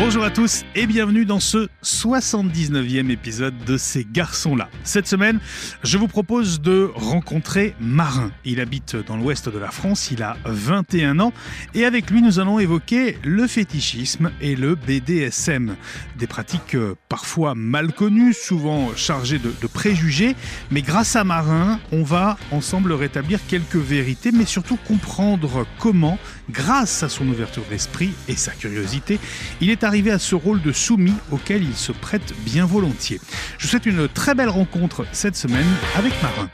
Bonjour 0.00 0.22
à 0.22 0.30
tous 0.30 0.64
et 0.76 0.86
bienvenue 0.86 1.24
dans 1.24 1.40
ce 1.40 1.68
79e 1.82 3.10
épisode 3.10 3.58
de 3.66 3.76
Ces 3.76 4.06
garçons-là. 4.08 4.68
Cette 4.84 5.08
semaine, 5.08 5.40
je 5.82 5.98
vous 5.98 6.06
propose 6.06 6.60
de 6.60 6.88
rencontrer 6.94 7.74
Marin. 7.80 8.30
Il 8.44 8.60
habite 8.60 8.94
dans 8.94 9.16
l'ouest 9.16 9.48
de 9.48 9.58
la 9.58 9.72
France, 9.72 10.12
il 10.12 10.22
a 10.22 10.36
21 10.44 11.18
ans 11.18 11.32
et 11.74 11.84
avec 11.84 12.10
lui 12.10 12.22
nous 12.22 12.38
allons 12.38 12.60
évoquer 12.60 13.18
le 13.24 13.48
fétichisme 13.48 14.30
et 14.40 14.54
le 14.54 14.76
BDSM. 14.76 15.74
Des 16.16 16.28
pratiques 16.28 16.76
euh, 16.76 16.94
parfois 17.08 17.56
mal 17.56 17.92
connues, 17.92 18.34
souvent 18.34 18.94
chargées 18.94 19.40
de, 19.40 19.52
de 19.60 19.66
préjugés, 19.66 20.36
mais 20.70 20.82
grâce 20.82 21.16
à 21.16 21.24
Marin, 21.24 21.80
on 21.90 22.04
va 22.04 22.38
ensemble 22.52 22.92
rétablir 22.92 23.40
quelques 23.48 23.74
vérités, 23.74 24.30
mais 24.30 24.46
surtout 24.46 24.76
comprendre 24.76 25.66
comment, 25.80 26.20
grâce 26.50 27.02
à 27.02 27.08
son 27.08 27.26
ouverture 27.26 27.64
d'esprit 27.68 28.12
et 28.28 28.36
sa 28.36 28.52
curiosité, 28.52 29.18
il 29.60 29.70
est 29.70 29.87
arrivé 29.88 30.10
à 30.10 30.18
ce 30.18 30.34
rôle 30.34 30.60
de 30.62 30.70
soumis 30.70 31.14
auquel 31.32 31.62
il 31.64 31.74
se 31.74 31.92
prête 31.92 32.34
bien 32.44 32.66
volontiers. 32.66 33.18
Je 33.58 33.64
vous 33.64 33.68
souhaite 33.70 33.86
une 33.86 34.06
très 34.06 34.34
belle 34.34 34.50
rencontre 34.50 35.06
cette 35.12 35.34
semaine 35.34 35.66
avec 35.96 36.12
Marin. 36.22 36.50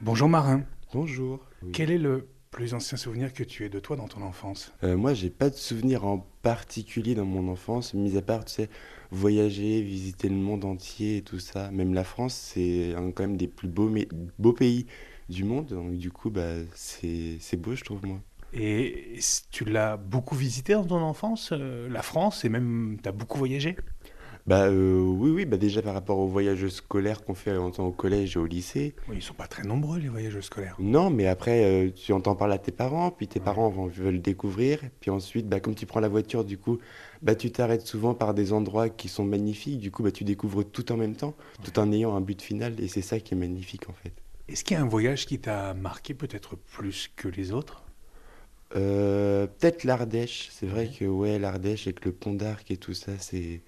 Bonjour 0.00 0.28
Marin. 0.28 0.62
Bonjour. 0.94 1.40
Quel 1.72 1.90
est 1.90 1.98
le 1.98 2.26
plus 2.50 2.72
ancien 2.72 2.96
souvenir 2.96 3.34
que 3.34 3.44
tu 3.44 3.64
aies 3.64 3.68
de 3.68 3.78
toi 3.78 3.94
dans 3.96 4.08
ton 4.08 4.22
enfance? 4.22 4.72
Euh, 4.84 4.96
moi, 4.96 5.12
j'ai 5.12 5.28
pas 5.28 5.50
de 5.50 5.54
souvenir 5.54 6.06
en 6.06 6.26
particulier 6.42 7.14
dans 7.14 7.26
mon 7.26 7.48
enfance, 7.52 7.92
mis 7.92 8.16
à 8.16 8.22
part, 8.22 8.46
tu 8.46 8.54
sais, 8.54 8.70
voyager, 9.10 9.82
visiter 9.82 10.30
le 10.30 10.36
monde 10.36 10.64
entier 10.64 11.18
et 11.18 11.22
tout 11.22 11.40
ça. 11.40 11.70
Même 11.70 11.92
la 11.92 12.04
France, 12.04 12.34
c'est 12.54 12.94
un- 12.94 13.10
quand 13.10 13.22
même 13.24 13.36
des 13.36 13.48
plus 13.48 13.68
beaux, 13.68 13.92
beaux 14.38 14.54
pays 14.54 14.86
du 15.28 15.44
monde. 15.44 15.66
Donc, 15.66 15.98
du 15.98 16.10
coup, 16.10 16.30
bah, 16.30 16.54
c'est 16.74 17.36
c'est 17.38 17.58
beau, 17.58 17.74
je 17.74 17.84
trouve, 17.84 18.06
moi. 18.06 18.20
Et 18.52 19.18
tu 19.50 19.64
l'as 19.64 19.96
beaucoup 19.96 20.34
visité 20.34 20.72
dans 20.72 20.84
ton 20.84 21.00
enfance, 21.00 21.50
euh, 21.52 21.88
la 21.88 22.02
France, 22.02 22.44
et 22.44 22.48
même 22.48 22.98
tu 23.02 23.08
as 23.08 23.12
beaucoup 23.12 23.38
voyagé? 23.38 23.76
Bah, 24.46 24.68
euh, 24.68 24.98
oui, 24.98 25.30
oui, 25.30 25.44
bah, 25.44 25.58
déjà 25.58 25.82
par 25.82 25.92
rapport 25.92 26.18
aux 26.18 26.26
voyages 26.26 26.66
scolaires 26.68 27.22
qu'on 27.22 27.34
fait 27.34 27.54
en 27.54 27.70
temps 27.70 27.84
au 27.84 27.92
collège 27.92 28.36
et 28.36 28.38
au 28.38 28.46
lycée. 28.46 28.94
Oui, 29.06 29.16
ils 29.18 29.22
sont 29.22 29.34
pas 29.34 29.46
très 29.46 29.62
nombreux 29.62 29.98
les 29.98 30.08
voyages 30.08 30.40
scolaires. 30.40 30.74
Non, 30.78 31.10
mais 31.10 31.26
après, 31.26 31.64
euh, 31.66 31.90
tu 31.90 32.14
entends 32.14 32.34
parler 32.34 32.54
à 32.54 32.58
tes 32.58 32.72
parents, 32.72 33.10
puis 33.10 33.28
tes 33.28 33.40
parents 33.40 33.68
vont, 33.68 33.88
veulent 33.88 34.22
découvrir. 34.22 34.80
Puis 35.00 35.10
ensuite, 35.10 35.46
bah, 35.46 35.60
comme 35.60 35.74
tu 35.74 35.84
prends 35.84 36.00
la 36.00 36.08
voiture, 36.08 36.46
du 36.46 36.56
coup, 36.56 36.78
bah, 37.20 37.34
tu 37.34 37.50
t'arrêtes 37.50 37.86
souvent 37.86 38.14
par 38.14 38.32
des 38.32 38.54
endroits 38.54 38.88
qui 38.88 39.08
sont 39.08 39.24
magnifiques. 39.24 39.80
Du 39.80 39.90
coup, 39.90 40.02
bah, 40.02 40.12
tu 40.12 40.24
découvres 40.24 40.64
tout 40.64 40.92
en 40.92 40.96
même 40.96 41.14
temps, 41.14 41.34
tout 41.62 41.78
en 41.78 41.92
ayant 41.92 42.16
un 42.16 42.22
but 42.22 42.40
final. 42.40 42.80
Et 42.80 42.88
c'est 42.88 43.02
ça 43.02 43.20
qui 43.20 43.34
est 43.34 43.36
magnifique, 43.38 43.90
en 43.90 43.92
fait. 43.92 44.14
Est-ce 44.48 44.64
qu'il 44.64 44.78
y 44.78 44.80
a 44.80 44.82
un 44.82 44.88
voyage 44.88 45.26
qui 45.26 45.38
t'a 45.38 45.74
marqué 45.74 46.14
peut-être 46.14 46.56
plus 46.56 47.10
que 47.14 47.28
les 47.28 47.52
autres? 47.52 47.84
Euh, 48.76 49.46
peut-être 49.46 49.84
l'Ardèche. 49.84 50.48
C'est 50.50 50.66
vrai 50.66 50.88
que, 50.88 51.04
ouais, 51.04 51.38
l'Ardèche 51.38 51.86
avec 51.86 52.04
le 52.04 52.12
pont 52.12 52.34
d'Arc 52.34 52.70
et 52.70 52.76
tout 52.76 52.94
ça, 52.94 53.12
c'est 53.18 53.62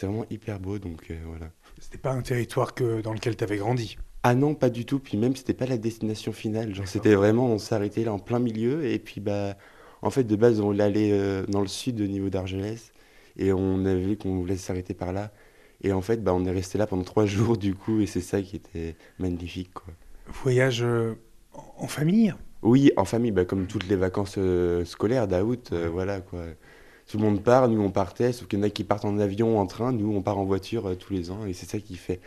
vraiment 0.00 0.26
hyper 0.30 0.60
beau. 0.60 0.78
Donc, 0.78 1.10
euh, 1.10 1.18
voilà. 1.26 1.50
C'était 1.78 1.98
pas 1.98 2.12
un 2.12 2.22
territoire 2.22 2.74
que, 2.74 3.00
dans 3.00 3.12
lequel 3.12 3.36
tu 3.36 3.44
avais 3.44 3.58
grandi? 3.58 3.98
Ah 4.22 4.34
non, 4.34 4.54
pas 4.54 4.70
du 4.70 4.84
tout. 4.84 4.98
Puis 4.98 5.16
même, 5.18 5.36
c'était 5.36 5.54
pas 5.54 5.66
la 5.66 5.78
destination 5.78 6.32
finale. 6.32 6.74
Genre, 6.74 6.88
c'était 6.88 7.14
vraiment, 7.14 7.46
on 7.46 7.58
s'arrêtait 7.58 8.04
là 8.04 8.12
en 8.12 8.18
plein 8.18 8.38
milieu. 8.38 8.84
Et 8.86 8.98
puis, 8.98 9.20
bah, 9.20 9.56
en 10.02 10.10
fait, 10.10 10.24
de 10.24 10.36
base, 10.36 10.60
on 10.60 10.78
allait 10.78 11.12
euh, 11.12 11.44
dans 11.46 11.60
le 11.60 11.68
sud 11.68 12.00
au 12.00 12.06
niveau 12.06 12.30
d'Argelès. 12.30 12.92
Et 13.36 13.52
on 13.52 13.84
avait 13.84 14.00
vu 14.00 14.16
qu'on 14.16 14.36
voulait 14.36 14.56
s'arrêter 14.56 14.94
par 14.94 15.12
là. 15.12 15.32
Et 15.82 15.92
en 15.92 16.00
fait, 16.00 16.22
bah, 16.24 16.32
on 16.34 16.44
est 16.46 16.50
resté 16.50 16.78
là 16.78 16.86
pendant 16.86 17.04
trois 17.04 17.26
jours, 17.26 17.58
du 17.58 17.74
coup. 17.74 18.00
Et 18.00 18.06
c'est 18.06 18.20
ça 18.22 18.40
qui 18.42 18.56
était 18.56 18.96
magnifique, 19.18 19.72
quoi. 19.74 19.92
Voyage 20.26 20.82
euh, 20.82 21.14
en 21.52 21.86
famille? 21.86 22.34
Oui, 22.62 22.90
en 22.96 23.04
famille, 23.04 23.30
bah, 23.30 23.44
comme 23.44 23.66
toutes 23.66 23.86
les 23.88 23.96
vacances 23.96 24.36
euh, 24.38 24.84
scolaires 24.84 25.28
d'août, 25.28 25.70
euh, 25.72 25.88
voilà, 25.90 26.20
quoi. 26.20 26.42
Tout 27.06 27.18
le 27.18 27.24
monde 27.24 27.42
part, 27.42 27.68
nous 27.68 27.80
on 27.80 27.90
partait, 27.92 28.32
sauf 28.32 28.48
qu'il 28.48 28.58
y 28.58 28.62
en 28.62 28.64
a 28.64 28.70
qui 28.70 28.82
partent 28.82 29.04
en 29.04 29.18
avion, 29.18 29.60
en 29.60 29.66
train, 29.66 29.92
nous 29.92 30.12
on 30.12 30.22
part 30.22 30.38
en 30.38 30.44
voiture 30.44 30.86
euh, 30.86 30.94
tous 30.96 31.12
les 31.12 31.30
ans. 31.30 31.46
Et 31.46 31.52
c'est 31.52 31.66
ça 31.66 31.78
qui 31.78 31.96
fait 31.96 32.20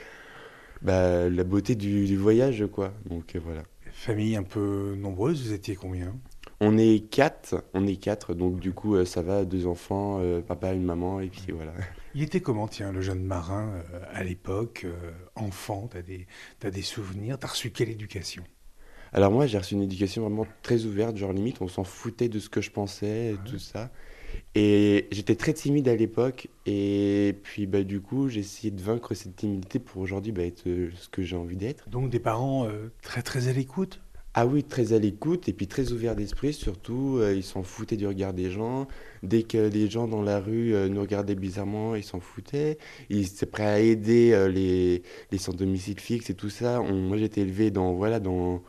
bah, 0.82 1.30
la 1.30 1.44
beauté 1.44 1.76
du, 1.76 2.06
du 2.06 2.18
voyage, 2.18 2.66
quoi. 2.72 2.94
Donc, 3.06 3.36
voilà. 3.44 3.64
Famille 3.92 4.36
un 4.38 4.44
peu 4.44 4.96
nombreuse, 4.98 5.48
vous 5.48 5.54
étiez 5.54 5.76
combien? 5.76 6.16
On 6.62 6.78
est 6.78 7.10
quatre, 7.10 7.64
on 7.74 7.88
est 7.88 7.96
quatre, 7.96 8.34
donc 8.34 8.60
du 8.60 8.74
coup 8.74 9.04
ça 9.06 9.22
va, 9.22 9.46
deux 9.46 9.66
enfants, 9.66 10.22
papa, 10.46 10.74
une 10.74 10.84
maman, 10.84 11.22
et 11.22 11.28
puis 11.28 11.54
voilà. 11.54 11.74
Il 12.14 12.22
était 12.22 12.42
comment, 12.42 12.68
tiens, 12.68 12.92
le 12.92 13.02
jeune 13.02 13.24
marin 13.24 13.82
à 14.12 14.24
l'époque, 14.24 14.86
enfant, 15.36 15.88
t'as 15.88 16.02
des, 16.02 16.28
t'as 16.60 16.70
des 16.70 16.82
souvenirs, 16.82 17.40
t'as 17.40 17.48
reçu 17.48 17.72
quelle 17.72 17.90
éducation? 17.90 18.44
Alors 19.14 19.32
moi 19.32 19.48
j'ai 19.48 19.58
reçu 19.58 19.74
une 19.76 19.82
éducation 19.82 20.22
vraiment 20.22 20.48
très 20.62 20.86
ouverte, 20.86 21.18
genre 21.18 21.34
limite 21.34 21.62
on 21.62 21.68
s'en 21.68 21.84
foutait 21.84 22.30
de 22.30 22.40
ce 22.40 22.50
que 22.50 22.62
je 22.62 22.72
pensais, 22.72 23.34
et 23.34 23.38
tout 23.44 23.60
ça. 23.60 23.92
Et 24.56 25.08
j'étais 25.12 25.36
très 25.36 25.54
timide 25.54 25.88
à 25.88 25.96
l'époque, 25.96 26.48
et 26.66 27.36
puis 27.44 27.66
bah 27.68 27.84
du 27.84 28.02
coup 28.02 28.30
j'ai 28.30 28.42
essayé 28.42 28.72
de 28.72 28.82
vaincre 28.82 29.14
cette 29.16 29.36
timidité 29.36 29.80
pour 29.80 30.02
aujourd'hui 30.02 30.32
bah, 30.32 30.44
être 30.44 30.68
euh, 30.68 30.90
ce 30.96 31.10
que 31.10 31.24
j'ai 31.24 31.36
envie 31.36 31.58
d'être. 31.58 31.90
Donc 31.90 32.10
des 32.10 32.20
parents 32.20 32.66
euh, 32.66 32.92
très 33.02 33.22
très 33.22 33.48
à 33.48 33.54
l'écoute? 33.54 34.00
Ah 34.36 34.46
oui, 34.46 34.64
très 34.64 34.94
à 34.94 35.00
l'écoute, 35.00 35.50
et 35.50 35.54
puis 35.54 35.68
très 35.68 35.92
ouvert 35.92 36.16
d'esprit 36.16 36.54
surtout, 36.54 37.18
euh, 37.18 37.34
ils 37.36 37.44
s'en 37.44 37.64
foutaient 37.64 37.98
du 37.98 38.06
regard 38.08 38.34
des 38.34 38.52
gens. 38.52 38.88
Dès 39.24 39.42
que 39.44 39.70
des 39.70 39.90
gens 39.90 40.08
dans 40.08 40.22
la 40.22 40.40
rue 40.40 40.74
euh, 40.76 40.88
nous 40.88 41.02
regardaient 41.02 41.36
bizarrement, 41.36 41.96
ils 41.96 42.04
s'en 42.04 42.20
foutaient. 42.20 42.78
Ils 43.10 43.26
étaient 43.26 43.48
prêts 43.48 43.66
à 43.66 43.80
aider 43.80 44.32
euh, 44.34 44.48
les, 44.48 45.02
les 45.32 45.38
sans 45.40 45.54
domicile 45.54 46.00
fixe 46.00 46.30
et 46.30 46.36
tout 46.36 46.50
ça. 46.52 46.80
On- 46.82 46.94
moi 46.94 47.18
j'étais 47.18 47.42
élevé 47.42 47.72
dans, 47.72 47.94
voilà, 47.94 48.20
dans, 48.20 48.62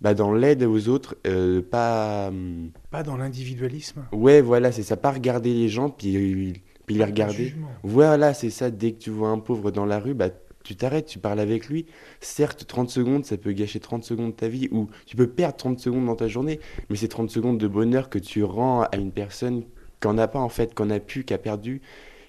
bah, 0.00 0.14
dans 0.14 0.32
l'aide 0.32 0.62
aux 0.62 0.88
autres, 0.88 1.16
euh, 1.26 1.62
pas... 1.62 2.28
hum, 2.28 2.70
Pas 2.90 3.02
dans 3.02 3.16
l'individualisme 3.16 4.04
Ouais, 4.12 4.40
voilà, 4.40 4.72
c'est 4.72 4.82
ça, 4.82 4.96
pas 4.96 5.10
regarder 5.12 5.52
les 5.54 5.68
gens, 5.68 5.90
puis, 5.90 6.52
puis 6.86 6.94
les 6.96 7.04
regarder. 7.04 7.54
Voilà, 7.82 8.34
c'est 8.34 8.50
ça, 8.50 8.70
dès 8.70 8.92
que 8.92 8.98
tu 8.98 9.10
vois 9.10 9.28
un 9.30 9.38
pauvre 9.38 9.70
dans 9.70 9.86
la 9.86 9.98
rue, 9.98 10.14
bah, 10.14 10.30
tu 10.64 10.74
t'arrêtes, 10.76 11.06
tu 11.06 11.18
parles 11.18 11.40
avec 11.40 11.68
lui. 11.68 11.86
Certes, 12.20 12.66
30 12.66 12.90
secondes, 12.90 13.24
ça 13.24 13.36
peut 13.36 13.52
gâcher 13.52 13.78
30 13.80 14.04
secondes 14.04 14.32
de 14.32 14.36
ta 14.36 14.48
vie, 14.48 14.68
ou 14.72 14.88
tu 15.06 15.16
peux 15.16 15.28
perdre 15.28 15.56
30 15.56 15.78
secondes 15.78 16.06
dans 16.06 16.16
ta 16.16 16.28
journée, 16.28 16.60
mais 16.90 16.96
c'est 16.96 17.08
30 17.08 17.30
secondes 17.30 17.58
de 17.58 17.68
bonheur 17.68 18.10
que 18.10 18.18
tu 18.18 18.42
rends 18.44 18.82
à 18.82 18.96
une 18.96 19.12
personne 19.12 19.64
qu'on 20.00 20.14
n'a 20.14 20.28
pas 20.28 20.40
en 20.40 20.48
fait, 20.48 20.74
qu'on 20.74 20.90
a 20.90 21.00
pu, 21.00 21.24
qui 21.24 21.34
a 21.34 21.38
perdu. 21.38 21.80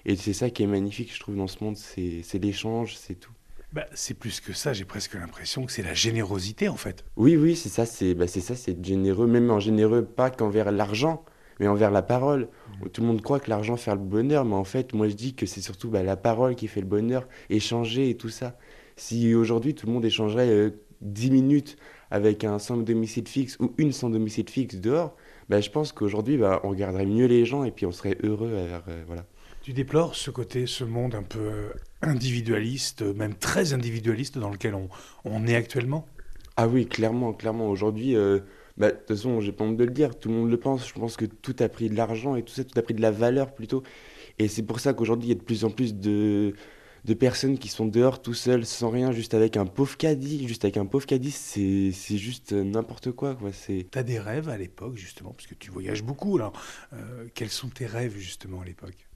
Et 0.06 0.16
c'est 0.16 0.32
ça 0.32 0.50
qui 0.50 0.62
est 0.62 0.66
magnifique, 0.66 1.12
je 1.14 1.20
trouve, 1.20 1.36
dans 1.36 1.48
ce 1.48 1.62
monde, 1.62 1.76
c'est 1.76 2.38
l'échange, 2.38 2.96
c'est 2.96 3.16
tout. 3.18 3.32
Bah, 3.72 3.86
c'est 3.94 4.14
plus 4.14 4.40
que 4.40 4.54
ça, 4.54 4.72
j'ai 4.72 4.86
presque 4.86 5.14
l'impression 5.14 5.66
que 5.66 5.72
c'est 5.72 5.82
la 5.82 5.92
générosité 5.92 6.68
en 6.68 6.76
fait. 6.76 7.04
Oui, 7.16 7.36
oui, 7.36 7.54
c'est 7.54 7.68
ça, 7.68 7.84
c'est 7.84 8.14
bah, 8.14 8.26
c'est 8.26 8.40
ça, 8.40 8.56
c'est 8.56 8.82
généreux, 8.84 9.26
même 9.26 9.50
en 9.50 9.60
généreux, 9.60 10.04
pas 10.04 10.30
qu'envers 10.30 10.72
l'argent, 10.72 11.24
mais 11.60 11.68
envers 11.68 11.90
la 11.90 12.02
parole. 12.02 12.48
Tout 12.92 13.02
le 13.02 13.08
monde 13.08 13.20
croit 13.20 13.40
que 13.40 13.50
l'argent 13.50 13.76
fait 13.76 13.90
le 13.90 13.98
bonheur, 13.98 14.44
mais 14.44 14.54
en 14.54 14.64
fait, 14.64 14.94
moi 14.94 15.08
je 15.08 15.14
dis 15.14 15.34
que 15.34 15.44
c'est 15.44 15.60
surtout 15.60 15.90
bah, 15.90 16.02
la 16.02 16.16
parole 16.16 16.54
qui 16.54 16.66
fait 16.66 16.80
le 16.80 16.86
bonheur, 16.86 17.28
échanger 17.50 18.08
et 18.08 18.16
tout 18.16 18.30
ça. 18.30 18.56
Si 18.96 19.34
aujourd'hui 19.34 19.74
tout 19.74 19.86
le 19.86 19.92
monde 19.92 20.04
échangerait 20.04 20.48
euh, 20.48 20.70
10 21.02 21.30
minutes 21.30 21.76
avec 22.10 22.44
un 22.44 22.58
sans 22.58 22.78
domicile 22.78 23.28
fixe 23.28 23.56
ou 23.60 23.74
une 23.76 23.92
sans 23.92 24.08
domicile 24.08 24.48
fixe 24.48 24.76
dehors, 24.76 25.14
bah, 25.48 25.60
je 25.60 25.68
pense 25.70 25.92
qu'aujourd'hui 25.92 26.38
bah, 26.38 26.60
on 26.64 26.70
regarderait 26.70 27.06
mieux 27.06 27.26
les 27.26 27.44
gens 27.44 27.64
et 27.64 27.70
puis 27.70 27.84
on 27.84 27.92
serait 27.92 28.16
heureux. 28.22 28.50
euh, 28.52 29.02
voilà. 29.06 29.26
Tu 29.60 29.72
déplores 29.74 30.14
ce 30.14 30.30
côté, 30.30 30.66
ce 30.66 30.84
monde 30.84 31.14
un 31.14 31.22
peu 31.22 31.40
euh, 31.40 31.68
individualiste, 32.02 33.02
même 33.02 33.34
très 33.34 33.72
individualiste 33.72 34.38
dans 34.38 34.50
lequel 34.50 34.74
on, 34.74 34.88
on 35.24 35.46
est 35.46 35.54
actuellement? 35.56 36.06
Ah 36.56 36.66
oui, 36.68 36.86
clairement, 36.86 37.32
clairement. 37.32 37.68
Aujourd'hui, 37.68 38.16
euh, 38.16 38.40
bah, 38.76 38.90
de 38.90 38.96
toute 38.96 39.08
façon, 39.08 39.40
j'ai 39.40 39.52
pas 39.52 39.64
honte 39.64 39.76
de 39.76 39.84
le 39.84 39.90
dire, 39.92 40.18
tout 40.18 40.28
le 40.28 40.34
monde 40.34 40.50
le 40.50 40.58
pense. 40.58 40.88
Je 40.88 40.94
pense 40.94 41.16
que 41.16 41.24
tout 41.24 41.56
a 41.60 41.68
pris 41.68 41.88
de 41.88 41.94
l'argent 41.96 42.36
et 42.36 42.42
tout 42.42 42.52
ça, 42.52 42.64
tout 42.64 42.78
a 42.78 42.82
pris 42.82 42.94
de 42.94 43.00
la 43.02 43.10
valeur 43.10 43.54
plutôt. 43.54 43.82
Et 44.38 44.48
c'est 44.48 44.62
pour 44.62 44.80
ça 44.80 44.92
qu'aujourd'hui, 44.94 45.28
il 45.28 45.32
y 45.32 45.36
a 45.36 45.38
de 45.38 45.44
plus 45.44 45.64
en 45.64 45.70
plus 45.70 45.94
de, 45.94 46.54
de 47.04 47.14
personnes 47.14 47.58
qui 47.58 47.68
sont 47.68 47.86
dehors 47.86 48.22
tout 48.22 48.34
seuls, 48.34 48.64
sans 48.64 48.90
rien, 48.90 49.12
juste 49.12 49.34
avec 49.34 49.56
un 49.56 49.66
pauvre 49.66 49.96
caddie. 49.96 50.46
Juste 50.46 50.64
avec 50.64 50.76
un 50.76 50.86
pauvre 50.86 51.06
caddie, 51.06 51.32
c'est 51.32 51.90
c'est 51.92 52.18
juste 52.18 52.52
euh, 52.52 52.64
n'importe 52.64 53.12
quoi, 53.12 53.34
quoi. 53.34 53.52
C'est... 53.52 53.88
T'as 53.90 54.04
des 54.04 54.18
rêves 54.18 54.48
à 54.48 54.58
l'époque 54.58 54.96
justement, 54.96 55.32
parce 55.32 55.46
que 55.48 55.54
tu 55.54 55.70
voyages 55.70 56.02
beaucoup 56.04 56.36
alors. 56.36 56.52
euh, 56.92 57.26
quels 57.34 57.50
sont 57.50 57.68
tes 57.68 57.86
rêves 57.86 58.16
justement 58.16 58.60
à 58.60 58.64
l'époque? 58.64 59.07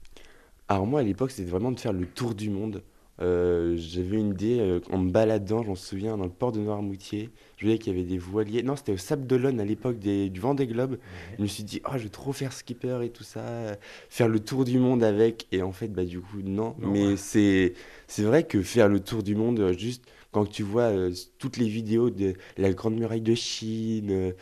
Alors 0.67 0.85
moi, 0.87 1.01
à 1.01 1.03
l'époque, 1.03 1.31
c'était 1.31 1.49
vraiment 1.49 1.71
de 1.71 1.79
faire 1.79 1.93
le 1.93 2.05
tour 2.05 2.35
du 2.35 2.49
monde. 2.49 2.83
Euh, 3.21 3.75
j'avais 3.77 4.17
une 4.17 4.31
idée 4.31 4.57
euh, 4.59 4.79
en 4.91 4.97
me 4.97 5.11
baladant, 5.11 5.61
j'en 5.63 5.75
souviens, 5.75 6.17
dans 6.17 6.23
le 6.23 6.31
port 6.31 6.51
de 6.51 6.59
Noirmoutier. 6.59 7.29
Je 7.57 7.65
voyais 7.65 7.77
qu'il 7.77 7.93
y 7.93 7.95
avait 7.95 8.07
des 8.07 8.17
voiliers. 8.17 8.63
Non, 8.63 8.75
c'était 8.75 8.93
au 8.93 8.97
Sable 8.97 9.27
d'Olonne 9.27 9.59
à 9.59 9.65
l'époque 9.65 9.99
des- 9.99 10.29
du 10.29 10.39
Vendée 10.39 10.65
Globe. 10.65 10.97
Je 11.37 11.43
me 11.43 11.47
suis 11.47 11.63
dit, 11.63 11.81
oh, 11.85 11.91
je 11.95 12.03
vais 12.03 12.09
trop 12.09 12.33
faire 12.33 12.53
skipper 12.53 12.99
et 13.03 13.09
tout 13.09 13.23
ça, 13.23 13.41
euh, 13.41 13.75
faire 14.09 14.27
le 14.27 14.39
tour 14.39 14.65
du 14.65 14.79
monde 14.79 15.03
avec. 15.03 15.47
Et 15.51 15.61
en 15.61 15.71
fait, 15.71 15.89
bah, 15.89 16.05
du 16.05 16.21
coup, 16.21 16.41
non. 16.43 16.75
Non, 16.79 16.89
Mais 16.91 17.09
ouais. 17.09 17.17
c'est, 17.17 17.73
c'est 18.07 18.23
vrai 18.23 18.43
que 18.43 18.61
faire 18.63 18.89
le 18.89 18.99
tour 18.99 19.21
du 19.21 19.35
monde, 19.35 19.59
euh, 19.59 19.73
juste 19.73 20.05
quand 20.31 20.45
tu 20.49 20.63
vois 20.63 20.83
euh, 20.91 21.13
toutes 21.37 21.57
les 21.57 21.67
vidéos 21.67 22.09
de 22.09 22.33
la 22.57 22.73
Grande 22.73 22.95
Muraille 22.95 23.21
de 23.21 23.35
Chine, 23.35 24.33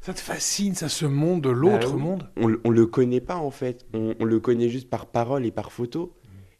Ça 0.00 0.12
te 0.12 0.18
fascine, 0.20 0.74
ça, 0.74 0.88
ce 0.88 1.06
monde, 1.06 1.46
l'autre 1.46 1.96
Bah 1.96 1.96
monde? 1.96 2.28
On, 2.36 2.56
on 2.64 2.70
le 2.70 2.86
connaît 2.86 3.20
pas 3.20 3.36
en 3.36 3.50
fait. 3.50 3.86
On, 3.94 4.14
on 4.18 4.24
le 4.24 4.40
connaît 4.40 4.68
juste 4.68 4.88
par 4.90 5.06
parole 5.06 5.44
et 5.46 5.50
par 5.50 5.72
photo. 5.72 6.14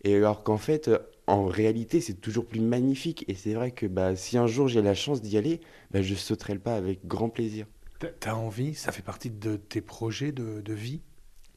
Et 0.04 0.14
alors 0.16 0.42
qu'en 0.44 0.58
fait, 0.58 0.88
euh, 0.88 0.98
en 1.26 1.46
réalité, 1.46 2.00
c'est 2.00 2.14
toujours 2.20 2.46
plus 2.46 2.60
magnifique. 2.60 3.24
Et 3.28 3.34
c'est 3.34 3.54
vrai 3.54 3.70
que 3.72 3.86
bah, 3.86 4.16
si 4.16 4.38
un 4.38 4.46
jour 4.46 4.68
j'ai 4.68 4.82
la 4.82 4.94
chance 4.94 5.22
d'y 5.22 5.36
aller, 5.36 5.60
bah, 5.90 6.02
je 6.02 6.14
sauterai 6.14 6.54
le 6.54 6.60
pas 6.60 6.74
avec 6.76 7.06
grand 7.06 7.28
plaisir. 7.28 7.66
T'as- 8.00 8.34
envie, 8.34 8.74
ça 8.74 8.90
fait 8.90 9.02
partie 9.02 9.30
de 9.30 9.54
tes 9.56 9.80
projets 9.80 10.32
de, 10.32 10.60
de 10.60 10.72
vie? 10.74 11.00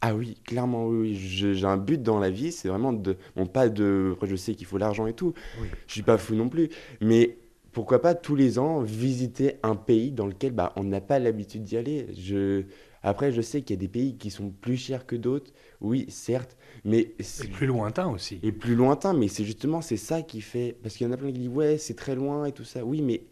Ah 0.03 0.15
oui, 0.15 0.39
clairement, 0.45 0.87
oui. 0.87 1.13
J'ai 1.15 1.63
un 1.65 1.77
but 1.77 2.01
dans 2.01 2.19
la 2.19 2.31
vie, 2.31 2.51
c'est 2.51 2.67
vraiment 2.69 2.91
de... 2.91 3.17
Bon, 3.35 3.45
pas 3.45 3.69
de... 3.69 4.11
Après, 4.13 4.27
je 4.27 4.35
sais 4.35 4.55
qu'il 4.55 4.65
faut 4.65 4.77
l'argent 4.79 5.05
et 5.05 5.13
tout, 5.13 5.33
Oui. 5.53 5.77
je 5.87 5.93
suis 5.93 6.03
pas 6.03 6.17
fou 6.17 6.35
non 6.35 6.49
plus, 6.49 6.69
mais 7.01 7.37
pourquoi 7.73 8.01
pas 8.01 8.15
tous 8.15 8.35
les 8.35 8.59
ans 8.59 8.81
visiter 8.81 9.57
un 9.63 9.75
pays 9.75 10.11
dans 10.11 10.27
lequel 10.27 10.51
bah, 10.53 10.73
on 10.75 10.83
n'a 10.83 11.01
pas 11.01 11.19
l'habitude 11.19 11.63
d'y 11.63 11.77
aller. 11.77 12.07
Je... 12.17 12.65
Après, 13.03 13.31
je 13.31 13.41
sais 13.41 13.61
qu'il 13.61 13.75
y 13.75 13.79
a 13.79 13.81
des 13.81 13.87
pays 13.87 14.17
qui 14.17 14.29
sont 14.29 14.49
plus 14.51 14.77
chers 14.77 15.05
que 15.05 15.15
d'autres, 15.15 15.51
oui, 15.81 16.05
certes, 16.09 16.57
mais... 16.85 17.15
c'est- 17.19 17.47
plus 17.47 17.67
lointain 17.67 18.07
aussi. 18.09 18.43
et 18.43 18.51
plus 18.51 18.75
lointain, 18.75 19.13
mais 19.13 19.27
c'est 19.27 19.43
justement 19.45 19.81
c'est 19.81 19.97
ça 19.97 20.21
qui 20.23 20.41
fait 20.41 20.77
parce 20.83 20.95
qu'il 20.95 21.07
y 21.07 21.09
en 21.09 21.13
a 21.13 21.17
plein 21.17 21.31
qui 21.31 21.39
disent 21.39 21.47
ouais 21.49 21.77
c'est 21.77 21.95
très 21.95 22.15
loin 22.15 22.45
et 22.45 22.51
tout 22.51 22.63
ça. 22.63 22.83
Oui, 22.85 23.01
mais 23.01 23.23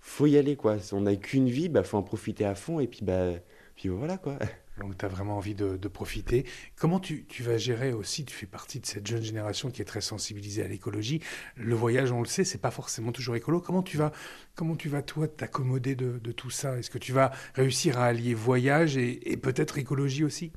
faut 0.00 0.26
y 0.26 0.36
aller 0.38 0.56
quoi. 0.56 0.76
On 0.92 1.02
n'a 1.02 1.16
qu'une 1.16 1.48
vie, 1.48 1.68
bah 1.68 1.82
faut 1.84 1.98
en 1.98 2.02
profiter 2.02 2.44
à 2.46 2.54
fond 2.54 2.80
et 2.80 2.86
puis 2.88 3.00
bah 3.04 3.32
puis 3.76 3.88
voilà 3.90 4.18
quoi. 4.18 4.38
Donc, 4.80 4.98
tu 4.98 5.04
as 5.04 5.08
vraiment 5.08 5.36
envie 5.38 5.54
de, 5.54 5.76
de 5.76 5.88
profiter. 5.88 6.44
Comment 6.76 7.00
tu, 7.00 7.24
tu 7.26 7.42
vas 7.42 7.56
gérer 7.56 7.92
aussi, 7.92 8.24
tu 8.24 8.34
fais 8.34 8.46
partie 8.46 8.78
de 8.78 8.86
cette 8.86 9.06
jeune 9.06 9.22
génération 9.22 9.70
qui 9.70 9.80
est 9.80 9.86
très 9.86 10.02
sensibilisée 10.02 10.62
à 10.62 10.68
l'écologie. 10.68 11.20
Le 11.56 11.74
voyage, 11.74 12.12
on 12.12 12.20
le 12.20 12.26
sait, 12.26 12.44
c'est 12.44 12.58
pas 12.58 12.70
forcément 12.70 13.12
toujours 13.12 13.36
écolo. 13.36 13.60
Comment 13.60 13.82
tu 13.82 13.96
vas, 13.96 14.12
comment 14.54 14.76
tu 14.76 14.88
vas 14.88 15.02
toi, 15.02 15.28
t'accommoder 15.28 15.94
de, 15.94 16.18
de 16.18 16.32
tout 16.32 16.50
ça? 16.50 16.78
Est-ce 16.78 16.90
que 16.90 16.98
tu 16.98 17.12
vas 17.12 17.32
réussir 17.54 17.98
à 17.98 18.06
allier 18.06 18.34
voyage 18.34 18.96
et, 18.98 19.32
et 19.32 19.36
peut-être 19.38 19.78
écologie 19.78 20.24
aussi? 20.24 20.52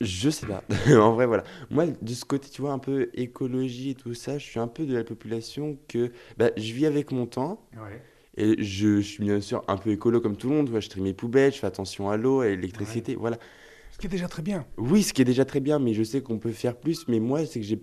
Je 0.00 0.30
sais 0.30 0.46
pas. 0.46 0.64
en 0.88 1.12
vrai 1.12 1.26
voilà. 1.26 1.44
Moi 1.70 1.86
de 1.86 2.14
ce 2.14 2.24
côté 2.24 2.48
tu 2.50 2.60
vois 2.62 2.72
un 2.72 2.78
peu 2.80 3.10
écologie 3.14 3.90
et 3.90 3.94
tout 3.94 4.14
ça, 4.14 4.38
je 4.38 4.44
suis 4.44 4.58
un 4.58 4.66
peu 4.68 4.84
de 4.84 4.94
la 4.96 5.04
population 5.04 5.78
que 5.88 6.12
bah 6.36 6.50
je 6.56 6.72
vis 6.72 6.86
avec 6.86 7.12
mon 7.12 7.26
temps 7.26 7.68
Ouais. 7.76 8.02
Et 8.36 8.62
je, 8.62 8.96
je 8.96 9.00
suis 9.00 9.22
bien 9.24 9.40
sûr 9.40 9.62
un 9.68 9.76
peu 9.76 9.90
écolo 9.90 10.20
comme 10.20 10.36
tout 10.36 10.48
le 10.48 10.56
monde. 10.56 10.66
tu 10.66 10.72
vois, 10.72 10.80
je 10.80 10.88
trie 10.88 11.00
mes 11.00 11.12
poubelles, 11.12 11.52
je 11.52 11.58
fais 11.58 11.66
attention 11.66 12.10
à 12.10 12.16
l'eau, 12.16 12.40
à 12.40 12.46
l'électricité, 12.48 13.14
voilà. 13.14 13.38
Ce 13.90 13.98
qui 13.98 14.06
est 14.06 14.10
déjà 14.10 14.28
très 14.28 14.42
bien. 14.42 14.64
Oui, 14.78 15.02
ce 15.02 15.12
qui 15.12 15.20
est 15.22 15.26
déjà 15.26 15.44
très 15.44 15.60
bien, 15.60 15.78
mais 15.78 15.92
je 15.94 16.02
sais 16.02 16.22
qu'on 16.22 16.38
peut 16.38 16.52
faire 16.52 16.76
plus. 16.76 17.06
Mais 17.08 17.20
moi, 17.20 17.44
c'est 17.44 17.60
que 17.60 17.66
j'ai, 17.66 17.82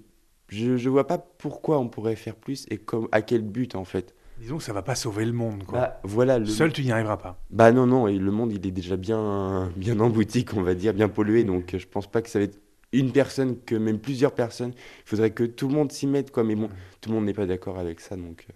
je, 0.49 0.75
je 0.75 0.89
vois 0.89 1.05
pas 1.05 1.17
pourquoi 1.19 1.79
on 1.79 1.87
pourrait 1.87 2.15
faire 2.15 2.35
plus 2.35 2.65
et 2.69 2.77
comme, 2.77 3.07
à 3.11 3.21
quel 3.21 3.43
but 3.43 3.75
en 3.75 3.85
fait. 3.85 4.15
Disons 4.39 4.57
que 4.57 4.63
ça 4.63 4.73
va 4.73 4.81
pas 4.81 4.95
sauver 4.95 5.25
le 5.25 5.33
monde. 5.33 5.65
Quoi. 5.65 5.79
Bah 5.79 5.99
voilà, 6.03 6.39
le, 6.39 6.45
Seul, 6.45 6.71
tu 6.73 6.81
n'y 6.83 6.91
arriveras 6.91 7.17
pas. 7.17 7.43
bah 7.51 7.71
non 7.71 7.85
non, 7.85 8.07
et 8.07 8.17
le 8.17 8.31
monde 8.31 8.53
il 8.53 8.65
est 8.65 8.71
déjà 8.71 8.95
bien, 8.95 9.69
bien 9.75 9.99
en 9.99 10.09
boutique, 10.09 10.53
on 10.55 10.61
va 10.63 10.75
dire, 10.75 10.93
bien 10.93 11.09
pollué. 11.09 11.43
Donc 11.43 11.75
je 11.77 11.85
pense 11.85 12.07
pas 12.07 12.21
que 12.21 12.29
ça 12.29 12.39
va 12.39 12.45
être 12.45 12.57
une 12.91 13.11
personne, 13.11 13.59
que 13.59 13.75
même 13.75 13.99
plusieurs 13.99 14.33
personnes. 14.33 14.71
Il 14.71 15.09
faudrait 15.09 15.31
que 15.31 15.43
tout 15.43 15.67
le 15.67 15.73
monde 15.75 15.91
s'y 15.91 16.07
mette 16.07 16.31
quoi. 16.31 16.43
Mais 16.43 16.55
bon, 16.55 16.69
tout 17.01 17.09
le 17.09 17.15
monde 17.15 17.25
n'est 17.25 17.33
pas 17.33 17.45
d'accord 17.45 17.77
avec 17.77 17.99
ça, 17.99 18.15
donc. 18.15 18.47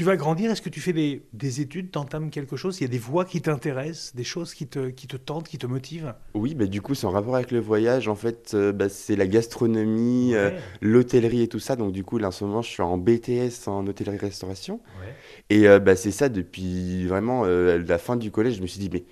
Tu 0.00 0.04
vas 0.04 0.16
grandir, 0.16 0.50
est-ce 0.50 0.62
que 0.62 0.70
tu 0.70 0.80
fais 0.80 0.94
des, 0.94 1.26
des 1.34 1.60
études, 1.60 1.90
t'entames 1.90 2.30
quelque 2.30 2.56
chose? 2.56 2.80
Il 2.80 2.84
y 2.84 2.86
a 2.86 2.88
des 2.88 2.96
voies 2.96 3.26
qui 3.26 3.42
t'intéressent, 3.42 4.14
des 4.14 4.24
choses 4.24 4.54
qui 4.54 4.66
te, 4.66 4.88
qui 4.88 5.06
te 5.06 5.18
tentent, 5.18 5.46
qui 5.46 5.58
te 5.58 5.66
motivent? 5.66 6.14
Oui, 6.32 6.54
bah 6.54 6.64
du 6.64 6.80
coup, 6.80 6.94
c'est 6.94 7.06
en 7.06 7.10
rapport 7.10 7.36
avec 7.36 7.50
le 7.50 7.60
voyage. 7.60 8.08
En 8.08 8.14
fait, 8.14 8.52
euh, 8.54 8.72
bah, 8.72 8.88
c'est 8.88 9.14
la 9.14 9.26
gastronomie, 9.26 10.34
euh, 10.34 10.52
l'hôtellerie 10.80 11.42
et 11.42 11.48
tout 11.48 11.58
ça. 11.58 11.76
Donc 11.76 11.92
du 11.92 12.02
coup, 12.02 12.16
là 12.16 12.28
en 12.28 12.30
ce 12.30 12.44
moment, 12.44 12.62
je 12.62 12.70
suis 12.70 12.82
en 12.82 12.96
BTS 12.96 13.68
en 13.68 13.86
hôtellerie-restauration. 13.86 14.80
ouais. 15.00 15.14
Et 15.50 15.68
euh, 15.68 15.78
bah, 15.80 15.96
c'est 15.96 16.12
ça 16.12 16.30
depuis 16.30 17.06
vraiment 17.06 17.44
la 17.44 17.98
fin 17.98 18.16
du 18.16 18.30
collège. 18.30 18.56
Je 18.56 18.62
me 18.62 18.66
suis 18.66 18.80
dit, 18.80 18.88
mais 18.90 19.04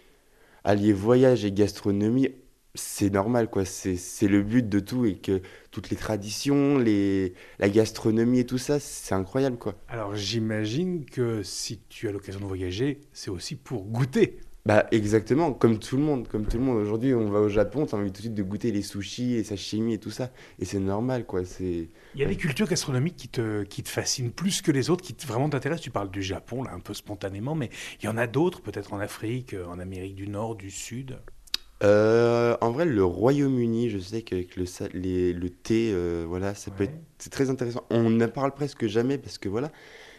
allier 0.65 0.95
voyage 0.95 1.45
et 1.45 1.53
gastronomie, 1.53 2.31
c'est 2.75 3.11
normal, 3.11 3.49
quoi. 3.51 3.65
C'est, 3.65 3.97
le 4.29 4.43
but 4.43 4.69
de 4.69 4.81
tout 4.81 5.05
et 5.07 5.17
que 5.17 5.43
toutes 5.71 5.91
les 5.91 5.97
traditions, 5.97 6.79
les, 6.79 7.35
la 7.59 7.69
gastronomie 7.69 8.41
et 8.41 8.47
tout 8.47 8.59
ça, 8.59 8.79
c'est 8.81 9.15
incroyable, 9.15 9.59
quoi. 9.59 9.75
Alors 9.89 10.15
j'imagine 10.15 11.05
que 11.05 11.43
si 11.43 11.81
tu 11.89 12.09
as 12.09 12.13
l'occasion 12.13 12.41
de 12.41 12.45
voyager, 12.47 13.01
c'est 13.13 13.31
aussi 13.31 13.57
pour 13.57 13.85
goûter. 13.85 14.39
Bah 14.67 14.87
exactement, 14.91 15.55
comme 15.55 15.79
tout 15.79 15.97
le 15.97 16.03
monde, 16.03 16.29
comme 16.29 16.47
tout 16.47 16.59
le 16.59 16.65
monde. 16.65 16.77
Aujourd'hui, 16.77 17.15
on 17.15 17.31
va 17.31 17.41
au 17.41 17.49
Japon, 17.49 17.87
t'as 17.87 17.97
envie 17.97 18.11
tout 18.13 18.19
de 18.19 18.23
suite 18.23 18.35
de 18.35 18.43
goûter 18.43 18.71
les 18.71 18.83
sushis 18.83 19.35
et 19.35 19.45
sashimi 19.45 19.95
et 19.95 19.99
tout 19.99 20.11
ça. 20.11 20.31
Et 20.59 20.67
c'est 20.67 20.79
normal, 20.79 21.25
quoi. 21.25 21.45
C'est... 21.47 21.89
Il 22.15 22.21
y 22.21 22.25
a 22.25 22.27
des 22.27 22.37
cultures 22.37 22.69
gastronomiques 22.69 23.17
qui 23.17 23.29
te, 23.29 23.63
qui 23.63 23.83
te 23.83 23.89
fascinent 23.89 24.31
plus 24.31 24.61
que 24.61 24.71
les 24.71 24.91
autres, 24.91 25.03
qui 25.03 25.15
te- 25.15 25.27
vraiment 25.27 25.49
t'intéressent. 25.49 25.85
Tu 25.85 25.91
parles 25.91 26.11
du 26.11 26.23
Japon, 26.23 26.63
là, 26.65 26.73
un 26.75 26.81
peu 26.81 26.93
spontanément, 26.93 27.55
mais 27.55 27.71
il 28.03 28.05
y 28.05 28.09
en 28.09 28.19
a 28.19 28.27
d'autres, 28.27 28.61
peut-être 28.61 28.93
en 28.93 28.99
Afrique, 29.01 29.55
en 29.67 29.79
Amérique 29.79 30.17
du 30.17 30.29
Nord, 30.29 30.55
du 30.55 30.71
Sud. 30.71 31.19
Euh, 31.85 32.57
en 32.61 32.73
vrai, 32.73 32.85
le 32.87 33.05
Royaume-Uni, 33.05 33.89
je 33.89 33.99
sais 33.99 34.23
qu'avec 34.23 34.57
le, 34.57 34.67
sa- 34.67 34.89
les- 34.89 35.33
le 35.33 35.49
thé, 35.49 35.93
euh, 35.93 36.25
voilà, 36.29 36.55
ça 36.55 36.71
peut 36.73 36.85
être 36.85 36.95
c'est 37.19 37.31
très 37.31 37.51
intéressant. 37.51 37.85
On 37.91 38.11
n'en 38.11 38.29
parle 38.29 38.53
presque 38.53 38.87
jamais 38.87 39.19
parce 39.19 39.39
que 39.39 39.49
voilà. 39.49 39.71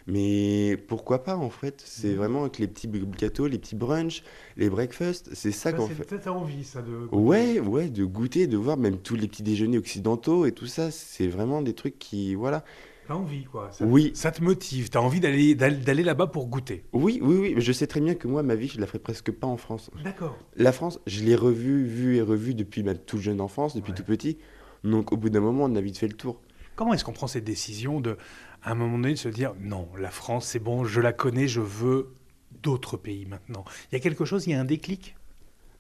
Mais 0.08 0.78
pourquoi 0.88 1.24
pas 1.24 1.36
en 1.38 1.50
fait? 1.50 1.82
C'est 1.86 2.10
Mhm. 2.10 2.16
vraiment 2.16 2.42
avec 2.42 2.60
les 2.60 2.68
petits 2.68 2.90
gâteaux, 3.18 3.48
les 3.48 3.60
petits 3.60 3.76
brunchs, 3.76 4.24
les 4.58 4.70
breakfasts, 4.70 5.30
c'est 5.34 5.52
ça 5.52 5.72
qu'on 5.74 5.88
fait. 5.88 6.04
peut-être 6.04 6.28
envie, 6.30 6.64
ça, 6.64 6.82
de... 6.82 7.08
Ouais, 7.12 7.60
ouais, 7.60 7.90
de 7.90 8.06
goûter, 8.06 8.48
de 8.48 8.58
voir 8.58 8.78
même 8.78 8.98
tous 9.00 9.16
les 9.16 9.28
petits 9.28 9.44
déjeuners 9.44 9.78
occidentaux 9.78 10.46
et 10.46 10.52
tout 10.52 10.66
ça, 10.68 10.92
c'est 10.92 11.28
vraiment 11.28 11.62
des 11.62 11.74
trucs 11.74 12.00
qui, 12.00 12.36
voilà. 12.36 12.64
T'as 13.10 13.16
envie, 13.16 13.46
quoi. 13.46 13.72
Ça, 13.72 13.86
Oui, 13.86 14.12
ça 14.14 14.30
te 14.32 14.44
motive, 14.44 14.92
t'as 14.92 15.00
envie 15.00 15.20
d'aller 15.20 15.56
d'aller 15.56 16.04
là-bas 16.04 16.28
pour 16.28 16.46
goûter. 16.46 16.84
oui, 16.94 17.18
oui, 17.24 17.38
oui, 17.42 17.54
mais 17.56 17.62
je 17.62 17.72
sais 17.72 17.88
très 17.88 18.02
bien 18.02 18.14
que 18.14 18.28
moi, 18.28 18.44
ma 18.44 18.54
vie, 18.54 18.68
je 18.68 18.80
la 18.80 18.86
ferai 18.86 19.00
presque 19.00 19.32
pas 19.32 19.48
en 19.48 19.58
France. 19.58 19.90
D'accord. 20.04 20.38
La 20.56 20.72
France, 20.72 21.00
je 21.08 21.24
l'ai 21.24 21.34
revue, 21.36 21.84
vue 21.88 22.18
et 22.18 22.22
revue 22.22 22.54
depuis 22.54 22.84
ma 22.84 22.94
toute 22.94 23.20
jeune 23.22 23.42
enfance, 23.42 23.76
depuis 23.76 23.94
Ouais. 23.94 23.98
tout 23.98 24.04
petit. 24.04 24.38
Donc 24.84 25.12
au 25.12 25.18
bout 25.18 25.32
d'un 25.32 25.40
moment, 25.40 25.64
on 25.64 25.76
a 25.76 25.82
vite 25.82 25.98
fait 25.98 26.08
le 26.08 26.14
tour. 26.14 26.40
Comment 26.76 26.94
est-ce 26.94 27.04
qu'on 27.04 27.12
prend 27.12 27.26
cette 27.26 27.46
décision 27.46 28.00
de, 28.00 28.16
à 28.62 28.74
un 28.74 28.76
moment 28.76 29.00
donné, 29.00 29.14
de 29.14 29.18
se 29.18 29.28
dire 29.30 29.56
non, 29.60 29.90
la 29.98 30.12
France, 30.12 30.46
c'est 30.46 30.60
bon, 30.60 30.84
je 30.86 31.02
la 31.02 31.12
connais, 31.12 31.48
je 31.48 31.62
veux 31.62 32.14
d'autres 32.62 32.96
pays 32.96 33.26
maintenant? 33.26 33.66
Il 33.92 33.96
y 33.96 33.98
a 33.98 34.02
quelque 34.02 34.24
chose, 34.24 34.46
il 34.46 34.52
y 34.52 34.54
a 34.54 34.60
un 34.62 34.66
déclic? 34.66 35.16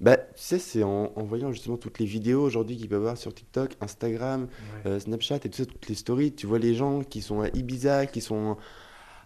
Bah, 0.02 0.16
tu 0.18 0.24
sais, 0.36 0.60
c'est 0.60 0.84
en, 0.84 1.12
en 1.16 1.24
voyant 1.24 1.52
justement 1.52 1.76
toutes 1.78 2.00
les 2.00 2.06
vidéos 2.06 2.42
aujourd'hui 2.42 2.78
qu'il 2.78 2.88
peut 2.88 2.96
y 2.96 2.98
avoir 2.98 3.18
sur 3.18 3.34
TikTok, 3.34 3.72
Instagram, 3.82 4.48
euh, 4.86 4.98
Snapchat 5.00 5.38
et 5.44 5.50
tout 5.50 5.58
ça, 5.58 5.66
toutes 5.66 5.88
les 5.90 5.96
stories. 5.96 6.32
Tu 6.34 6.48
vois 6.48 6.60
les 6.60 6.74
gens 6.74 7.02
qui 7.04 7.22
sont 7.22 7.42
à 7.42 7.50
Ibiza, 7.50 8.06
qui 8.06 8.22
sont 8.22 8.56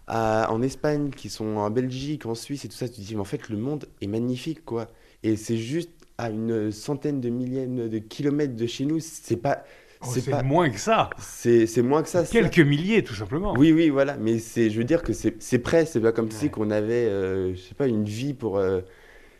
à- 0.06 0.48
en 0.50 0.60
Espagne, 0.62 1.10
qui 1.10 1.30
sont 1.30 1.56
en 1.58 1.70
Belgique, 1.70 2.26
en 2.26 2.34
Suisse 2.34 2.64
et 2.64 2.68
tout 2.68 2.76
ça. 2.76 2.88
Tu 2.88 2.96
te 2.96 3.00
dis, 3.00 3.14
mais 3.14 3.20
en 3.20 3.24
fait, 3.24 3.48
le 3.48 3.56
monde 3.56 3.86
est 4.00 4.06
magnifique, 4.08 4.64
quoi. 4.64 4.88
Et 5.22 5.36
c'est 5.36 5.56
juste 5.56 5.90
à 6.18 6.30
une 6.30 6.70
centaine 6.72 7.20
de 7.20 7.28
milliers 7.28 7.66
de 7.66 7.98
kilomètres 7.98 8.56
de 8.56 8.66
chez 8.66 8.84
nous. 8.84 8.98
C'est 9.00 9.36
pas. 9.36 9.64
Oh, 10.02 10.06
c'est 10.12 10.28
pas. 10.28 10.42
moins 10.42 10.68
que 10.70 10.78
ça. 10.78 11.08
C'est 11.18 11.66
moins 11.82 12.02
que 12.02 12.08
ça. 12.08 12.24
Quelques 12.24 12.58
milliers, 12.58 13.02
tout 13.04 13.14
simplement. 13.14 13.54
Oui, 13.56 13.72
oui, 13.72 13.88
voilà. 13.88 14.16
Mais 14.18 14.38
je 14.38 14.76
veux 14.76 14.84
dire 14.84 15.02
que 15.02 15.12
c'est 15.12 15.58
près. 15.60 15.86
C'est 15.86 16.00
pas 16.00 16.12
comme 16.12 16.30
si 16.30 16.46
Ouais. 16.46 16.50
qu'on 16.50 16.70
avait, 16.70 17.06
euh, 17.06 17.54
je 17.54 17.60
sais 17.60 17.74
pas, 17.74 17.86
une 17.86 18.04
vie 18.04 18.34
pour. 18.34 18.58
euh, 18.58 18.80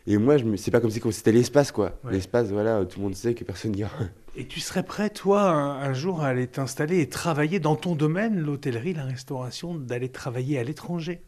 Et 0.07 0.17
moi, 0.17 0.37
je 0.37 0.43
me... 0.45 0.55
c'est 0.57 0.71
pas 0.71 0.79
comme 0.81 0.91
si 0.91 1.01
c'était 1.11 1.31
l'espace, 1.31 1.71
quoi. 1.71 1.99
Ouais. 2.03 2.11
L'espace, 2.11 2.49
voilà, 2.51 2.85
tout 2.85 2.99
le 2.99 3.05
monde 3.05 3.15
sait 3.15 3.33
que 3.33 3.43
personne 3.43 3.71
n'ira. 3.71 3.89
Et 4.35 4.45
tu 4.47 4.59
serais 4.59 4.83
prêt, 4.83 5.09
toi, 5.09 5.41
un, 5.43 5.81
un 5.81 5.93
jour 5.93 6.21
à 6.21 6.27
aller 6.27 6.47
t'installer 6.47 6.99
et 6.99 7.09
travailler 7.09 7.59
dans 7.59 7.75
ton 7.75 7.95
domaine, 7.95 8.39
l'hôtellerie, 8.39 8.93
la 8.93 9.05
restauration, 9.05 9.75
d'aller 9.75 10.09
travailler 10.09 10.59
à 10.59 10.63
l'étranger? 10.63 11.21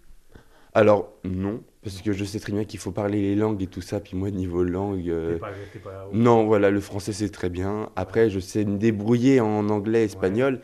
Alors, 0.74 1.13
non, 1.24 1.63
parce 1.82 2.02
que 2.02 2.12
je 2.12 2.24
sais 2.24 2.40
très 2.40 2.54
bien 2.54 2.66
qu'il 2.66 2.80
faut 2.80 2.92
parler 2.92 3.22
les 3.22 3.36
langues 3.36 3.63
et 3.63 3.68
tout 3.68 3.82
ça. 3.82 4.00
Puis 4.00 4.16
moi, 4.16 4.30
niveau 4.30 4.63
langue. 4.63 5.10
euh, 5.10 5.34
T'es 5.34 5.40
pas- 5.40 5.52
t'es 5.74 5.80
pas- 5.80 6.10
Non, 6.13 6.46
voilà, 6.46 6.70
le 6.70 6.80
français, 6.82 7.13
c'est 7.13 7.30
très 7.30 7.50
bien. 7.50 7.90
Après, 7.96 8.30
je 8.30 8.40
sais 8.40 8.63
me 8.63 8.78
débrouiller 8.78 9.40
en 9.40 9.70
anglais, 9.70 10.04
espagnol. 10.04 10.62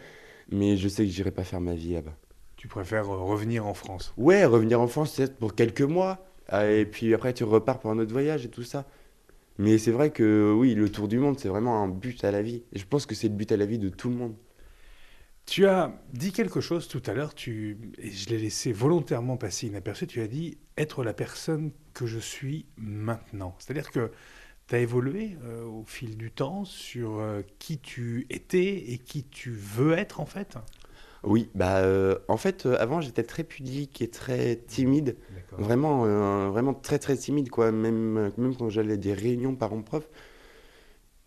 Mais 0.51 0.77
je 0.77 0.87
sais 0.87 1.05
que 1.05 1.09
j'irai 1.11 1.31
pas 1.31 1.43
faire 1.43 1.61
ma 1.61 1.73
vie 1.73 1.93
là-bas. 1.93 2.13
Tu 2.57 2.67
préfères 2.67 3.09
euh, 3.11 3.17
revenir 3.17 3.65
en 3.65 3.73
France? 3.73 4.13
Ouais, 4.17 4.45
revenir 4.45 4.79
en 4.81 4.87
France, 4.87 5.15
peut-être 5.15 5.37
pour 5.37 5.55
quelques 5.55 5.81
mois. 5.81 6.25
Ah, 6.47 6.69
Et 6.71 6.85
puis 6.85 7.13
après, 7.13 7.33
tu 7.33 7.43
repars 7.43 7.79
pour 7.79 7.91
un 7.91 7.99
autre 7.99 8.11
voyage 8.11 8.45
et 8.45 8.49
tout 8.49 8.63
ça. 8.63 8.85
Mais 9.59 9.77
c'est 9.79 9.91
vrai 9.91 10.11
que 10.11 10.53
oui, 10.57 10.75
le 10.75 10.91
tour 10.91 11.07
du 11.07 11.19
monde, 11.19 11.39
c'est 11.39 11.49
vraiment 11.49 11.83
un 11.83 11.89
but 11.89 12.23
à 12.25 12.31
la 12.31 12.41
vie. 12.43 12.63
Et 12.73 12.79
je 12.79 12.85
pense 12.87 13.05
que 13.05 13.15
c'est 13.15 13.29
le 13.29 13.35
but 13.35 13.51
à 13.51 13.57
la 13.57 13.65
vie 13.67 13.79
de 13.79 13.89
tout 13.89 14.09
le 14.09 14.15
monde. 14.15 14.35
Tu 15.45 15.65
as 15.67 15.91
dit 16.13 16.31
quelque 16.31 16.61
chose 16.61 16.87
tout 16.87 17.01
à 17.05 17.13
l'heure, 17.13 17.35
tu... 17.35 17.77
et 17.97 18.11
je 18.11 18.29
l'ai 18.29 18.37
laissé 18.37 18.71
volontairement 18.71 19.35
passer 19.37 19.67
inaperçu, 19.67 20.07
tu 20.07 20.21
as 20.21 20.27
dit 20.27 20.57
être 20.77 21.03
la 21.03 21.13
personne 21.13 21.71
que 21.93 22.05
je 22.07 22.19
suis 22.19 22.65
maintenant. 22.77 23.55
C'est-à-dire 23.59 23.91
que 23.91 24.11
tu 24.67 24.75
as 24.75 24.79
évolué 24.79 25.37
euh, 25.43 25.65
au 25.65 25.83
fil 25.85 26.17
du 26.17 26.31
temps 26.31 26.63
sur 26.65 27.19
euh, 27.19 27.41
qui 27.59 27.79
tu 27.79 28.25
étais 28.29 28.91
et 28.93 28.97
qui 28.99 29.25
tu 29.25 29.51
veux 29.51 29.93
être 29.93 30.21
en 30.21 30.25
fait? 30.25 30.57
Oui, 31.23 31.49
bah 31.55 31.77
euh, 31.77 32.17
en 32.27 32.37
fait, 32.37 32.65
euh, 32.65 32.75
avant, 32.79 32.99
j'étais 33.01 33.23
très 33.23 33.43
pudique 33.43 34.01
et 34.01 34.09
très 34.09 34.57
timide. 34.57 35.15
Vraiment, 35.57 36.03
euh, 36.05 36.49
vraiment 36.49 36.73
très 36.73 36.99
très 36.99 37.15
timide, 37.15 37.49
quoi. 37.49 37.71
Même, 37.71 38.31
même 38.37 38.55
quand 38.55 38.69
j'allais 38.69 38.93
à 38.93 38.97
des 38.97 39.13
réunions 39.13 39.55
parents-prof, 39.55 40.09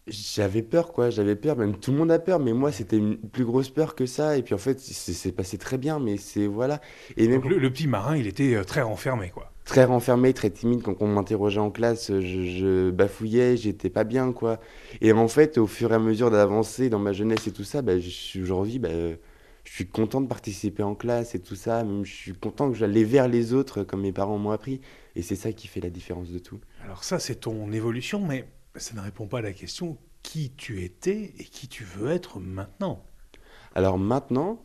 j'avais 0.06 0.62
peur, 0.62 0.92
quoi. 0.92 1.10
J'avais 1.10 1.36
peur, 1.36 1.56
même 1.56 1.76
tout 1.78 1.90
le 1.92 1.98
monde 1.98 2.10
a 2.12 2.18
peur, 2.18 2.38
mais 2.40 2.52
moi, 2.52 2.70
c'était 2.72 2.96
une 2.98 3.18
plus 3.18 3.44
grosse 3.44 3.70
peur 3.70 3.94
que 3.94 4.06
ça. 4.06 4.36
Et 4.36 4.42
puis 4.42 4.54
en 4.54 4.58
fait, 4.58 4.78
c'est 4.80 5.32
passé 5.32 5.58
très 5.58 5.78
bien, 5.78 5.98
mais 5.98 6.16
c'est 6.16 6.46
voilà. 6.46 6.80
Et 7.16 7.28
même 7.28 7.42
Donc 7.42 7.46
le, 7.46 7.58
le 7.58 7.70
petit 7.72 7.86
marin, 7.88 8.16
il 8.16 8.26
était 8.26 8.62
très 8.64 8.82
renfermé, 8.82 9.30
quoi. 9.30 9.52
très 9.64 9.84
renfermé, 9.84 10.32
très 10.32 10.50
timide. 10.50 10.82
Quand 10.82 11.02
on 11.02 11.08
m'interrogeait 11.08 11.60
en 11.60 11.70
classe, 11.70 12.12
je, 12.20 12.20
je 12.44 12.90
bafouillais, 12.90 13.56
j'étais 13.56 13.90
pas 13.90 14.04
bien, 14.04 14.32
quoi. 14.32 14.60
Et 15.00 15.12
en 15.12 15.28
fait, 15.28 15.58
au 15.58 15.66
fur 15.66 15.92
et 15.92 15.94
à 15.96 15.98
mesure 15.98 16.30
d'avancer 16.30 16.88
dans 16.88 16.98
ma 17.00 17.12
jeunesse 17.12 17.46
et 17.46 17.52
tout 17.52 17.64
ça, 17.64 17.82
bah, 17.82 17.98
je 17.98 18.08
suis 18.08 18.40
aujourd'hui, 18.42 18.78
bah, 18.78 18.90
je 19.66 19.73
suis 19.73 19.87
content 19.88 20.20
de 20.20 20.28
participer 20.28 20.85
en 20.85 20.94
classe 20.94 21.35
et 21.35 21.40
tout 21.40 21.56
ça. 21.56 21.82
Même, 21.82 22.04
je 22.04 22.14
suis 22.14 22.32
content 22.32 22.70
que 22.70 22.76
j'allais 22.76 23.02
vers 23.02 23.26
les 23.26 23.52
autres, 23.52 23.82
comme 23.82 24.02
mes 24.02 24.12
parents 24.12 24.38
m'ont 24.38 24.52
appris. 24.52 24.80
Et 25.16 25.23
c'est 25.23 25.35
ça 25.35 25.52
qui 25.52 25.66
fait 25.66 25.80
la 25.80 25.90
différence 25.90 26.30
de 26.30 26.38
tout. 26.38 26.61
Alors 26.85 27.02
ça, 27.02 27.18
c'est 27.18 27.35
ton 27.35 27.73
évolution, 27.73 28.25
mais 28.25 28.49
ça 28.76 28.94
ne 28.94 29.00
répond 29.00 29.26
pas 29.26 29.38
à 29.38 29.42
la 29.42 29.52
question 29.52 29.99
qui 30.23 30.52
tu 30.56 30.82
étais 30.82 31.35
et 31.38 31.44
qui 31.44 31.66
tu 31.66 31.82
veux 31.82 32.11
être 32.11 32.38
maintenant? 32.38 33.04
Alors 33.75 33.99
maintenant, 33.99 34.64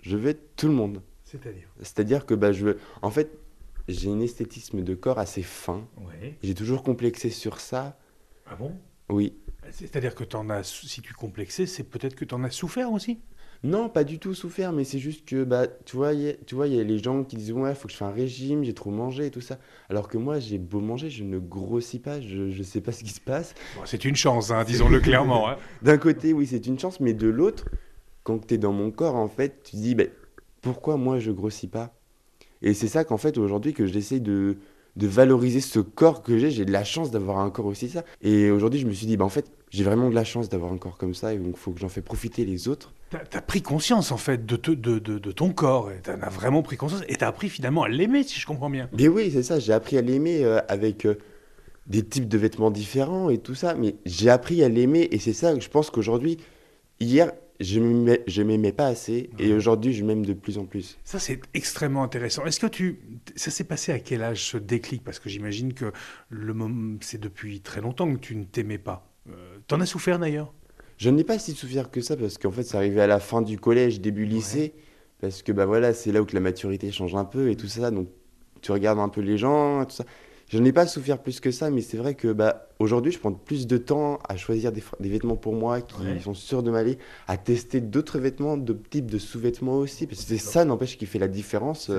je 0.00 0.16
veux 0.16 0.30
être 0.30 0.56
tout 0.56 0.66
le 0.66 0.74
monde. 0.74 1.02
C'est-à-dire? 1.24 1.68
C'est-à-dire 1.78 2.26
que 2.26 2.34
bah, 2.34 2.52
je 2.52 2.64
veux. 2.64 2.80
En 3.02 3.10
fait, 3.10 3.38
j'ai 3.86 4.10
un 4.10 4.20
esthétisme 4.20 4.82
de 4.82 4.94
corps 4.94 5.20
assez 5.20 5.42
fin. 5.42 5.86
Oui. 5.96 6.34
J'ai 6.42 6.54
toujours 6.54 6.82
complexé 6.82 7.30
sur 7.30 7.60
ça. 7.60 7.98
Ah 8.46 8.56
bon? 8.56 8.76
Oui. 9.08 9.36
C'est-à-dire 9.70 10.14
que 10.14 10.24
en 10.36 10.50
as, 10.50 10.64
si 10.64 11.02
tu 11.02 11.14
complexais, 11.14 11.66
c'est 11.66 11.84
peut-être 11.84 12.16
que 12.16 12.24
tu 12.24 12.34
en 12.34 12.42
as 12.42 12.50
souffert 12.50 12.90
aussi? 12.90 13.20
Non, 13.64 13.88
pas 13.88 14.04
du 14.04 14.18
tout 14.20 14.34
souffert, 14.34 14.72
mais 14.72 14.84
c'est 14.84 15.00
juste 15.00 15.26
que, 15.28 15.42
bah, 15.42 15.66
tu 15.84 15.96
vois, 15.96 16.12
il 16.12 16.20
y 16.20 16.28
a- 16.28 16.34
tu 16.46 16.54
vois, 16.54 16.68
il 16.68 16.74
y 16.76 16.80
a 16.80 16.84
les 16.84 16.98
gens 16.98 17.24
qui 17.24 17.36
disent 17.36 17.52
Ouais, 17.52 17.74
faut 17.74 17.88
que 17.88 17.92
je 17.92 17.98
fasse 17.98 18.08
un 18.08 18.12
régime, 18.12 18.62
j'ai 18.62 18.74
trop 18.74 18.90
mangé 18.90 19.26
et 19.26 19.30
tout 19.30 19.40
ça. 19.40 19.58
Alors 19.88 20.08
que 20.08 20.16
moi, 20.16 20.38
j'ai 20.38 20.58
beau 20.58 20.80
manger, 20.80 21.10
je 21.10 21.24
ne 21.24 21.38
grossis 21.38 21.98
pas, 21.98 22.20
je, 22.20 22.50
je 22.50 22.62
sais 22.62 22.80
pas 22.80 22.92
ce 22.92 23.02
qui 23.02 23.10
se 23.10 23.20
passe. 23.20 23.54
Bon, 23.74 23.82
C'est 23.84 24.04
une 24.04 24.14
chance, 24.16 24.50
hein, 24.52 24.62
disons-le 24.64 25.00
clairement. 25.00 25.48
hein. 25.50 25.56
D'un 25.82 25.98
côté, 25.98 26.32
oui, 26.32 26.46
c'est 26.46 26.66
une 26.66 26.78
chance, 26.78 27.00
mais 27.00 27.14
de 27.14 27.26
l'autre, 27.28 27.64
quand 28.22 28.46
tu 28.46 28.54
es 28.54 28.58
dans 28.58 28.72
mon 28.72 28.90
corps, 28.92 29.16
en 29.16 29.28
fait, 29.28 29.62
tu 29.64 29.72
te 29.72 29.76
dis 29.76 29.94
ben, 29.96 30.08
Pourquoi 30.62 30.96
moi 30.96 31.18
je 31.18 31.32
grossis 31.32 31.68
pas? 31.68 31.94
Et 32.62 32.74
c'est 32.74 32.88
ça 32.88 33.04
qu'en 33.04 33.18
fait, 33.18 33.38
aujourd'hui, 33.38 33.72
que 33.72 33.86
j'essaie 33.86 34.20
de, 34.20 34.56
de 34.96 35.06
valoriser 35.06 35.60
ce 35.60 35.80
corps 35.80 36.22
que 36.22 36.38
j'ai. 36.38 36.50
J'ai 36.50 36.64
de 36.64 36.72
la 36.72 36.84
chance 36.84 37.10
d'avoir 37.10 37.38
un 37.38 37.50
corps 37.50 37.66
aussi, 37.66 37.88
ça. 37.88 38.04
Et 38.22 38.50
aujourd'hui, 38.50 38.80
je 38.80 38.86
me 38.86 38.92
suis 38.92 39.06
dit 39.06 39.16
bah, 39.16 39.24
En 39.24 39.28
fait, 39.28 39.50
j'ai 39.70 39.84
vraiment 39.84 40.08
de 40.10 40.14
la 40.14 40.24
chance 40.24 40.48
d'avoir 40.48 40.72
un 40.72 40.78
corps 40.78 40.96
comme 40.98 41.14
ça, 41.14 41.34
et 41.34 41.38
donc 41.38 41.54
il 41.54 41.58
faut 41.58 41.72
que 41.72 41.80
j'en 41.80 41.88
fais 41.88 42.02
profiter 42.02 42.44
les 42.44 42.68
autres. 42.68 42.92
T'as 43.10 43.20
as 43.38 43.40
pris 43.42 43.62
conscience 43.62 44.12
en 44.12 44.16
fait 44.18 44.44
de, 44.44 44.56
te- 44.56 44.70
de, 44.70 44.98
de- 44.98 45.18
de 45.18 45.32
ton 45.32 45.52
corps, 45.52 45.90
et 45.90 46.00
t'en 46.00 46.20
as 46.20 46.28
vraiment 46.28 46.62
pris 46.62 46.76
conscience, 46.76 47.02
et 47.08 47.16
t'as 47.16 47.28
appris 47.28 47.48
finalement 47.48 47.82
à 47.84 47.88
l'aimer, 47.88 48.22
si 48.22 48.38
je 48.38 48.46
comprends 48.46 48.70
bien. 48.70 48.88
Mais 48.98 49.08
oui, 49.08 49.30
c'est 49.32 49.42
ça, 49.42 49.58
j'ai 49.58 49.72
appris 49.72 49.96
à 49.98 50.02
l'aimer 50.02 50.44
euh, 50.44 50.60
avec 50.68 51.06
euh, 51.06 51.16
des 51.86 52.04
types 52.04 52.28
de 52.28 52.36
vêtements 52.38 52.70
différents 52.70 53.30
et 53.30 53.38
tout 53.38 53.54
ça, 53.54 53.74
mais 53.74 53.96
j'ai 54.04 54.28
appris 54.28 54.62
à 54.62 54.68
l'aimer 54.68 55.08
et 55.10 55.18
c'est 55.18 55.32
ça 55.32 55.54
que 55.54 55.60
je 55.60 55.68
pense 55.70 55.88
qu'aujourd'hui, 55.90 56.36
hier, 57.00 57.32
je 57.60 58.42
m'aimais 58.42 58.72
pas 58.72 58.86
assez 58.86 59.30
et 59.38 59.52
aujourd'hui, 59.52 59.92
je 59.92 60.04
m'aime 60.04 60.24
de 60.24 60.32
plus 60.32 60.58
en 60.58 60.64
plus. 60.66 60.96
Ça, 61.02 61.18
c'est 61.18 61.40
extrêmement 61.54 62.04
intéressant. 62.04 62.44
Est-ce 62.44 62.60
que 62.60 62.68
tu. 62.68 63.00
Ça 63.34 63.50
s'est 63.50 63.64
passé 63.64 63.90
à 63.90 63.98
quel 63.98 64.22
âge 64.22 64.44
ce 64.44 64.58
déclic? 64.58 65.02
Parce 65.02 65.18
que 65.18 65.28
j'imagine 65.28 65.72
que 65.74 65.90
le 66.28 66.54
c'est 67.00 67.18
depuis 67.20 67.60
très 67.60 67.80
longtemps 67.80 68.12
que 68.14 68.20
tu 68.20 68.36
ne 68.36 68.44
t'aimais 68.44 68.78
pas. 68.78 69.07
Euh, 69.30 69.58
T'en 69.66 69.80
as 69.80 69.86
souffert 69.86 70.18
d'ailleurs? 70.18 70.52
Je 70.96 71.10
n'ai 71.10 71.24
pas 71.24 71.38
si 71.38 71.52
souffert 71.52 71.90
que 71.90 72.00
ça 72.00 72.16
parce 72.16 72.38
qu'en 72.38 72.50
fait, 72.50 72.64
c'est 72.64 72.76
arrivé 72.76 73.00
à 73.00 73.06
la 73.06 73.20
fin 73.20 73.40
du 73.42 73.58
collège, 73.58 74.00
début 74.00 74.24
lycée, 74.24 74.74
parce 75.20 75.42
que 75.42 75.52
bah 75.52 75.64
voilà, 75.64 75.94
c'est 75.94 76.10
là 76.10 76.20
où 76.20 76.24
que 76.24 76.34
la 76.34 76.40
maturité 76.40 76.90
change 76.90 77.14
un 77.14 77.24
peu 77.24 77.50
et 77.50 77.56
tout 77.56 77.68
ça, 77.68 77.90
donc 77.90 78.08
tu 78.62 78.72
regardes 78.72 78.98
un 78.98 79.08
peu 79.08 79.20
les 79.20 79.38
gens, 79.38 79.84
tout 79.84 79.94
ça. 79.94 80.04
Je 80.48 80.58
n'ai 80.58 80.72
pas 80.72 80.86
souffert 80.86 81.18
plus 81.22 81.40
que 81.40 81.50
ça, 81.50 81.70
mais 81.70 81.82
c'est 81.82 81.98
vrai 81.98 82.14
que 82.14 82.32
bah, 82.32 82.68
aujourd'hui, 82.78 83.12
je 83.12 83.18
prends 83.18 83.32
plus 83.32 83.66
de 83.66 83.76
temps 83.76 84.18
à 84.28 84.36
choisir 84.36 84.72
des, 84.72 84.82
vêtements 85.00 85.36
pour 85.36 85.52
moi 85.54 85.82
qui 85.82 86.02
Ouais. 86.02 86.18
sont 86.20 86.32
sûrs 86.34 86.62
de 86.62 86.70
m'aller, 86.70 86.98
à 87.26 87.36
tester 87.36 87.80
d'autres 87.82 88.18
vêtements, 88.18 88.56
d'autres 88.56 88.88
types 88.88 89.10
de 89.10 89.18
sous-vêtements 89.18 89.76
aussi, 89.76 90.06
parce 90.06 90.22
que 90.22 90.28
c'est 90.28 90.38
ça, 90.38 90.64
n'empêche, 90.64 90.96
qui 90.96 91.04
fait 91.06 91.18
la 91.18 91.28
différence. 91.28 91.90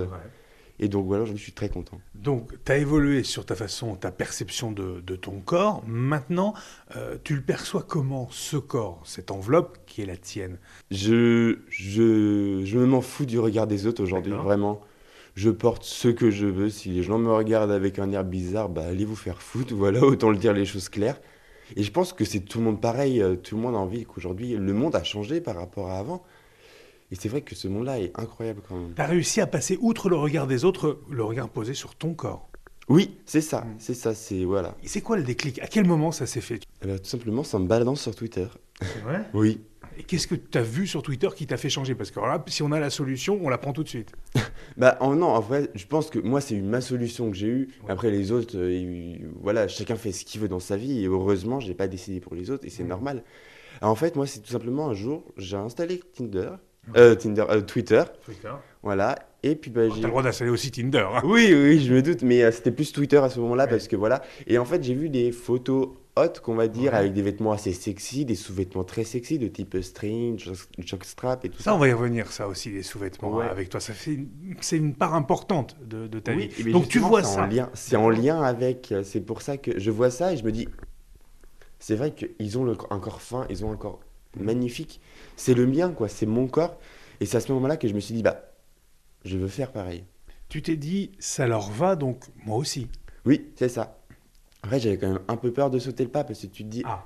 Et 0.79 0.87
donc 0.87 1.05
voilà, 1.05 1.25
je 1.25 1.35
suis 1.35 1.51
très 1.51 1.69
content. 1.69 1.99
Donc, 2.15 2.51
tu 2.65 2.71
as 2.71 2.77
évolué 2.77 3.23
sur 3.23 3.45
ta 3.45 3.55
façon, 3.55 3.95
ta 3.95 4.11
perception 4.11 4.71
de, 4.71 5.01
de 5.01 5.15
ton 5.15 5.39
corps. 5.39 5.83
Maintenant, 5.87 6.53
euh, 6.95 7.17
tu 7.23 7.35
le 7.35 7.41
perçois 7.41 7.83
comment, 7.87 8.27
ce 8.31 8.57
corps, 8.57 9.01
cette 9.05 9.31
enveloppe 9.31 9.77
qui 9.85 10.01
est 10.01 10.05
la 10.05 10.17
tienne? 10.17 10.57
Je, 10.91 11.59
je, 11.69 12.61
je 12.65 12.79
m'en 12.79 13.01
fous 13.01 13.25
du 13.25 13.39
regard 13.39 13.67
des 13.67 13.87
autres 13.87 14.03
aujourd'hui, 14.03 14.33
vraiment. 14.33 14.81
Je 15.35 15.49
porte 15.49 15.83
ce 15.83 16.07
que 16.09 16.31
je 16.31 16.47
veux. 16.47 16.69
Si 16.69 16.89
les 16.89 17.03
gens 17.03 17.17
me 17.17 17.31
regardent 17.31 17.71
avec 17.71 17.99
un 17.99 18.11
air 18.11 18.23
bizarre, 18.25 18.67
bah 18.67 18.85
allez 18.85 19.05
vous 19.05 19.15
faire 19.15 19.41
foutre. 19.41 19.73
Voilà, 19.73 20.01
autant 20.01 20.31
le 20.31 20.37
dire 20.37 20.53
les 20.53 20.65
choses 20.65 20.89
claires. 20.89 21.19
Et 21.75 21.83
je 21.83 21.91
pense 21.91 22.13
que 22.13 22.25
c'est 22.25 22.39
tout 22.39 22.57
le 22.57 22.65
monde 22.65 22.81
pareil. 22.81 23.21
euh, 23.21 23.35
Tout 23.35 23.55
le 23.55 23.61
monde 23.61 23.75
a 23.75 23.77
envie 23.77 24.03
qu'aujourd'hui, 24.05 24.55
le 24.55 24.73
monde 24.73 24.95
a 24.95 25.03
changé 25.03 25.39
par 25.39 25.55
rapport 25.55 25.89
à 25.89 25.99
avant. 25.99 26.23
Et 27.11 27.15
c'est 27.15 27.29
vrai 27.29 27.41
que 27.41 27.55
ce 27.55 27.67
monde-là 27.67 27.99
est 27.99 28.11
incroyable 28.19 28.61
quand 28.67 28.75
même. 28.75 28.93
Tu 28.95 29.01
as 29.01 29.05
réussi 29.07 29.41
à 29.41 29.47
passer 29.47 29.77
outre 29.81 30.09
le 30.09 30.15
regard 30.15 30.45
des 30.47 30.63
autres, 30.65 30.99
le 31.09 31.23
regard 31.23 31.49
posé 31.49 31.73
sur 31.73 31.95
ton 31.95 32.13
corps. 32.13 32.49
Oui, 32.87 33.17
c'est 33.25 33.41
ça. 33.41 33.61
Mm. 33.61 33.75
C'est 33.79 33.93
ça, 33.93 34.13
c'est. 34.13 34.43
Voilà. 34.45 34.75
Et 34.83 34.87
c'est 34.87 35.01
quoi 35.01 35.17
le 35.17 35.23
déclic? 35.23 35.59
À 35.59 35.67
quel 35.67 35.85
moment 35.85 36.11
ça 36.11 36.25
s'est 36.25 36.41
fait? 36.41 36.59
Eh 36.83 36.87
ben, 36.87 36.97
tout 36.99 37.05
simplement, 37.05 37.43
ça 37.43 37.59
me 37.59 37.67
baladant 37.67 37.95
sur 37.95 38.15
Twitter. 38.15 38.47
C'est 38.81 39.01
vrai? 39.01 39.21
Oui. 39.33 39.61
Et 39.97 40.03
qu'est-ce 40.03 40.27
que 40.27 40.35
tu 40.35 40.57
as 40.57 40.61
vu 40.61 40.87
sur 40.87 41.01
Twitter 41.01 41.27
qui 41.35 41.45
t'a 41.45 41.57
fait 41.57 41.69
changer? 41.69 41.93
Parce 41.93 42.09
que 42.09 42.19
alors 42.19 42.29
là, 42.31 42.43
si 42.47 42.63
on 42.63 42.71
a 42.71 42.79
la 42.79 42.89
solution, 42.89 43.37
on 43.43 43.49
la 43.49 43.57
prend 43.57 43.73
tout 43.73 43.83
de 43.83 43.89
suite. 43.89 44.11
Bah 44.77 44.95
en, 45.01 45.13
non, 45.15 45.27
en 45.27 45.41
vrai, 45.41 45.69
je 45.75 45.85
pense 45.85 46.09
que 46.09 46.19
moi 46.19 46.39
c'est 46.39 46.55
ma 46.61 46.79
solution 46.79 47.29
que 47.29 47.35
j'ai 47.35 47.47
eue. 47.47 47.69
Ouais. 47.83 47.91
Après 47.91 48.09
les 48.11 48.31
autres, 48.31 48.55
euh, 48.55 49.17
voilà, 49.41 49.67
chacun 49.67 49.97
fait 49.97 50.13
ce 50.13 50.23
qu'il 50.23 50.39
veut 50.39 50.47
dans 50.47 50.61
sa 50.61 50.77
vie 50.77 51.03
et 51.03 51.07
heureusement, 51.07 51.59
j'ai 51.59 51.73
pas 51.73 51.87
décidé 51.89 52.21
pour 52.21 52.33
les 52.33 52.49
autres 52.49 52.65
et 52.65 52.69
c'est 52.69 52.83
Ouais. 52.83 52.87
normal. 52.89 53.23
Alors, 53.81 53.91
en 53.91 53.95
fait, 53.95 54.15
moi 54.15 54.25
c'est 54.25 54.39
tout 54.39 54.51
simplement 54.51 54.87
un 54.89 54.93
jour, 54.93 55.25
j'ai 55.35 55.57
installé 55.57 55.99
Tinder, 56.15 56.51
euh, 56.95 57.15
Tinder, 57.15 57.45
euh, 57.49 57.61
Twitter, 57.61 58.03
Twitter. 58.25 58.51
voilà, 58.83 59.15
et 59.43 59.55
puis 59.55 59.69
bah 59.71 59.81
T'as 59.89 59.95
j'ai. 59.95 60.01
le 60.01 60.07
droit 60.09 60.23
d'installer 60.23 60.51
aussi 60.51 60.71
Tinder. 60.71 61.05
hein. 61.13 61.21
Oui, 61.23 61.49
oui, 61.53 61.79
je 61.79 61.93
me 61.93 62.01
doute, 62.01 62.23
mais 62.23 62.43
euh, 62.43 62.51
c'était 62.51 62.71
plus 62.71 62.91
Twitter 62.91 63.17
à 63.17 63.29
ce 63.29 63.39
moment-là 63.39 63.65
Ouais. 63.65 63.69
parce 63.69 63.87
que 63.87 63.95
voilà. 63.95 64.21
Et 64.47 64.57
en 64.57 64.65
fait, 64.65 64.83
j'ai 64.83 64.93
vu 64.95 65.09
des 65.09 65.31
photos 65.31 65.89
hautes, 66.17 66.39
qu'on 66.41 66.55
va 66.55 66.67
dire, 66.67 66.91
Ouais. 66.91 66.97
avec 66.97 67.13
des 67.13 67.21
vêtements 67.21 67.51
assez 67.53 67.71
sexy, 67.71 68.25
des 68.25 68.35
sous-vêtements 68.35 68.83
très 68.83 69.03
sexy 69.05 69.37
de 69.39 69.47
type 69.47 69.77
string, 69.81 70.37
jock- 70.37 70.67
jockstrap 70.79 71.45
et 71.45 71.49
tout 71.49 71.59
Ça, 71.59 71.65
ça. 71.65 71.75
on 71.75 71.77
va 71.77 71.87
y 71.87 71.93
revenir, 71.93 72.31
ça 72.31 72.47
aussi, 72.47 72.69
les 72.71 72.83
sous-vêtements 72.83 73.31
Ouais. 73.35 73.45
avec 73.47 73.69
toi. 73.69 73.79
Ça 73.79 73.93
fait, 73.93 74.15
une- 74.15 74.27
c'est 74.59 74.75
une 74.77 74.95
part 74.95 75.13
importante 75.15 75.77
de, 75.85 76.07
de 76.07 76.19
ta 76.19 76.33
Oui, 76.33 76.47
vie. 76.57 76.71
Donc 76.73 76.87
tu 76.89 76.99
vois 76.99 77.23
ça. 77.23 77.43
En 77.43 77.47
lien, 77.47 77.69
c'est 77.73 77.95
en 77.95 78.09
lien 78.09 78.41
avec. 78.41 78.93
C'est 79.03 79.21
pour 79.21 79.41
ça 79.41 79.55
que 79.57 79.79
je 79.79 79.91
vois 79.91 80.09
ça 80.09 80.33
et 80.33 80.37
je 80.37 80.43
me 80.43 80.51
dis. 80.51 80.67
C'est 81.81 81.95
vrai 81.95 82.11
qu'ils 82.13 82.57
ont 82.57 82.65
le- 82.65 82.75
un 82.89 82.99
corps 82.99 83.21
fin, 83.21 83.45
ils 83.49 83.63
ont 83.63 83.71
un 83.71 83.77
corps 83.77 83.99
magnifique. 84.37 85.01
C'est 85.35 85.53
le 85.53 85.65
mien, 85.67 85.91
quoi. 85.91 86.07
C'est 86.07 86.25
mon 86.25 86.47
corps. 86.47 86.77
Et 87.19 87.25
c'est 87.25 87.37
à 87.37 87.41
ce 87.41 87.51
moment-là 87.53 87.77
que 87.77 87.87
je 87.87 87.93
me 87.93 87.99
suis 87.99 88.13
dit, 88.13 88.23
bah, 88.23 88.41
je 89.25 89.37
veux 89.37 89.47
faire 89.47 89.71
pareil. 89.71 90.03
Tu 90.47 90.61
t'es 90.61 90.75
dit, 90.77 91.11
ça 91.19 91.47
leur 91.47 91.69
va, 91.69 91.95
donc 91.95 92.25
moi 92.45 92.57
aussi. 92.57 92.87
Oui, 93.25 93.47
c'est 93.55 93.69
ça. 93.69 93.99
Après, 94.63 94.79
j'avais 94.79 94.97
quand 94.97 95.09
même 95.09 95.19
un 95.27 95.37
peu 95.37 95.51
peur 95.53 95.69
de 95.69 95.79
sauter 95.79 96.03
le 96.03 96.09
pas 96.09 96.23
parce 96.23 96.39
que 96.41 96.47
tu 96.47 96.63
te 96.63 96.69
dis, 96.69 96.81
Ah, 96.85 97.03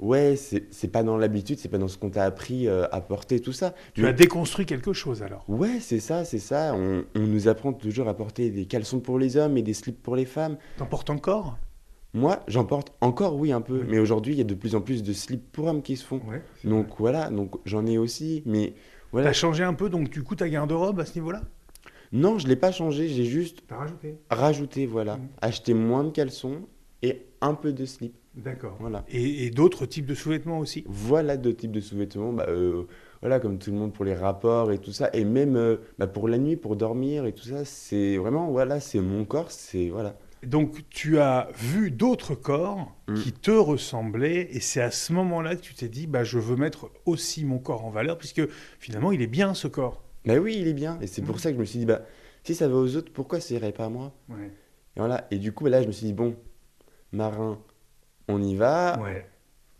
ouais, 0.00 0.36
c'est 0.36 0.72
c'est 0.72 0.88
pas 0.88 1.02
dans 1.02 1.16
l'habitude, 1.16 1.58
c'est 1.58 1.68
pas 1.68 1.78
dans 1.78 1.88
ce 1.88 1.96
qu'on 1.98 2.10
t'a 2.10 2.24
appris 2.24 2.68
euh, 2.68 2.86
à 2.92 3.00
porter, 3.00 3.40
tout 3.40 3.52
ça. 3.52 3.74
tu 3.94 4.02
Mais- 4.02 4.08
as 4.08 4.12
déconstruit 4.12 4.66
quelque 4.66 4.92
chose 4.92 5.22
alors. 5.22 5.44
Ouais, 5.48 5.80
c'est 5.80 5.98
ça, 6.00 6.24
c'est 6.24 6.38
ça. 6.38 6.74
On, 6.74 7.04
on 7.14 7.20
nous 7.20 7.48
apprend 7.48 7.72
toujours 7.72 8.08
à 8.08 8.14
porter 8.14 8.50
des 8.50 8.66
caleçons 8.66 9.00
pour 9.00 9.18
les 9.18 9.36
hommes 9.36 9.56
et 9.56 9.62
des 9.62 9.74
slips 9.74 10.02
pour 10.02 10.14
les 10.16 10.26
femmes. 10.26 10.56
T'en 10.76 10.86
portes 10.86 11.10
encore? 11.10 11.58
Moi, 12.14 12.40
j'en 12.46 12.64
porte 12.64 12.92
encore, 13.00 13.36
oui, 13.36 13.50
un 13.52 13.60
peu. 13.60 13.80
Oui. 13.80 13.86
Mais 13.88 13.98
aujourd'hui, 13.98 14.34
il 14.34 14.38
y 14.38 14.40
a 14.40 14.44
de 14.44 14.54
plus 14.54 14.74
en 14.76 14.80
plus 14.80 15.02
de 15.02 15.12
slips 15.12 15.50
pour 15.52 15.66
hommes 15.66 15.82
qui 15.82 15.96
se 15.96 16.04
font. 16.04 16.20
Ouais. 16.28 16.42
Donc 16.62 16.86
voilà, 16.98 17.28
donc 17.28 17.56
j'en 17.66 17.84
ai 17.86 17.98
aussi. 17.98 18.42
Mais 18.46 18.74
voilà. 19.10 19.28
T'as 19.28 19.32
changé 19.34 19.64
un 19.64 19.74
peu, 19.74 19.90
donc 19.90 20.10
du 20.10 20.22
coup, 20.22 20.36
ta 20.36 20.48
garde-robe 20.48 21.00
à 21.00 21.04
ce 21.04 21.16
niveau-là? 21.16 21.42
Non, 22.12 22.38
je 22.38 22.46
l'ai 22.46 22.54
pas 22.54 22.70
changé, 22.70 23.08
j'ai 23.08 23.24
juste 23.24 23.64
rajouté? 23.68 24.14
rajouté, 24.30 24.86
voilà. 24.86 25.16
Mhm. 25.16 25.28
Acheté 25.42 25.74
moins 25.74 26.04
de 26.04 26.10
caleçons 26.10 26.60
et 27.02 27.26
un 27.40 27.54
peu 27.54 27.72
de 27.72 27.84
slips. 27.84 28.14
D'accord. 28.36 28.76
Voilà. 28.78 29.04
Et, 29.08 29.46
et 29.46 29.50
d'autres 29.50 29.86
types 29.86 30.06
de 30.06 30.14
sous-vêtements 30.14 30.60
aussi? 30.60 30.84
Voilà 30.86 31.36
deux 31.36 31.54
types 31.54 31.72
de 31.72 31.80
sous-vêtements. 31.80 32.32
Bah, 32.32 32.46
euh, 32.48 32.84
voilà, 33.20 33.40
comme 33.40 33.58
tout 33.58 33.70
le 33.72 33.76
monde 33.76 33.92
pour 33.92 34.04
les 34.04 34.14
rapports 34.14 34.70
et 34.70 34.78
tout 34.78 34.92
ça. 34.92 35.10
Et 35.12 35.24
même 35.24 35.56
euh, 35.56 35.76
bah, 35.98 36.06
pour 36.06 36.28
la 36.28 36.38
nuit, 36.38 36.56
pour 36.56 36.76
dormir 36.76 37.26
et 37.26 37.32
tout 37.32 37.44
ça. 37.44 37.64
C'est 37.64 38.16
vraiment, 38.16 38.50
voilà, 38.50 38.78
c'est 38.78 39.00
mon 39.00 39.24
corps. 39.24 39.50
C'est, 39.50 39.88
voilà. 39.88 40.16
Donc 40.46 40.88
tu 40.90 41.18
as 41.18 41.48
vu 41.56 41.90
d'autres 41.90 42.34
corps 42.34 42.90
Mm. 43.06 43.14
qui 43.16 43.32
te 43.32 43.50
ressemblaient 43.50 44.48
et 44.52 44.60
c'est 44.60 44.80
à 44.80 44.90
ce 44.90 45.12
moment-là 45.12 45.56
que 45.56 45.60
tu 45.60 45.74
t'es 45.74 45.88
dit 45.88 46.06
bah 46.06 46.24
je 46.24 46.38
veux 46.38 46.56
mettre 46.56 46.90
aussi 47.04 47.44
mon 47.44 47.58
corps 47.58 47.84
en 47.84 47.90
valeur 47.90 48.16
puisque 48.16 48.40
finalement 48.78 49.12
il 49.12 49.20
est 49.20 49.26
bien 49.26 49.52
ce 49.52 49.68
corps. 49.68 50.02
Bah 50.24 50.36
oui, 50.38 50.56
il 50.58 50.66
est 50.68 50.72
bien. 50.72 50.98
Et 51.02 51.06
c'est 51.06 51.20
pour 51.20 51.34
Mhm. 51.34 51.40
ça 51.40 51.50
que 51.50 51.56
je 51.56 51.60
me 51.60 51.64
suis 51.66 51.78
dit, 51.80 51.84
bah, 51.84 52.00
si 52.44 52.54
ça 52.54 52.66
va 52.66 52.76
aux 52.76 52.96
autres, 52.96 53.12
pourquoi 53.12 53.40
ça 53.40 53.52
irait 53.54 53.72
pas 53.72 53.84
à 53.84 53.88
moi? 53.90 54.14
Et 54.30 54.34
voilà. 55.00 55.26
Et 55.30 55.36
du 55.38 55.52
coup, 55.52 55.66
là, 55.66 55.82
je 55.82 55.86
me 55.86 55.92
suis 55.92 56.06
dit, 56.06 56.12
bon, 56.14 56.34
marin, 57.12 57.58
on 58.28 58.42
y 58.42 58.54
va. 58.54 58.98
Ouais. 59.02 59.26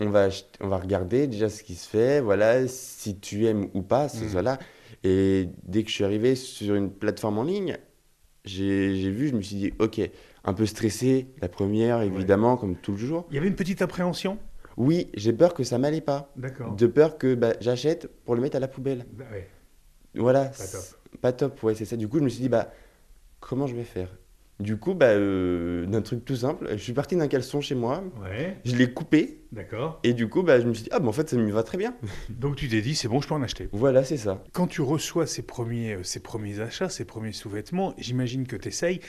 On 0.00 0.10
va, 0.10 0.28
on 0.60 0.68
va 0.68 0.76
regarder 0.78 1.26
déjà 1.28 1.48
ce 1.48 1.62
qui 1.62 1.76
se 1.76 1.88
fait, 1.88 2.20
voilà, 2.20 2.66
si 2.68 3.18
tu 3.20 3.46
aimes 3.46 3.68
ou 3.74 3.80
pas, 3.82 4.08
c'est 4.10 4.24
Mhm. 4.26 4.30
voilà. 4.32 4.58
Et 5.04 5.48
dès 5.62 5.82
que 5.84 5.88
je 5.88 5.94
suis 5.94 6.04
arrivé 6.04 6.34
sur 6.34 6.74
une 6.74 6.90
plateforme 6.90 7.38
en 7.38 7.44
ligne, 7.44 7.78
j'ai 8.44 8.96
j'ai 8.96 9.10
vu, 9.10 9.28
je 9.28 9.34
me 9.36 9.40
suis 9.40 9.56
dit, 9.56 9.72
ok, 9.78 10.00
un 10.44 10.52
peu 10.52 10.66
stressé, 10.66 11.28
la 11.40 11.48
première, 11.48 12.02
évidemment, 12.02 12.56
comme 12.56 12.76
tout 12.76 12.92
le 12.92 12.98
jour. 12.98 13.26
Il 13.30 13.34
y 13.34 13.38
avait 13.38 13.48
une 13.48 13.54
petite 13.56 13.82
appréhension? 13.82 14.38
Oui, 14.76 15.08
j'ai 15.14 15.32
peur 15.32 15.54
que 15.54 15.62
ça 15.64 15.78
m'allait 15.78 16.00
pas. 16.00 16.32
D'accord. 16.36 16.74
De 16.74 16.86
peur 16.86 17.16
que 17.16 17.34
bah, 17.34 17.52
j'achète 17.60 18.08
pour 18.24 18.34
le 18.34 18.42
mettre 18.42 18.56
à 18.56 18.60
la 18.60 18.68
poubelle. 18.68 19.06
Bah 19.12 19.24
ouais. 19.32 19.48
Voilà. 20.16 20.46
Pas 20.46 20.66
top. 20.66 20.82
Pas 21.20 21.32
top, 21.32 21.62
ouais, 21.62 21.74
c'est 21.74 21.84
ça. 21.84 21.96
Du 21.96 22.08
coup, 22.08 22.18
je 22.18 22.24
me 22.24 22.28
suis 22.28 22.40
dit, 22.42 22.48
bah, 22.48 22.72
comment 23.40 23.66
je 23.66 23.74
vais 23.74 23.84
faire? 23.84 24.08
Du 24.60 24.76
coup, 24.76 24.94
bah, 24.94 25.06
euh, 25.06 25.84
d'un 25.86 26.00
truc 26.02 26.24
tout 26.24 26.36
simple, 26.36 26.68
je 26.70 26.76
suis 26.76 26.92
parti 26.92 27.16
d'un 27.16 27.26
caleçon 27.26 27.60
chez 27.60 27.74
moi, 27.74 28.04
Ouais, 28.22 28.56
je 28.64 28.76
l'ai 28.76 28.92
coupé, 28.92 29.40
d'accord. 29.50 29.98
et 30.04 30.12
du 30.12 30.28
coup, 30.28 30.44
bah, 30.44 30.60
je 30.60 30.66
me 30.66 30.74
suis 30.74 30.84
dit, 30.84 30.90
ah, 30.92 31.00
bah, 31.00 31.08
en 31.08 31.12
fait, 31.12 31.28
ça 31.28 31.36
me 31.36 31.50
va 31.50 31.64
très 31.64 31.76
bien. 31.76 31.94
Donc 32.28 32.54
tu 32.54 32.68
t'es 32.68 32.80
dit 32.80 32.94
c'est 32.94 33.08
bon, 33.08 33.20
je 33.20 33.26
peux 33.26 33.34
en 33.34 33.42
acheter. 33.42 33.68
Voilà, 33.72 34.04
c'est 34.04 34.16
ça. 34.16 34.44
Quand 34.52 34.68
tu 34.68 34.80
reçois 34.80 35.26
ces 35.26 35.42
premiers, 35.42 35.94
euh, 35.94 36.02
ces 36.04 36.20
premiers 36.20 36.60
achats, 36.60 36.88
ces 36.88 37.04
premiers 37.04 37.32
sous-vêtements, 37.32 37.94
j'imagine 37.98 38.46
que 38.46 38.54
tu 38.54 38.68
essayes. 38.68 39.00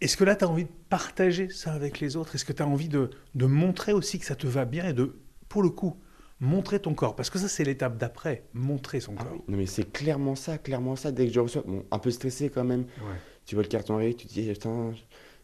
Est-ce 0.00 0.16
que 0.16 0.24
là, 0.24 0.36
tu 0.36 0.44
as 0.44 0.48
envie 0.48 0.64
de 0.64 0.70
partager 0.88 1.48
ça 1.48 1.72
avec 1.72 2.00
les 2.00 2.16
autres? 2.16 2.34
Est-ce 2.34 2.44
que 2.44 2.52
tu 2.52 2.62
as 2.62 2.66
envie 2.66 2.88
de, 2.88 3.10
de 3.34 3.46
montrer 3.46 3.92
aussi 3.92 4.18
que 4.18 4.26
ça 4.26 4.34
te 4.34 4.46
va 4.46 4.64
bien 4.64 4.88
et 4.88 4.92
de 4.92 5.16
pour 5.48 5.62
le 5.62 5.70
coup, 5.70 5.96
montrer 6.40 6.78
ton 6.80 6.94
corps? 6.94 7.16
Parce 7.16 7.30
que 7.30 7.38
ça, 7.38 7.48
c'est 7.48 7.64
l'étape 7.64 7.96
d'après, 7.96 8.44
montrer 8.52 9.00
son 9.00 9.14
Ah 9.18 9.24
corps. 9.24 9.32
non 9.48 9.56
mais 9.56 9.66
c'est 9.66 9.90
clairement 9.90 10.34
ça, 10.34 10.58
clairement 10.58 10.96
ça. 10.96 11.12
Dès 11.12 11.26
que 11.26 11.32
je 11.32 11.40
reçois, 11.40 11.62
bon, 11.66 11.84
un 11.90 11.98
peu 11.98 12.10
stressé 12.10 12.50
quand 12.50 12.64
même. 12.64 12.82
Ouais. 12.82 13.16
Tu 13.46 13.54
vois 13.54 13.62
le 13.62 13.68
carton 13.68 13.94
arriver, 13.96 14.14
tu 14.14 14.26
te 14.26 14.32
dis, 14.32 14.48
putain, 14.50 14.92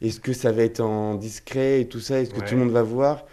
est-ce 0.01 0.21
que 0.21 0.33
ça 0.33 0.53
va 0.53 0.63
être 0.63 0.81
en 0.81 1.15
discret 1.15 1.83
et 1.83 1.89
tout 1.89 2.01
ça? 2.01 2.21
Est-ce 2.21 2.31
que 2.35 2.41
Ouais. 2.41 2.47
tout 2.47 2.55
le 2.55 2.61
monde 2.61 2.71
va 2.71 2.83
voir? 2.83 3.25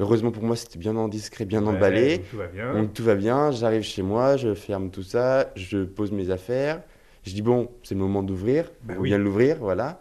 Heureusement 0.00 0.30
pour 0.30 0.44
moi, 0.44 0.54
c'était 0.56 0.78
bien 0.78 0.94
en 0.96 1.08
discret, 1.08 1.44
bien 1.44 1.62
Ouais, 1.62 1.70
emballé. 1.74 2.18
donc 2.18 2.28
tout 2.30 2.36
va 2.36 2.46
bien. 2.46 2.72
Donc 2.74 2.94
tout 2.94 3.02
va 3.04 3.14
bien, 3.16 3.50
j'arrive 3.50 3.82
chez 3.82 4.02
moi, 4.02 4.36
je 4.36 4.54
ferme 4.54 4.90
tout 4.90 5.02
ça, 5.02 5.50
je 5.56 5.84
pose 5.84 6.12
mes 6.12 6.30
affaires. 6.30 6.82
Je 7.24 7.34
dis, 7.34 7.42
bon, 7.42 7.68
c'est 7.82 7.94
le 7.96 8.00
moment 8.00 8.22
d'ouvrir. 8.22 8.70
Bah 8.84 8.94
on 8.96 9.00
oui. 9.00 9.08
vient 9.08 9.18
de 9.18 9.24
l'ouvrir, 9.24 9.56
voilà. 9.58 10.00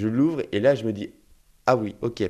Je 0.00 0.08
l'ouvre 0.08 0.42
et 0.50 0.60
là, 0.60 0.74
je 0.74 0.84
me 0.86 0.92
dis, 0.92 1.10
ah 1.66 1.76
oui, 1.76 1.94
ok. 2.00 2.22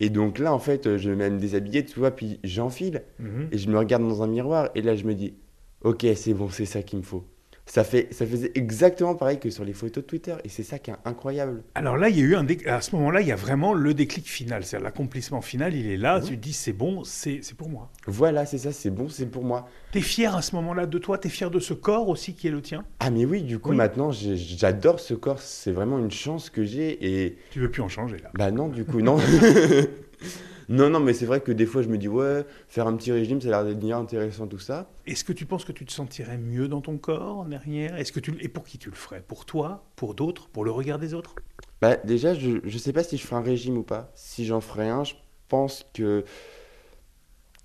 Et 0.00 0.10
donc 0.10 0.38
là, 0.38 0.52
en 0.52 0.58
fait, 0.58 0.98
je 0.98 1.10
vais 1.10 1.30
me 1.30 1.38
déshabiller, 1.38 1.82
tu 1.84 1.98
vois, 1.98 2.10
puis 2.10 2.40
j'enfile. 2.44 3.04
Mhm. 3.18 3.48
Et 3.52 3.58
je 3.58 3.70
me 3.70 3.78
regarde 3.78 4.02
dans 4.02 4.22
un 4.22 4.26
miroir 4.26 4.68
et 4.74 4.82
là 4.82 4.94
je 4.94 5.04
me 5.04 5.14
dis 5.14 5.34
ok 5.82 6.06
c'est 6.16 6.34
bon 6.34 6.48
c'est 6.50 6.66
ça 6.66 6.82
qu'il 6.82 6.98
me 6.98 7.04
faut. 7.04 7.24
Ça, 7.66 7.82
fait, 7.82 8.08
ça 8.12 8.26
faisait 8.26 8.52
exactement 8.54 9.14
pareil 9.14 9.40
que 9.40 9.48
sur 9.48 9.64
les 9.64 9.72
photos 9.72 10.04
de 10.04 10.06
Twitter 10.08 10.34
et 10.44 10.50
c'est 10.50 10.62
ça 10.62 10.78
qui 10.78 10.90
est 10.90 10.94
incroyable. 11.06 11.62
Alors 11.74 11.96
là, 11.96 12.10
il 12.10 12.16
y 12.18 12.20
a 12.20 12.24
eu 12.24 12.34
un 12.36 12.44
déc- 12.44 12.66
à 12.68 12.82
ce 12.82 12.94
moment-là, 12.94 13.22
il 13.22 13.26
y 13.26 13.32
a 13.32 13.36
vraiment 13.36 13.72
le 13.72 13.94
déclic 13.94 14.26
final, 14.28 14.64
c'est-à-dire 14.64 14.84
l'accomplissement 14.84 15.40
final. 15.40 15.74
Il 15.74 15.86
est 15.86 15.96
là. 15.96 16.20
Tu 16.20 16.36
te 16.36 16.42
dis, 16.42 16.52
c'est 16.52 16.74
bon, 16.74 17.04
c'est 17.04 17.40
c'est 17.42 17.56
pour 17.56 17.70
moi. 17.70 17.90
Voilà 18.06 18.44
c'est 18.44 18.58
ça 18.58 18.70
c'est 18.70 18.90
bon 18.90 19.08
c'est 19.08 19.24
pour 19.26 19.44
moi. 19.44 19.66
T'es 19.92 20.02
fier 20.02 20.36
à 20.36 20.42
ce 20.42 20.54
moment-là 20.56 20.84
de 20.84 20.98
toi? 20.98 21.16
T'es 21.16 21.30
fier 21.30 21.50
de 21.50 21.58
ce 21.58 21.72
corps 21.72 22.08
aussi 22.10 22.34
qui 22.34 22.48
est 22.48 22.50
le 22.50 22.60
tien? 22.60 22.84
Ah 23.00 23.10
mais 23.10 23.24
oui 23.24 23.42
du 23.42 23.58
coup 23.58 23.70
Oui. 23.70 23.76
maintenant 23.76 24.10
j'adore 24.12 25.00
ce 25.00 25.14
corps 25.14 25.40
c'est 25.40 25.72
vraiment 25.72 25.98
une 25.98 26.10
chance 26.10 26.50
que 26.50 26.64
j'ai 26.64 27.24
et 27.24 27.38
Tu 27.50 27.60
veux 27.60 27.70
plus 27.70 27.80
en 27.82 27.88
changer 27.88 28.18
là. 28.18 28.30
bah 28.34 28.50
non 28.50 28.68
du 28.68 28.84
coup 28.84 29.00
non. 29.00 29.16
non 30.68 30.90
non 30.90 31.00
mais 31.00 31.12
c'est 31.12 31.26
vrai 31.26 31.40
que 31.40 31.52
des 31.52 31.66
fois 31.66 31.82
je 31.82 31.88
me 31.88 31.98
dis 31.98 32.08
ouais 32.08 32.44
faire 32.68 32.86
un 32.86 32.96
petit 32.96 33.12
régime 33.12 33.40
ça 33.40 33.48
a 33.48 33.62
l'air 33.62 33.74
d'être 33.74 33.92
intéressant 33.92 34.46
tout 34.46 34.58
ça. 34.58 34.90
Est-ce 35.06 35.24
que 35.24 35.32
tu 35.32 35.46
penses 35.46 35.64
que 35.64 35.72
tu 35.72 35.84
te 35.84 35.92
sentirais 35.92 36.38
mieux 36.38 36.68
dans 36.68 36.80
ton 36.80 36.98
corps 36.98 37.44
derrière 37.44 37.96
Est-ce 37.96 38.12
que 38.12 38.20
tu 38.20 38.34
et 38.40 38.48
pour 38.48 38.64
qui 38.64 38.78
tu 38.78 38.90
le 38.90 38.96
ferais? 38.96 39.22
Pour 39.26 39.44
toi? 39.44 39.84
Pour 39.96 40.14
d'autres? 40.14 40.48
Pour 40.48 40.64
le 40.64 40.70
regard 40.70 40.98
des 40.98 41.14
autres? 41.14 41.34
Bah 41.80 41.96
déjà 42.04 42.34
je, 42.34 42.58
je 42.64 42.78
sais 42.78 42.92
pas 42.92 43.02
si 43.02 43.16
je 43.16 43.26
ferai 43.26 43.36
un 43.36 43.42
régime 43.42 43.76
ou 43.76 43.82
pas. 43.82 44.10
Si 44.14 44.44
j'en 44.46 44.60
ferai 44.60 44.88
un 44.88 45.04
je 45.04 45.14
pense 45.48 45.86
que 45.92 46.24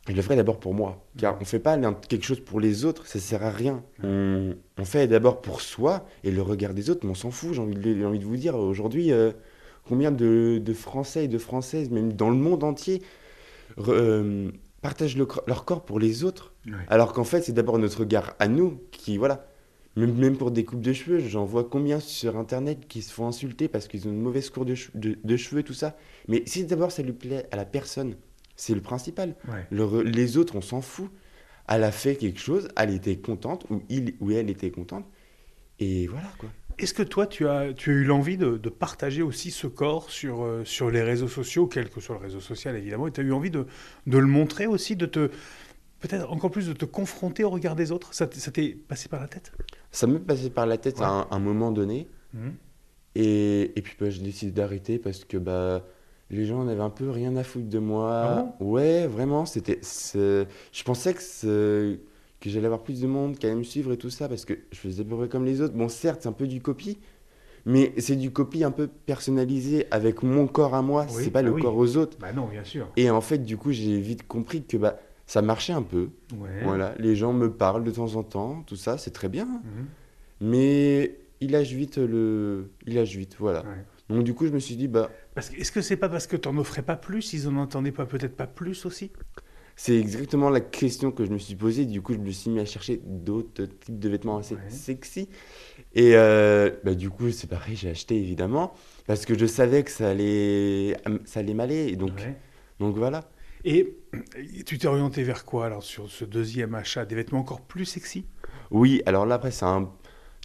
je 0.07 0.13
le 0.13 0.21
ferai 0.21 0.35
d'abord 0.35 0.59
pour 0.59 0.73
moi. 0.73 1.05
Car 1.17 1.37
on 1.39 1.45
fait 1.45 1.59
pas 1.59 1.77
quelque 2.07 2.25
chose 2.25 2.39
pour 2.39 2.59
les 2.59 2.83
autres, 2.83 3.05
ça 3.05 3.19
sert 3.19 3.43
à 3.43 3.51
rien. 3.51 3.83
On, 4.03 4.55
on 4.77 4.85
fait 4.85 5.07
d'abord 5.07 5.41
pour 5.41 5.61
soi 5.61 6.05
et 6.23 6.31
le 6.31 6.41
regard 6.41 6.73
des 6.73 6.89
autres, 6.89 7.01
mais 7.03 7.11
on 7.11 7.15
s'en 7.15 7.29
fout. 7.29 7.53
J'ai 7.53 7.61
envie, 7.61 8.05
envie 8.05 8.19
de 8.19 8.25
vous 8.25 8.37
dire, 8.37 8.55
aujourd'hui, 8.55 9.11
euh, 9.11 9.31
combien 9.89 10.11
de, 10.11 10.61
de 10.69 10.73
Français 10.73 11.25
et 11.25 11.27
de 11.27 11.37
Françaises, 11.39 11.89
même 11.89 12.13
dans 12.13 12.29
le 12.29 12.37
monde 12.37 12.63
entier, 12.63 13.01
re- 13.77 13.91
euh, 13.91 14.51
partagent 14.81 15.17
le 15.17 15.27
leur 15.47 15.65
corps 15.65 15.83
pour 15.83 15.99
les 15.99 16.23
autres. 16.23 16.53
Alors 16.87 17.11
qu'en 17.13 17.23
fait, 17.25 17.41
c'est 17.41 17.51
d'abord 17.59 17.77
notre 17.79 17.99
regard 18.01 18.35
à 18.39 18.47
nous 18.47 18.79
qui, 18.91 19.17
voilà. 19.17 19.45
Même, 19.95 20.13
même 20.15 20.37
pour 20.37 20.51
des 20.51 20.63
coupes 20.63 20.81
de 20.81 20.93
cheveux, 20.93 21.19
j'en 21.19 21.43
vois 21.45 21.63
combien 21.65 21.99
sur 21.99 22.37
Internet 22.37 22.87
qui 22.87 23.01
se 23.01 23.11
font 23.11 23.27
insulter 23.27 23.67
parce 23.67 23.87
qu'ils 23.89 24.07
ont 24.07 24.11
une 24.11 24.21
mauvaise 24.21 24.49
cour 24.49 24.63
de, 24.63 24.75
che- 24.75 24.91
de- 24.93 25.17
de 25.21 25.35
cheveux, 25.37 25.63
tout 25.63 25.73
ça. 25.73 25.97
Mais 26.27 26.43
si 26.45 26.63
d'abord 26.63 26.91
ça 26.91 27.01
lui 27.03 27.11
plaît 27.13 27.47
à 27.51 27.55
la 27.57 27.65
personne, 27.65 28.15
c'est 28.55 28.75
le 28.75 28.81
principal. 28.81 29.35
Ouais. 29.47 29.65
Le 29.71 29.83
re- 29.83 30.03
les 30.03 30.37
autres, 30.37 30.55
on 30.55 30.61
s'en 30.61 30.81
fout. 30.81 31.09
Elle 31.67 31.83
a 31.83 31.91
fait 31.91 32.15
quelque 32.15 32.39
chose, 32.39 32.67
elle 32.77 32.93
était 32.93 33.17
contente, 33.17 33.65
ou 33.69 33.81
il 33.89 34.15
ou 34.21 34.31
elle 34.31 34.49
était 34.49 34.71
contente. 34.71 35.05
Et 35.79 36.07
voilà, 36.07 36.29
quoi. 36.37 36.49
Est-ce 36.79 36.93
que 36.93 37.03
toi, 37.03 37.27
tu 37.27 37.47
as, 37.47 37.73
tu 37.73 37.89
as 37.91 37.93
eu 37.93 38.03
l'envie 38.05 38.37
de, 38.37 38.57
de 38.57 38.69
partager 38.69 39.21
aussi 39.21 39.51
ce 39.51 39.67
corps 39.67 40.09
sur, 40.09 40.43
euh, 40.43 40.63
sur 40.65 40.89
les 40.89 41.01
réseaux 41.03 41.27
sociaux, 41.27 41.67
quel 41.67 41.89
que 41.89 41.99
soit 41.99 42.15
le 42.15 42.21
réseau 42.21 42.39
social 42.39 42.75
évidemment, 42.75 43.07
et 43.07 43.11
tu 43.11 43.19
as 43.21 43.23
eu 43.23 43.33
envie 43.33 43.51
de, 43.51 43.65
de 44.07 44.17
le 44.17 44.27
montrer 44.27 44.65
aussi, 44.65 44.95
de 44.95 45.05
te. 45.05 45.29
Peut-être 45.99 46.31
encore 46.31 46.49
plus 46.49 46.67
de 46.67 46.73
te 46.73 46.85
confronter 46.85 47.43
au 47.43 47.49
regard 47.49 47.75
des 47.75 47.91
autres? 47.91 48.13
Ça 48.13 48.25
t'est 48.27 48.69
passé 48.87 49.09
par 49.09 49.19
la 49.19 49.27
tête? 49.27 49.51
Ça 49.91 50.07
me 50.07 50.17
passait 50.17 50.49
par 50.49 50.65
la 50.65 50.77
tête 50.77 50.99
Ouais. 50.99 51.05
à 51.05 51.09
un, 51.09 51.27
un 51.29 51.39
moment 51.39 51.71
donné. 51.73 52.07
Et, 53.15 53.77
et 53.77 53.81
puis 53.81 53.95
bah, 53.99 54.09
j'ai 54.09 54.21
décidé 54.21 54.51
d'arrêter 54.51 54.97
parce 54.97 55.25
que 55.25 55.35
bah, 55.37 55.85
les 56.29 56.45
gens 56.45 56.63
n'avaient 56.63 56.79
un 56.83 56.89
peu 56.89 57.09
rien 57.09 57.35
à 57.35 57.43
foutre 57.43 57.67
de 57.67 57.79
moi. 57.79 58.11
Ah 58.13 58.63
ouais, 58.63 59.07
vraiment, 59.07 59.45
c'était. 59.45 59.81
Je 60.13 60.83
pensais 60.85 61.13
que, 61.13 61.99
que 62.39 62.49
j'allais 62.49 62.65
avoir 62.65 62.83
plus 62.83 63.01
de 63.01 63.07
monde 63.07 63.37
qui 63.37 63.45
allait 63.45 63.55
me 63.55 63.63
suivre 63.63 63.91
et 63.91 63.97
tout 63.97 64.09
ça 64.09 64.29
parce 64.29 64.45
que 64.45 64.53
je 64.71 64.77
faisais 64.77 65.01
à 65.01 65.05
peu 65.05 65.15
près 65.17 65.27
comme 65.29 65.45
les 65.45 65.61
autres. 65.61 65.73
Bon, 65.73 65.89
certes, 65.89 66.21
c'est 66.23 66.29
un 66.29 66.33
peu 66.33 66.47
du 66.47 66.61
copie, 66.61 66.97
mais 67.65 67.93
c'est 67.97 68.15
du 68.15 68.31
copie 68.31 68.63
un 68.63 68.71
peu 68.71 68.87
personnalisé 68.87 69.87
avec 69.91 70.23
mon 70.23 70.47
corps 70.47 70.73
à 70.75 70.81
moi, 70.81 71.05
Oui, 71.09 71.23
c'est 71.23 71.31
pas 71.31 71.41
bah 71.41 71.49
le 71.49 71.53
oui. 71.55 71.61
corps 71.61 71.75
aux 71.75 71.97
autres. 71.97 72.17
Bah 72.19 72.31
non, 72.33 72.47
bien 72.47 72.63
sûr. 72.63 72.87
Et 72.95 73.09
en 73.09 73.21
fait, 73.21 73.39
du 73.39 73.57
coup, 73.57 73.71
j'ai 73.71 73.99
vite 73.99 74.25
compris 74.27 74.63
que 74.63 74.77
bah, 74.77 74.99
ça 75.27 75.41
marchait 75.41 75.73
un 75.73 75.81
peu. 75.83 76.09
Ouais. 76.37 76.63
Voilà, 76.63 76.95
les 76.97 77.15
gens 77.15 77.33
me 77.33 77.51
parlent 77.51 77.83
de 77.83 77.91
temps 77.91 78.15
en 78.15 78.23
temps, 78.23 78.63
tout 78.65 78.77
ça, 78.77 78.97
c'est 78.97 79.11
très 79.11 79.29
bien. 79.29 79.45
Mhm. 79.45 79.85
Mais 80.41 81.17
il 81.41 81.51
lâche 81.51 81.71
vite 81.71 81.97
le. 81.97 82.71
Il 82.85 82.95
lâche 82.95 83.15
vite, 83.15 83.35
voilà. 83.39 83.61
Ouais. 83.63 83.85
Donc 84.09 84.23
du 84.23 84.33
coup, 84.33 84.47
je 84.47 84.51
me 84.51 84.59
suis 84.59 84.75
dit, 84.75 84.87
bah, 84.87 85.11
Parce 85.35 85.49
que, 85.49 85.57
est-ce 85.59 85.71
que 85.71 85.81
c'est 85.81 85.97
pas 85.97 86.09
parce 86.09 86.25
que 86.25 86.35
t'en 86.35 86.57
offrais 86.57 86.81
pas 86.81 86.95
plus, 86.95 87.33
ils 87.33 87.47
en 87.47 87.55
entendaient 87.57 87.91
pas 87.91 88.05
peut-être 88.05 88.35
pas 88.35 88.47
plus 88.47 88.85
aussi? 88.85 89.11
C'est 89.81 89.97
exactement 89.97 90.49
la 90.49 90.59
question 90.59 91.09
que 91.09 91.23
je 91.25 91.31
me 91.31 91.37
suis 91.37 91.55
posée. 91.55 91.85
Du 91.85 92.01
coup, 92.01 92.11
je 92.13 92.17
me 92.19 92.31
suis 92.31 92.49
mis 92.49 92.59
à 92.59 92.65
chercher 92.65 92.99
d'autres 93.05 93.63
types 93.63 93.97
de 93.97 94.09
vêtements 94.09 94.37
assez 94.37 94.55
Ouais. 94.55 94.69
sexy. 94.69 95.29
Et 95.95 96.17
euh, 96.17 96.69
bah, 96.83 96.95
du 96.95 97.09
coup, 97.09 97.31
c'est 97.31 97.47
pareil, 97.47 97.77
j'ai 97.77 97.89
acheté 97.89 98.17
évidemment. 98.17 98.73
Parce 99.07 99.25
que 99.25 99.39
je 99.39 99.45
savais 99.45 99.83
que 99.83 99.91
ça 99.91 100.09
allait, 100.09 100.97
ça 101.23 101.39
allait 101.39 101.53
m'aller. 101.53 101.87
Et 101.87 101.95
Donc, 101.95 102.11
Ouais. 102.17 102.35
donc 102.81 102.97
voilà. 102.97 103.31
Et 103.63 103.95
tu 104.65 104.77
t'es 104.77 104.87
orienté 104.87 105.23
vers 105.23 105.45
quoi 105.45 105.65
alors 105.67 105.83
sur 105.83 106.09
ce 106.09 106.25
deuxième 106.25 106.75
achat? 106.75 107.05
Des 107.05 107.15
vêtements 107.15 107.39
encore 107.39 107.61
plus 107.61 107.85
sexy? 107.85 108.25
Oui, 108.71 109.01
alors 109.05 109.25
là, 109.25 109.35
après, 109.35 109.51
c'est 109.51 109.65
un. 109.65 109.89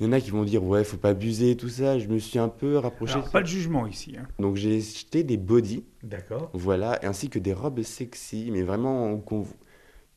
Il 0.00 0.06
y 0.06 0.08
en 0.08 0.12
a 0.12 0.20
qui 0.20 0.30
vont 0.30 0.42
dire, 0.44 0.64
ouais, 0.64 0.82
faut 0.82 0.96
pas 0.96 1.10
abuser, 1.10 1.56
tout 1.56 1.68
ça. 1.68 1.98
Je 2.00 2.08
me 2.08 2.18
suis 2.18 2.38
un 2.38 2.48
peu 2.48 2.78
rapproché. 2.78 3.14
Alors, 3.14 3.30
Pas 3.30 3.42
de 3.42 3.46
jugement 3.46 3.86
ici. 3.86 4.16
hein. 4.18 4.26
Donc 4.40 4.56
j'ai 4.56 4.78
acheté 4.78 5.22
des 5.22 5.36
bodys. 5.36 5.84
D'accord. 6.02 6.50
Voilà, 6.52 6.98
ainsi 7.04 7.28
que 7.28 7.38
des 7.38 7.52
robes 7.52 7.80
sexy, 7.82 8.48
mais 8.52 8.62
vraiment 8.62 9.16
qu'on- 9.18 9.46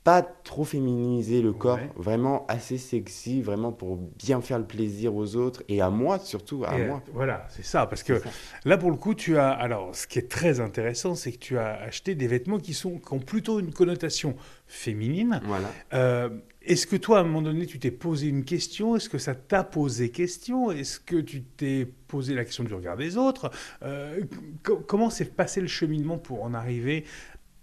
pas 0.08 0.22
trop 0.22 0.64
féminiser 0.64 1.42
le 1.42 1.52
corps, 1.52 1.80
Ouais. 1.80 1.90
vraiment 1.98 2.46
assez 2.48 2.78
sexy, 2.78 3.42
vraiment 3.42 3.74
pour 3.74 3.98
bien 3.98 4.40
faire 4.40 4.58
le 4.58 4.64
plaisir 4.66 5.14
aux 5.14 5.36
autres 5.36 5.64
et 5.68 5.82
à 5.82 5.90
moi 5.90 6.18
surtout, 6.18 6.64
à 6.66 6.78
Et, 6.78 6.84
euh, 6.84 6.88
moi. 6.88 7.04
Voilà, 7.12 7.46
c'est 7.50 7.66
ça. 7.66 7.86
Parce 7.88 8.04
que 8.04 8.18
ça. 8.20 8.30
là, 8.64 8.78
pour 8.78 8.90
le 8.90 8.96
coup, 8.96 9.16
tu 9.16 9.38
as. 9.38 9.50
Alors, 9.50 9.94
ce 9.94 10.08
qui 10.08 10.18
est 10.18 10.30
très 10.32 10.62
intéressant, 10.62 11.14
c'est 11.14 11.34
que 11.34 11.40
tu 11.40 11.58
as 11.58 11.74
acheté 11.82 12.16
des 12.16 12.28
vêtements 12.28 12.58
qui, 12.58 12.74
sont, 12.74 13.00
qui 13.00 13.14
ont 13.14 13.20
plutôt 13.20 13.60
une 13.60 13.74
connotation 13.74 14.38
féminine. 14.66 15.42
Voilà. 15.44 15.68
Euh, 15.94 16.30
Est-ce 16.62 16.88
que 16.88 16.96
toi, 16.96 17.18
à 17.18 17.22
un 17.22 17.24
moment 17.26 17.42
donné, 17.42 17.66
tu 17.66 17.78
t'es 17.78 17.92
posé 17.92 18.28
une 18.28 18.46
question? 18.46 18.96
Est-ce 18.96 19.10
que 19.10 19.18
ça 19.18 19.36
t'a 19.36 19.66
posé 19.66 20.10
question? 20.10 20.72
Est-ce 20.72 21.02
que 21.02 21.18
tu 21.18 21.42
t'es 21.44 21.86
posé 22.08 22.34
la 22.34 22.46
question 22.46 22.64
du 22.64 22.74
regard 22.74 22.96
des 22.96 23.18
autres? 23.18 23.52
Euh, 23.84 24.22
co- 24.64 24.78
Comment 24.88 25.10
s'est 25.10 25.26
passé 25.26 25.60
le 25.60 25.68
cheminement 25.68 26.18
pour 26.18 26.44
en 26.44 26.54
arriver 26.54 27.04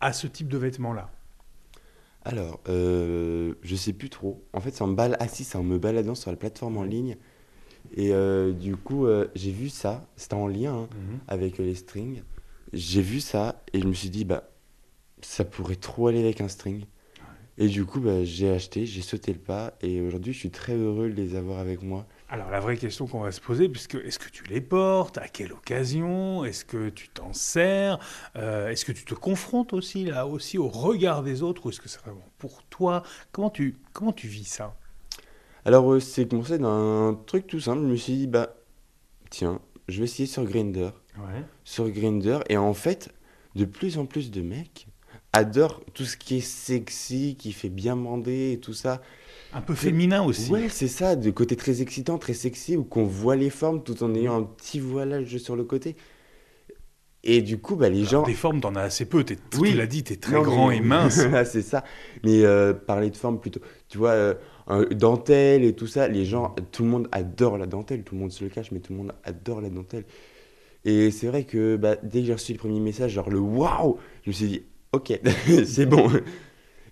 à 0.00 0.12
ce 0.12 0.26
type 0.26 0.48
de 0.48 0.58
vêtements-là? 0.58 1.10
Alors, 2.24 2.60
euh, 2.68 3.54
je 3.62 3.76
sais 3.76 3.92
plus 3.92 4.08
trop. 4.08 4.42
En 4.52 4.60
fait, 4.60 4.70
c'est 4.70 4.82
en 4.82 4.88
bal 4.88 5.16
assis, 5.20 5.44
c'est 5.44 5.58
en 5.58 5.62
me 5.62 5.78
baladant 5.78 6.14
sur 6.14 6.30
la 6.30 6.36
plateforme 6.36 6.78
en 6.78 6.82
ligne. 6.82 7.16
Et 7.96 8.12
euh, 8.12 8.52
du 8.52 8.76
coup, 8.76 9.06
euh, 9.06 9.28
j'ai 9.34 9.52
vu 9.52 9.68
ça, 9.68 10.06
c'était 10.16 10.34
en 10.34 10.46
lien 10.46 10.74
hein, 10.74 10.88
avec 11.28 11.60
euh, 11.60 11.64
les 11.64 11.74
strings. 11.74 12.22
J'ai 12.72 13.02
vu 13.02 13.20
ça 13.20 13.62
et 13.72 13.80
je 13.80 13.86
me 13.86 13.92
suis 13.92 14.10
dit, 14.10 14.24
bah, 14.24 14.50
ça 15.20 15.44
pourrait 15.44 15.76
trop 15.76 16.08
aller 16.08 16.20
avec 16.20 16.40
un 16.40 16.48
string. 16.48 16.84
Et 17.58 17.68
du 17.68 17.84
coup, 17.84 18.00
bah, 18.00 18.24
j'ai 18.24 18.50
acheté, 18.50 18.86
j'ai 18.86 19.02
sauté 19.02 19.32
le 19.32 19.38
pas 19.38 19.74
et 19.80 20.00
aujourd'hui, 20.00 20.32
je 20.32 20.38
suis 20.38 20.50
très 20.50 20.74
heureux 20.74 21.08
de 21.08 21.14
les 21.14 21.36
avoir 21.36 21.58
avec 21.58 21.82
moi. 21.82 22.06
Alors 22.34 22.50
la 22.50 22.58
vraie 22.58 22.76
question 22.76 23.06
qu'on 23.06 23.20
va 23.20 23.30
se 23.30 23.40
poser, 23.40 23.68
puisque 23.68 23.94
est-ce 23.94 24.18
que 24.18 24.28
tu 24.28 24.42
les 24.48 24.60
portes? 24.60 25.18
À 25.18 25.28
quelle 25.28 25.52
occasion? 25.52 26.44
Est-ce 26.44 26.64
que 26.64 26.88
tu 26.88 27.08
t'en 27.08 27.32
sers? 27.32 27.96
Euh, 28.34 28.70
Est-ce 28.70 28.84
que 28.84 28.90
tu 28.90 29.04
te 29.04 29.14
confrontes 29.14 29.72
aussi 29.72 30.06
là 30.06 30.26
aussi 30.26 30.58
au 30.58 30.66
regard 30.66 31.22
des 31.22 31.44
autres? 31.44 31.64
Ou 31.64 31.68
est-ce 31.70 31.80
que 31.80 31.88
c'est 31.88 32.00
vraiment 32.00 32.28
pour 32.38 32.64
toi? 32.64 33.04
Comment 33.30 33.50
tu 33.50 33.76
comment 33.92 34.10
tu 34.12 34.26
vis 34.26 34.46
ça? 34.46 34.74
Alors, 35.64 35.92
euh, 35.92 36.00
c'est 36.00 36.28
commencé 36.28 36.58
d'un 36.58 37.16
truc 37.24 37.46
tout 37.46 37.60
simple. 37.60 37.82
Je 37.82 37.86
me 37.86 37.94
suis 37.94 38.14
dit, 38.14 38.26
bah, 38.26 38.56
tiens, 39.30 39.60
je 39.86 40.00
vais 40.00 40.04
essayer 40.06 40.26
sur 40.26 40.42
Grindr. 40.42 40.92
Ouais. 41.16 41.44
Sur 41.62 41.88
Grindr. 41.88 42.42
Et 42.48 42.56
en 42.56 42.74
fait, 42.74 43.14
de 43.54 43.64
plus 43.64 43.96
en 43.96 44.06
plus 44.06 44.32
de 44.32 44.42
mecs 44.42 44.88
adorent 45.32 45.82
tout 45.94 46.04
ce 46.04 46.16
qui 46.16 46.38
est 46.38 46.40
sexy, 46.40 47.36
qui 47.38 47.52
fait 47.52 47.68
bien 47.68 47.94
bander 47.94 48.54
et 48.54 48.58
tout 48.58 48.74
ça. 48.74 49.02
Un 49.54 49.60
peu 49.60 49.74
féminin 49.74 50.22
aussi. 50.24 50.50
Ouais, 50.50 50.68
c'est 50.68 50.88
ça, 50.88 51.14
de 51.16 51.30
côté 51.30 51.54
très 51.56 51.80
excitant, 51.80 52.18
très 52.18 52.34
sexy, 52.34 52.76
où 52.76 52.84
qu'on 52.84 53.04
voit 53.04 53.36
les 53.36 53.50
formes 53.50 53.82
tout 53.82 54.02
en 54.02 54.14
ayant 54.14 54.36
un 54.36 54.42
petit 54.42 54.80
voilage 54.80 55.36
sur 55.38 55.54
le 55.56 55.64
côté. 55.64 55.94
Et 57.26 57.40
du 57.40 57.58
coup, 57.58 57.76
bah, 57.76 57.88
les 57.88 58.00
Alors, 58.00 58.10
gens. 58.10 58.22
Des 58.24 58.34
formes, 58.34 58.60
t'en 58.60 58.74
as 58.74 58.82
assez 58.82 59.06
peu. 59.06 59.24
T'es, 59.24 59.38
Oui. 59.58 59.70
Tu 59.70 59.76
l'as 59.76 59.86
dit, 59.86 60.02
t'es 60.04 60.16
très 60.16 60.34
Non, 60.34 60.42
grand 60.42 60.68
mais- 60.68 60.76
et 60.78 60.80
mince. 60.80 61.18
Voilà, 61.20 61.44
c'est 61.44 61.62
ça. 61.62 61.84
Mais 62.22 62.44
euh, 62.44 62.74
parler 62.74 63.08
de 63.10 63.16
forme 63.16 63.40
plutôt. 63.40 63.60
Tu 63.88 63.96
vois, 63.96 64.10
euh, 64.10 64.34
dentelle 64.90 65.64
et 65.64 65.72
tout 65.72 65.86
ça, 65.86 66.06
les 66.08 66.24
gens, 66.26 66.54
tout 66.72 66.82
le 66.82 66.90
monde 66.90 67.08
adore 67.12 67.56
la 67.56 67.66
dentelle. 67.66 68.02
Tout 68.02 68.14
le 68.14 68.20
monde 68.20 68.32
se 68.32 68.44
le 68.44 68.50
cache, 68.50 68.72
mais 68.72 68.80
tout 68.80 68.92
le 68.92 68.98
monde 68.98 69.12
adore 69.24 69.60
la 69.62 69.70
dentelle. 69.70 70.04
Et 70.84 71.10
c'est 71.10 71.28
vrai 71.28 71.44
que 71.44 71.76
bah, 71.76 71.96
dès 72.02 72.20
que 72.20 72.26
j'ai 72.26 72.34
reçu 72.34 72.52
le 72.52 72.58
premier 72.58 72.80
message, 72.80 73.12
genre 73.12 73.30
le 73.30 73.38
waouh, 73.38 73.96
je 74.24 74.28
me 74.30 74.32
suis 74.34 74.46
dit, 74.46 74.62
ok, 74.92 75.18
c'est 75.64 75.86
bon. 75.86 76.10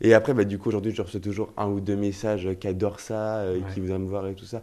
Et 0.03 0.15
après, 0.15 0.35
bah, 0.35 0.45
du 0.45 0.59
coup, 0.59 0.69
aujourd'hui, 0.69 0.93
je 0.95 1.01
reçois 1.01 1.21
toujours 1.21 1.53
un 1.57 1.69
ou 1.69 1.81
deux 1.81 1.97
messages 1.97 2.49
qui 2.61 2.67
adorent 2.69 3.01
ça, 3.01 3.39
euh, 3.39 3.59
Ouais. 3.59 3.65
qui 3.73 3.81
voudraient 3.81 3.99
me 3.99 4.07
voir 4.09 4.27
et 4.27 4.35
tout 4.35 4.45
ça. 4.45 4.63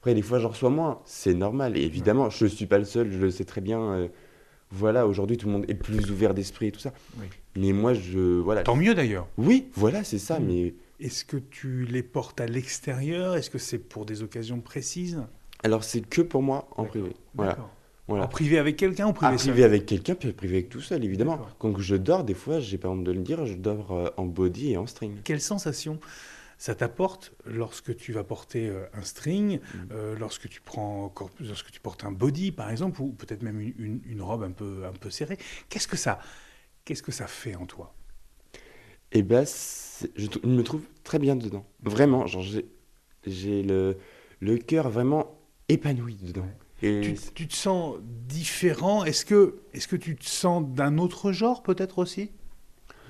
Après, 0.00 0.14
des 0.14 0.22
fois, 0.22 0.38
j'en 0.40 0.48
reçois 0.48 0.70
moins. 0.70 1.00
C'est 1.04 1.34
normal. 1.34 1.76
Et 1.78 1.82
évidemment, 1.82 2.28
je 2.28 2.44
ne 2.44 2.48
suis 2.50 2.66
pas 2.66 2.78
le 2.78 2.84
seul, 2.84 3.10
je 3.12 3.18
le 3.18 3.30
sais 3.30 3.44
très 3.44 3.60
bien. 3.60 3.80
euh, 3.80 4.08
voilà, 4.72 5.06
aujourd'hui, 5.06 5.36
tout 5.36 5.46
le 5.46 5.52
monde 5.52 5.64
est 5.68 5.74
plus 5.74 6.10
ouvert 6.12 6.32
d'esprit 6.34 6.68
et 6.68 6.72
tout 6.72 6.78
ça. 6.80 6.92
Oui. 7.18 7.26
Mais 7.56 7.72
moi, 7.72 7.92
je. 7.94 8.18
Voilà. 8.40 8.62
Tant 8.62 8.76
mieux 8.76 8.94
d'ailleurs. 8.94 9.26
Oui, 9.36 9.66
voilà, 9.74 10.04
c'est 10.04 10.18
ça. 10.18 10.38
Mm. 10.38 10.44
Mais 10.46 10.74
Est-ce 11.00 11.24
que 11.24 11.36
tu 11.38 11.84
les 11.86 12.02
portes 12.04 12.40
à 12.40 12.46
l'extérieur? 12.46 13.34
Est-ce 13.36 13.50
que 13.50 13.58
c'est 13.58 13.78
pour 13.78 14.06
des 14.06 14.22
occasions 14.22 14.60
précises? 14.60 15.22
Alors, 15.64 15.82
c'est 15.84 16.00
que 16.02 16.20
pour 16.22 16.42
moi 16.42 16.68
en 16.76 16.84
privé. 16.84 17.10
Voilà. 17.34 17.58
Voilà. 18.10 18.24
En 18.24 18.28
privé 18.28 18.58
avec 18.58 18.76
quelqu'un 18.76 19.08
ou 19.08 19.12
privé 19.12 19.34
À 19.34 19.38
seul 19.38 19.52
privé 19.52 19.64
avec 19.64 19.86
quelqu'un, 19.86 20.14
puis 20.14 20.32
privé 20.32 20.56
avec 20.58 20.68
tout 20.68 20.80
seul, 20.82 21.02
évidemment. 21.04 21.40
Quand 21.58 21.78
je 21.78 21.96
dors, 21.96 22.24
des 22.24 22.34
fois, 22.34 22.60
j'ai 22.60 22.76
pas 22.76 22.88
honte 22.88 23.04
de 23.04 23.12
le 23.12 23.20
dire, 23.20 23.46
je 23.46 23.54
dors 23.54 23.92
euh, 23.92 24.08
en 24.18 24.26
body 24.26 24.72
et 24.72 24.76
en 24.76 24.86
string. 24.86 25.16
Quelle 25.24 25.40
sensation 25.40 25.98
ça 26.58 26.74
t'apporte 26.74 27.32
lorsque 27.46 27.96
tu 27.96 28.12
vas 28.12 28.22
porter 28.22 28.68
euh, 28.68 28.84
un 28.92 29.00
string, 29.02 29.60
Mm. 29.60 29.78
euh, 29.92 30.18
lorsque 30.18 30.46
tu 30.48 30.60
prends 30.60 31.10
lorsque 31.40 31.70
tu 31.70 31.80
portes 31.80 32.04
un 32.04 32.12
body 32.12 32.52
par 32.52 32.68
exemple, 32.70 33.00
ou 33.00 33.12
peut-être 33.12 33.42
même 33.42 33.60
une, 33.60 33.72
une- 33.78 34.00
une 34.04 34.20
robe 34.20 34.42
un 34.42 34.50
peu, 34.50 34.84
un 34.84 34.92
peu 34.92 35.08
serrée. 35.08 35.38
Qu'est-ce 35.70 35.88
que 35.88 35.96
ça, 35.96 36.18
qu'est-ce 36.84 37.02
que 37.02 37.12
ça 37.12 37.26
fait 37.26 37.54
en 37.56 37.64
toi? 37.64 37.94
Et 39.12 39.22
ben, 39.22 39.44
je, 39.46 40.26
je 40.42 40.46
me 40.46 40.62
trouve 40.62 40.82
très 41.04 41.18
bien 41.18 41.34
dedans. 41.36 41.64
Vraiment, 41.82 42.26
genre, 42.26 42.42
j'ai, 42.42 42.66
j'ai 43.26 43.62
le, 43.62 43.96
le 44.40 44.56
cœur 44.58 44.90
vraiment 44.90 45.38
épanoui 45.68 46.16
dedans. 46.22 46.46
Et 46.82 47.14
tu, 47.34 47.46
te 47.46 47.54
sens 47.54 47.96
différent 48.28 49.04
Est-ce 49.04 49.24
que, 49.24 49.56
est-ce 49.74 49.86
que 49.86 49.96
tu 49.96 50.16
te 50.16 50.24
sens 50.24 50.64
d'un 50.66 50.98
autre 50.98 51.32
genre 51.32 51.62
peut-être 51.62 51.98
aussi? 51.98 52.30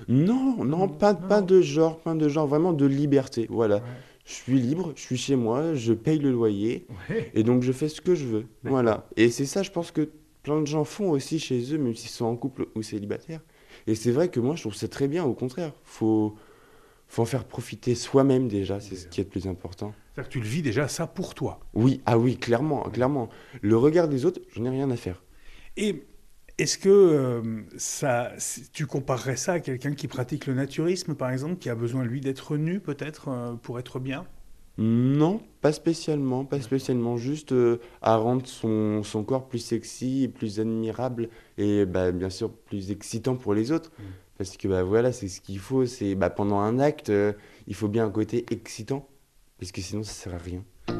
Non, 0.07 0.63
non, 0.65 0.87
pas, 0.87 1.13
non, 1.13 1.27
pas 1.27 1.41
de 1.41 1.61
genre, 1.61 1.99
pas 1.99 2.13
de 2.15 2.27
genre, 2.27 2.47
vraiment 2.47 2.73
de 2.73 2.85
liberté. 2.85 3.47
Voilà. 3.49 3.81
Je 4.25 4.33
suis 4.33 4.59
libre, 4.59 4.93
je 4.95 5.01
suis 5.01 5.17
chez 5.17 5.35
moi, 5.35 5.73
je 5.73 5.93
paye 5.93 6.19
le 6.19 6.31
loyer, 6.31 6.85
Ouais. 7.09 7.31
et 7.33 7.43
donc 7.43 7.63
je 7.63 7.71
fais 7.71 7.89
ce 7.89 8.01
que 8.01 8.15
je 8.15 8.25
veux. 8.25 8.45
Voilà. 8.63 9.07
Et 9.17 9.29
c'est 9.29 9.45
ça, 9.45 9.63
je 9.63 9.71
pense 9.71 9.91
que 9.91 10.09
plein 10.43 10.59
de 10.61 10.67
gens 10.67 10.83
font 10.83 11.09
aussi 11.11 11.39
chez 11.39 11.73
eux, 11.73 11.77
même 11.77 11.95
s'ils 11.95 12.09
sont 12.09 12.25
en 12.25 12.35
couple 12.35 12.67
ou 12.75 12.81
célibataires. 12.81 13.41
Et 13.87 13.95
c'est 13.95 14.11
vrai 14.11 14.29
que 14.29 14.39
moi, 14.39 14.55
je 14.55 14.61
trouve 14.61 14.75
ça 14.75 14.87
très 14.87 15.07
bien, 15.07 15.23
au 15.23 15.33
contraire. 15.33 15.73
Faut, 15.83 16.35
faut 17.11 17.23
en 17.23 17.25
faire 17.25 17.43
profiter 17.43 17.93
soi-même 17.93 18.47
déjà, 18.47 18.79
c'est 18.79 18.95
ce 18.95 19.07
qui 19.07 19.19
est 19.19 19.25
le 19.25 19.29
plus 19.29 19.45
important. 19.45 19.93
C'est-à-dire 20.13 20.29
que 20.29 20.33
tu 20.33 20.39
le 20.39 20.47
vis 20.47 20.61
déjà 20.61 20.87
ça 20.87 21.07
pour 21.07 21.35
toi. 21.35 21.59
Oui, 21.73 22.01
ah 22.05 22.17
oui, 22.17 22.37
clairement, 22.37 22.83
clairement. 22.83 23.27
Le 23.61 23.75
regard 23.75 24.07
des 24.07 24.25
autres, 24.25 24.39
je 24.53 24.61
n'ai 24.61 24.69
rien 24.69 24.89
à 24.91 24.95
faire. 24.95 25.21
Et 25.75 26.05
est-ce 26.57 26.77
que 26.77 26.89
euh, 26.89 27.63
ça, 27.75 28.31
tu 28.71 28.85
comparerais 28.85 29.35
ça 29.35 29.53
à 29.53 29.59
quelqu'un 29.59 29.93
qui 29.93 30.07
pratique 30.07 30.47
le 30.47 30.53
naturisme, 30.53 31.15
par 31.15 31.31
exemple, 31.31 31.57
qui 31.57 31.69
a 31.69 31.75
besoin, 31.75 32.05
lui, 32.05 32.21
d'être 32.21 32.55
nu, 32.55 32.79
peut-être, 32.79 33.27
euh, 33.27 33.53
pour 33.55 33.77
être 33.77 33.99
bien? 33.99 34.25
Non, 34.77 35.41
pas 35.59 35.73
spécialement, 35.73 36.45
pas 36.45 36.61
spécialement, 36.61 37.17
juste 37.17 37.51
euh, 37.51 37.81
à 38.01 38.15
rendre 38.15 38.47
son, 38.47 39.03
son 39.03 39.25
corps 39.25 39.49
plus 39.49 39.59
sexy, 39.59 40.31
plus 40.33 40.61
admirable 40.61 41.27
et 41.57 41.85
bah, 41.85 42.13
bien 42.13 42.29
sûr 42.29 42.51
plus 42.51 42.89
excitant 42.89 43.35
pour 43.35 43.53
les 43.53 43.73
autres. 43.73 43.91
Mm. 43.99 44.03
Parce 44.41 44.57
que 44.57 44.67
bah, 44.67 44.81
voilà, 44.81 45.11
c'est 45.11 45.27
ce 45.27 45.39
qu'il 45.39 45.59
faut, 45.59 45.85
c'est 45.85 46.15
bah, 46.15 46.31
pendant 46.31 46.61
un 46.61 46.79
acte, 46.79 47.11
euh, 47.11 47.33
il 47.67 47.75
faut 47.75 47.87
bien 47.87 48.07
un 48.07 48.09
côté 48.09 48.43
excitant, 48.49 49.07
parce 49.59 49.71
que 49.71 49.81
sinon 49.81 50.01
ça 50.01 50.13
sert 50.13 50.33
à 50.33 50.39
rien. 50.39 50.63
Tu 50.87 50.93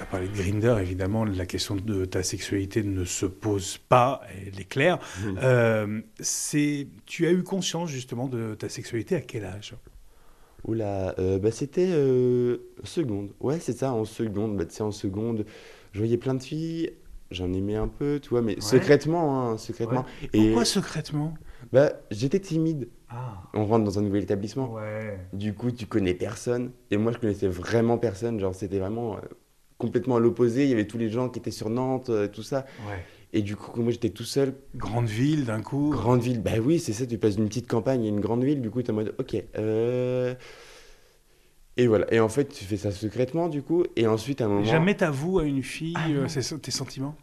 as 0.00 0.06
parlé 0.08 0.28
de 0.28 0.36
Grinder, 0.36 0.76
évidemment, 0.80 1.24
la 1.24 1.46
question 1.46 1.74
de 1.74 2.04
ta 2.04 2.22
sexualité 2.22 2.84
ne 2.84 3.04
se 3.04 3.26
pose 3.26 3.78
pas, 3.78 4.20
elle 4.46 4.60
est 4.60 4.68
claire. 4.68 5.00
Mm. 5.18 5.38
Euh, 5.42 6.00
c'est, 6.20 6.86
tu 7.06 7.26
as 7.26 7.32
eu 7.32 7.42
conscience, 7.42 7.90
justement, 7.90 8.28
de 8.28 8.54
ta 8.54 8.68
sexualité 8.68 9.16
à 9.16 9.20
quel 9.20 9.44
âge? 9.44 9.74
Oula, 10.64 11.14
euh, 11.18 11.38
bah, 11.38 11.50
c'était 11.50 11.88
euh, 11.90 12.58
seconde. 12.84 13.32
Ouais, 13.40 13.58
c'est 13.60 13.72
ça, 13.72 13.92
en 13.92 14.04
seconde. 14.04 14.56
Bah, 14.56 14.64
tu 14.66 14.74
sais, 14.74 14.82
en 14.82 14.92
seconde, 14.92 15.46
je 15.92 15.98
voyais 15.98 16.18
plein 16.18 16.34
de 16.34 16.42
filles, 16.42 16.92
j'en 17.30 17.52
aimais 17.52 17.76
un 17.76 17.88
peu, 17.88 18.20
tu 18.22 18.28
vois, 18.30 18.42
mais 18.42 18.52
Ouais. 18.56 18.60
secrètement, 18.60 19.50
hein, 19.52 19.58
secrètement. 19.58 20.04
Et 20.22 20.28
Pourquoi 20.28 20.64
secrètement? 20.64 21.34
Bah, 21.72 21.92
j'étais 22.10 22.40
timide. 22.40 22.88
Ah, 23.08 23.42
On 23.54 23.64
rentre 23.66 23.84
dans 23.84 23.98
un 23.98 24.02
nouvel 24.02 24.22
établissement. 24.22 24.74
ouais. 24.74 25.18
Du 25.32 25.54
coup, 25.54 25.70
tu 25.72 25.86
connais 25.86 26.14
personne. 26.14 26.72
Et 26.90 26.96
moi, 26.96 27.12
je 27.12 27.18
connaissais 27.18 27.48
vraiment 27.48 27.98
personne. 27.98 28.40
Genre, 28.40 28.54
c'était 28.54 28.78
vraiment 28.78 29.16
euh, 29.16 29.20
complètement 29.78 30.16
à 30.16 30.20
l'opposé. 30.20 30.64
Il 30.64 30.70
y 30.70 30.72
avait 30.72 30.86
tous 30.86 30.98
les 30.98 31.10
gens 31.10 31.28
qui 31.28 31.38
étaient 31.40 31.50
sur 31.50 31.70
Nantes, 31.70 32.10
euh, 32.10 32.28
tout 32.28 32.42
ça. 32.42 32.66
ouais. 32.78 33.06
Et 33.32 33.42
du 33.42 33.54
coup, 33.56 33.80
moi, 33.80 33.92
j'étais 33.92 34.10
tout 34.10 34.24
seul. 34.24 34.54
Grande 34.74 35.06
ville, 35.06 35.44
d'un 35.44 35.60
coup. 35.62 35.90
Grande 35.90 36.20
ville. 36.20 36.42
Bah 36.42 36.58
oui, 36.62 36.80
c'est 36.80 36.92
ça. 36.92 37.06
Tu 37.06 37.16
passes 37.18 37.36
d'une 37.36 37.48
petite 37.48 37.68
campagne 37.68 38.04
à 38.04 38.08
une 38.08 38.20
grande 38.20 38.42
ville. 38.44 38.60
Du 38.60 38.70
coup, 38.70 38.82
tu 38.82 38.88
es 38.88 38.90
en 38.90 38.94
mode, 38.94 39.14
OK. 39.18 39.36
euh, 39.56 40.34
Et 41.76 41.86
voilà. 41.86 42.12
Et 42.12 42.18
en 42.20 42.28
fait, 42.28 42.48
tu 42.48 42.64
fais 42.64 42.76
ça 42.76 42.90
secrètement, 42.90 43.48
du 43.48 43.62
coup. 43.62 43.84
Et 43.96 44.06
ensuite, 44.06 44.40
à 44.40 44.46
un 44.46 44.48
moment. 44.48 44.64
Jamais 44.64 44.96
t'avoues 44.96 45.38
à 45.38 45.44
une 45.44 45.62
fille 45.62 45.94
Ah, 45.96 46.08
euh, 46.10 46.58
tes 46.60 46.70
sentiments? 46.72 47.16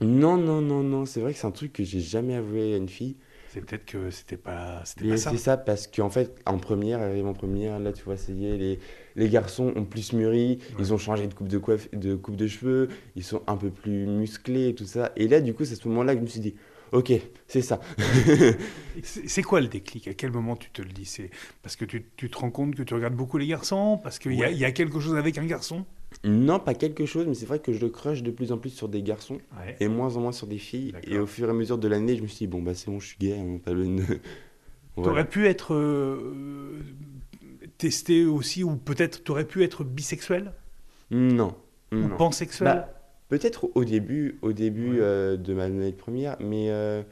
Non, 0.00 0.36
non, 0.36 0.60
non, 0.60 0.82
non. 0.82 1.06
C'est 1.06 1.20
vrai 1.20 1.32
que 1.32 1.38
c'est 1.38 1.46
un 1.46 1.50
truc 1.50 1.72
que 1.72 1.82
j'ai 1.84 2.00
jamais 2.00 2.34
avoué 2.34 2.74
à 2.74 2.76
une 2.76 2.88
fille. 2.88 3.16
C'est 3.54 3.60
peut-être 3.60 3.84
que 3.84 4.10
c'était 4.10 4.36
pas, 4.36 4.82
pas 4.82 5.16
ça. 5.16 5.30
c'est 5.30 5.36
ça 5.36 5.56
parce 5.56 5.86
qu'en 5.86 6.10
fait, 6.10 6.34
en 6.44 6.58
première, 6.58 7.00
arrive 7.00 7.24
en 7.26 7.34
première, 7.34 7.78
là, 7.78 7.92
tu 7.92 8.02
vois, 8.02 8.16
ça 8.16 8.32
y 8.32 8.46
est, 8.46 8.56
les, 8.56 8.80
les 9.14 9.28
garçons 9.28 9.72
ont 9.76 9.84
plus 9.84 10.12
mûri, 10.12 10.58
ils 10.80 10.92
ont 10.92 10.98
changé 10.98 11.28
de 11.28 11.34
coupe 11.34 11.46
de, 11.46 11.58
coiffe, 11.58 11.88
de 11.92 12.16
coupe 12.16 12.34
de 12.34 12.48
cheveux, 12.48 12.88
ils 13.14 13.22
sont 13.22 13.42
un 13.46 13.56
peu 13.56 13.70
plus 13.70 14.06
musclés 14.06 14.70
et 14.70 14.74
tout 14.74 14.86
ça. 14.86 15.12
Et 15.14 15.28
là, 15.28 15.40
du 15.40 15.54
coup, 15.54 15.64
c'est 15.64 15.74
à 15.74 15.76
ce 15.76 15.86
moment-là 15.86 16.14
que 16.14 16.18
je 16.18 16.24
me 16.24 16.28
suis 16.28 16.40
dit, 16.40 16.56
ok, 16.90 17.12
c'est 17.46 17.62
ça. 17.62 17.78
C'est 19.02 19.42
quoi 19.42 19.60
le 19.60 19.68
déclic? 19.68 20.08
À 20.08 20.14
quel 20.14 20.30
moment 20.32 20.56
tu 20.56 20.70
te 20.70 20.82
le 20.82 20.88
dis? 20.88 21.04
C'est 21.04 21.30
parce 21.62 21.76
que 21.76 21.84
tu, 21.84 22.04
tu 22.16 22.30
te 22.30 22.38
rends 22.38 22.50
compte 22.50 22.74
que 22.74 22.82
tu 22.82 22.94
regardes 22.94 23.14
beaucoup 23.14 23.38
les 23.38 23.46
garçons? 23.46 23.98
Parce 24.02 24.18
qu'il 24.18 24.38
Ouais. 24.38 24.52
il 24.52 24.58
y 24.58 24.64
a 24.64 24.72
quelque 24.72 24.98
chose 25.00 25.16
avec 25.16 25.38
un 25.38 25.46
garçon? 25.46 25.84
Non, 26.22 26.58
pas 26.58 26.74
quelque 26.74 27.04
chose, 27.06 27.26
mais 27.26 27.34
c'est 27.34 27.46
vrai 27.46 27.58
que 27.58 27.72
je 27.72 27.86
crush 27.86 28.22
de 28.22 28.30
plus 28.30 28.52
en 28.52 28.58
plus 28.58 28.70
sur 28.70 28.88
des 28.88 29.02
garçons 29.02 29.38
Ouais. 29.58 29.76
et 29.80 29.88
moins 29.88 30.16
en 30.16 30.20
moins 30.20 30.32
sur 30.32 30.46
des 30.46 30.58
filles. 30.58 30.92
Et 31.06 31.18
au 31.18 31.26
fur 31.26 31.48
et 31.48 31.50
à 31.50 31.54
mesure 31.54 31.78
de 31.78 31.88
l'année, 31.88 32.16
je 32.16 32.22
me 32.22 32.26
suis 32.28 32.38
dit, 32.38 32.46
bon, 32.46 32.62
bah 32.62 32.74
c'est 32.74 32.90
bon, 32.90 33.00
je 33.00 33.06
suis 33.08 33.16
gay, 33.18 33.36
hein, 33.38 33.58
pas. 33.64 33.72
Voilà. 34.96 35.10
T'aurais 35.10 35.28
pu 35.28 35.46
être 35.48 35.74
euh, 35.74 36.78
testé 37.78 38.24
aussi, 38.26 38.62
ou 38.62 38.76
peut-être 38.76 39.24
t'aurais 39.24 39.44
pu 39.44 39.64
être 39.64 39.82
bisexuel 39.84 40.52
Non, 41.10 41.54
ou 41.92 41.96
non. 41.96 42.16
pansexuel 42.16 42.66
Bah, 42.68 42.88
Peut-être 43.28 43.68
au 43.74 43.84
début, 43.84 44.38
au 44.42 44.52
début 44.52 44.92
Ouais. 44.92 44.98
euh, 45.00 45.36
de 45.36 45.52
ma 45.54 45.64
année 45.64 45.90
première, 45.92 46.36
mais 46.40 46.70
euh, 46.70 47.02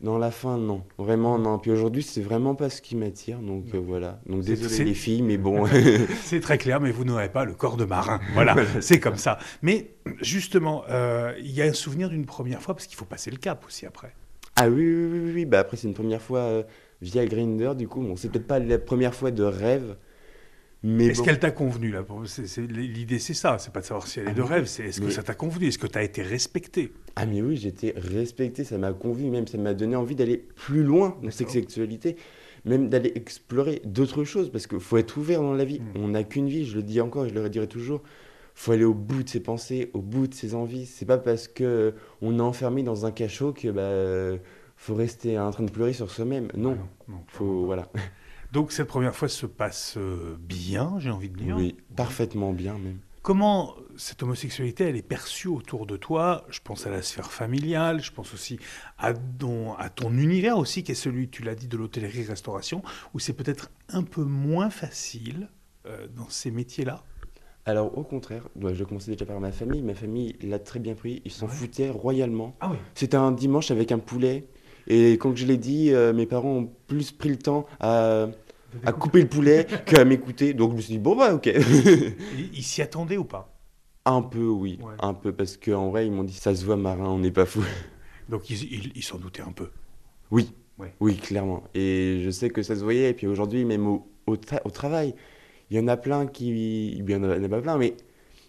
dans 0.00 0.16
la 0.16 0.30
fin, 0.30 0.58
non. 0.58 0.84
Vraiment, 0.96 1.38
non. 1.38 1.58
Puis 1.58 1.72
aujourd'hui, 1.72 2.02
c'est 2.02 2.20
vraiment 2.20 2.54
pas 2.54 2.70
ce 2.70 2.80
qui 2.80 2.94
m'attire, 2.94 3.40
donc 3.40 3.64
euh, 3.74 3.78
voilà. 3.78 4.20
Donc 4.26 4.42
désolé 4.42 4.84
les 4.84 4.94
filles, 4.94 5.22
mais 5.22 5.38
bon. 5.38 5.66
C'est 6.22 6.40
très 6.40 6.56
clair, 6.56 6.80
mais 6.80 6.92
vous 6.92 7.04
n'aurez 7.04 7.30
pas 7.30 7.44
le 7.44 7.54
corps 7.54 7.76
de 7.76 7.84
marin. 7.84 8.20
Voilà, 8.34 8.54
c'est 8.80 9.00
comme 9.00 9.16
ça. 9.16 9.38
Mais 9.62 9.90
justement, 10.20 10.84
euh, 10.90 11.32
il 11.40 11.50
y 11.50 11.62
a 11.62 11.64
un 11.64 11.72
souvenir 11.72 12.08
d'une 12.08 12.26
première 12.26 12.62
fois, 12.62 12.74
parce 12.74 12.86
qu'il 12.86 12.96
faut 12.96 13.04
passer 13.04 13.30
le 13.32 13.38
cap 13.38 13.64
aussi 13.66 13.86
après. 13.86 14.14
ah 14.54 14.68
oui, 14.68 14.84
oui, 14.84 15.08
oui, 15.12 15.32
oui. 15.34 15.44
Bah 15.44 15.58
après, 15.60 15.76
c'est 15.76 15.88
une 15.88 15.94
première 15.94 16.22
fois 16.22 16.40
euh, 16.40 16.62
via 17.02 17.26
Grinder, 17.26 17.72
du 17.76 17.88
coup. 17.88 18.02
Bon, 18.02 18.14
c'est 18.14 18.30
peut-être 18.30 18.46
pas 18.46 18.60
la 18.60 18.78
première 18.78 19.14
fois 19.14 19.32
de 19.32 19.42
rêve, 19.42 19.96
Est-ce 20.84 21.18
bon. 21.18 21.24
qu'elle 21.24 21.38
t'a 21.40 21.50
convenu 21.50 21.90
là 21.90 22.04
L'idée, 22.68 23.18
c'est 23.18 23.34
ça. 23.34 23.58
C'est 23.58 23.72
pas 23.72 23.80
de 23.80 23.84
savoir 23.84 24.06
si 24.06 24.20
elle 24.20 24.26
est 24.28 24.30
Ah 24.30 24.34
de 24.34 24.42
oui, 24.42 24.48
rêve, 24.48 24.66
c'est 24.66 24.84
est-ce 24.84 25.00
que 25.00 25.10
ça 25.10 25.22
t'a 25.24 25.34
convenu 25.34 25.66
Est-ce 25.66 25.78
que 25.78 25.86
tu 25.88 25.98
as 25.98 26.02
été 26.04 26.22
respecté 26.22 26.92
Ah 27.16 27.26
mais 27.26 27.42
oui, 27.42 27.56
j'étais 27.56 27.94
respecté, 27.96 28.62
ça 28.64 28.78
m'a 28.78 28.92
convenu, 28.92 29.30
même 29.30 29.46
ça 29.48 29.58
m'a 29.58 29.74
donné 29.74 29.96
envie 29.96 30.14
d'aller 30.14 30.36
plus 30.54 30.84
loin 30.84 31.16
dans 31.22 31.30
cette 31.32 31.50
sexualité, 31.50 32.16
même 32.64 32.88
d'aller 32.88 33.12
explorer 33.16 33.82
d'autres 33.84 34.22
choses, 34.24 34.50
parce 34.52 34.66
qu'il 34.68 34.78
faut 34.80 34.98
être 34.98 35.16
ouvert 35.16 35.42
dans 35.42 35.54
la 35.54 35.64
vie. 35.64 35.80
Mm. 35.80 35.84
On 35.96 36.08
n'a 36.08 36.22
qu'une 36.22 36.48
vie, 36.48 36.64
je 36.64 36.76
le 36.76 36.82
dis 36.84 37.00
encore, 37.00 37.28
je 37.28 37.34
le 37.34 37.42
redirai 37.42 37.66
toujours. 37.66 38.02
faut 38.54 38.70
aller 38.72 38.84
au 38.84 38.94
bout 38.94 39.24
de 39.24 39.28
ses 39.28 39.40
pensées, 39.40 39.90
au 39.94 40.00
bout 40.00 40.28
de 40.28 40.34
ses 40.34 40.54
envies. 40.54 40.86
C'est 40.86 41.06
pas 41.06 41.18
parce 41.18 41.48
que 41.48 41.92
on 42.22 42.38
est 42.38 42.42
enfermé 42.42 42.84
dans 42.84 43.04
un 43.04 43.10
cachot 43.10 43.52
que 43.52 43.68
bah, 43.70 44.40
faut 44.76 44.94
rester 44.94 45.38
en 45.40 45.50
train 45.50 45.64
de 45.64 45.70
pleurer 45.72 45.92
sur 45.92 46.08
soi-même. 46.08 46.48
Non, 46.56 46.76
Ah 46.78 46.84
non, 47.08 47.18
faut 47.26 47.64
voilà. 47.66 47.88
Donc 48.52 48.72
cette 48.72 48.88
première 48.88 49.14
fois 49.14 49.28
se 49.28 49.46
passe 49.46 49.94
euh, 49.96 50.36
bien, 50.40 50.94
j'ai 50.98 51.10
envie 51.10 51.28
de 51.30 51.36
dire. 51.36 51.56
Oui, 51.56 51.76
parfaitement 51.96 52.52
bien 52.52 52.74
même. 52.78 52.98
Comment 53.22 53.74
cette 53.96 54.22
homosexualité, 54.22 54.84
elle 54.84 54.96
est 54.96 55.02
perçue 55.02 55.48
autour 55.48 55.84
de 55.86 55.96
toi? 55.98 56.46
Je 56.48 56.60
pense 56.64 56.86
à 56.86 56.90
la 56.90 57.02
sphère 57.02 57.30
familiale, 57.30 58.00
je 58.02 58.10
pense 58.10 58.32
aussi 58.32 58.58
à 58.96 59.12
ton, 59.12 59.74
à 59.74 59.90
ton 59.90 60.16
univers 60.16 60.56
aussi, 60.56 60.82
qui 60.82 60.92
est 60.92 60.94
celui, 60.94 61.28
tu 61.28 61.42
l'as 61.42 61.54
dit, 61.54 61.68
de 61.68 61.76
l'hôtellerie-restauration, 61.76 62.82
où 63.12 63.18
c'est 63.18 63.34
peut-être 63.34 63.70
un 63.90 64.02
peu 64.02 64.22
moins 64.22 64.70
facile 64.70 65.50
euh, 65.86 66.06
dans 66.16 66.28
ces 66.30 66.50
métiers-là? 66.50 67.02
Alors 67.66 67.98
au 67.98 68.02
contraire, 68.02 68.48
bah, 68.56 68.72
je 68.72 68.82
commençais 68.82 69.10
déjà 69.10 69.26
par 69.26 69.40
ma 69.40 69.52
famille. 69.52 69.82
Ma 69.82 69.94
famille 69.94 70.36
l'a 70.40 70.58
très 70.58 70.80
bien 70.80 70.94
pris. 70.94 71.20
Ils 71.26 71.30
s'en 71.32 71.46
Ouais. 71.48 71.52
foutaient 71.52 71.90
royalement. 71.90 72.56
Ah 72.60 72.70
oui. 72.70 72.78
C'était 72.94 73.18
un 73.18 73.30
dimanche 73.30 73.70
avec 73.70 73.92
un 73.92 73.98
poulet. 73.98 74.46
Et 74.88 75.12
quand 75.12 75.36
je 75.36 75.46
l'ai 75.46 75.56
dit, 75.58 75.92
euh, 75.92 76.12
mes 76.12 76.26
parents 76.26 76.50
ont 76.56 76.70
plus 76.86 77.12
pris 77.12 77.28
le 77.28 77.36
temps 77.38 77.66
à, 77.80 78.26
à 78.84 78.92
couper 78.92 79.20
le 79.22 79.28
poulet 79.28 79.66
qu'à 79.86 80.04
m'écouter. 80.04 80.54
Donc 80.54 80.72
je 80.72 80.76
me 80.76 80.80
suis 80.80 80.92
dit, 80.94 80.98
bon 80.98 81.14
bah 81.16 81.34
ok. 81.34 81.46
Ils 82.54 82.62
s'y 82.62 82.82
attendaient 82.82 83.16
ou 83.18 83.24
pas? 83.24 83.54
Un 84.04 84.22
peu, 84.22 84.46
oui, 84.46 84.78
Ouais. 84.82 84.94
un 85.00 85.12
peu, 85.12 85.32
parce 85.32 85.56
qu'en 85.58 85.90
vrai, 85.90 86.06
ils 86.06 86.12
m'ont 86.12 86.24
dit, 86.24 86.32
ça 86.32 86.54
se 86.54 86.64
voit, 86.64 86.76
marin, 86.76 87.04
on 87.10 87.18
n'est 87.18 87.30
pas 87.30 87.44
fou. 87.44 87.62
Donc 88.30 88.48
ils 88.50 89.02
s'en 89.02 89.18
doutaient 89.18 89.42
un 89.42 89.52
peu. 89.52 89.68
Oui, 90.30 90.50
Ouais. 90.78 90.94
oui, 91.00 91.16
clairement. 91.16 91.64
Et 91.74 92.20
je 92.24 92.30
sais 92.30 92.48
que 92.50 92.62
ça 92.62 92.74
se 92.76 92.82
voyait. 92.84 93.10
Et 93.10 93.14
puis 93.14 93.26
aujourd'hui, 93.26 93.64
même 93.64 93.86
au, 93.86 94.06
au, 94.26 94.36
tra- 94.36 94.60
au 94.64 94.70
travail, 94.70 95.14
il 95.70 95.76
y 95.76 95.80
en 95.80 95.88
a 95.88 95.96
plein 95.98 96.26
qui. 96.26 96.92
Il 96.96 97.10
y 97.10 97.14
en 97.14 97.22
a, 97.24 97.36
il 97.36 97.42
y 97.42 97.44
en 97.44 97.46
a 97.46 97.48
pas 97.50 97.60
plein, 97.60 97.76
mais 97.78 97.94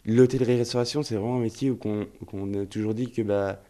l'hôtellerie-restauration, 0.05 1.03
c'est 1.03 1.15
vraiment 1.15 1.37
un 1.37 1.41
métier 1.41 1.71
où 1.71 1.75
qu'on 1.75 2.07
qu'on 2.25 2.53
a 2.61 2.65
toujours 2.65 2.93
dit 2.93 3.11
que 3.11 3.21
bah, 3.21 3.61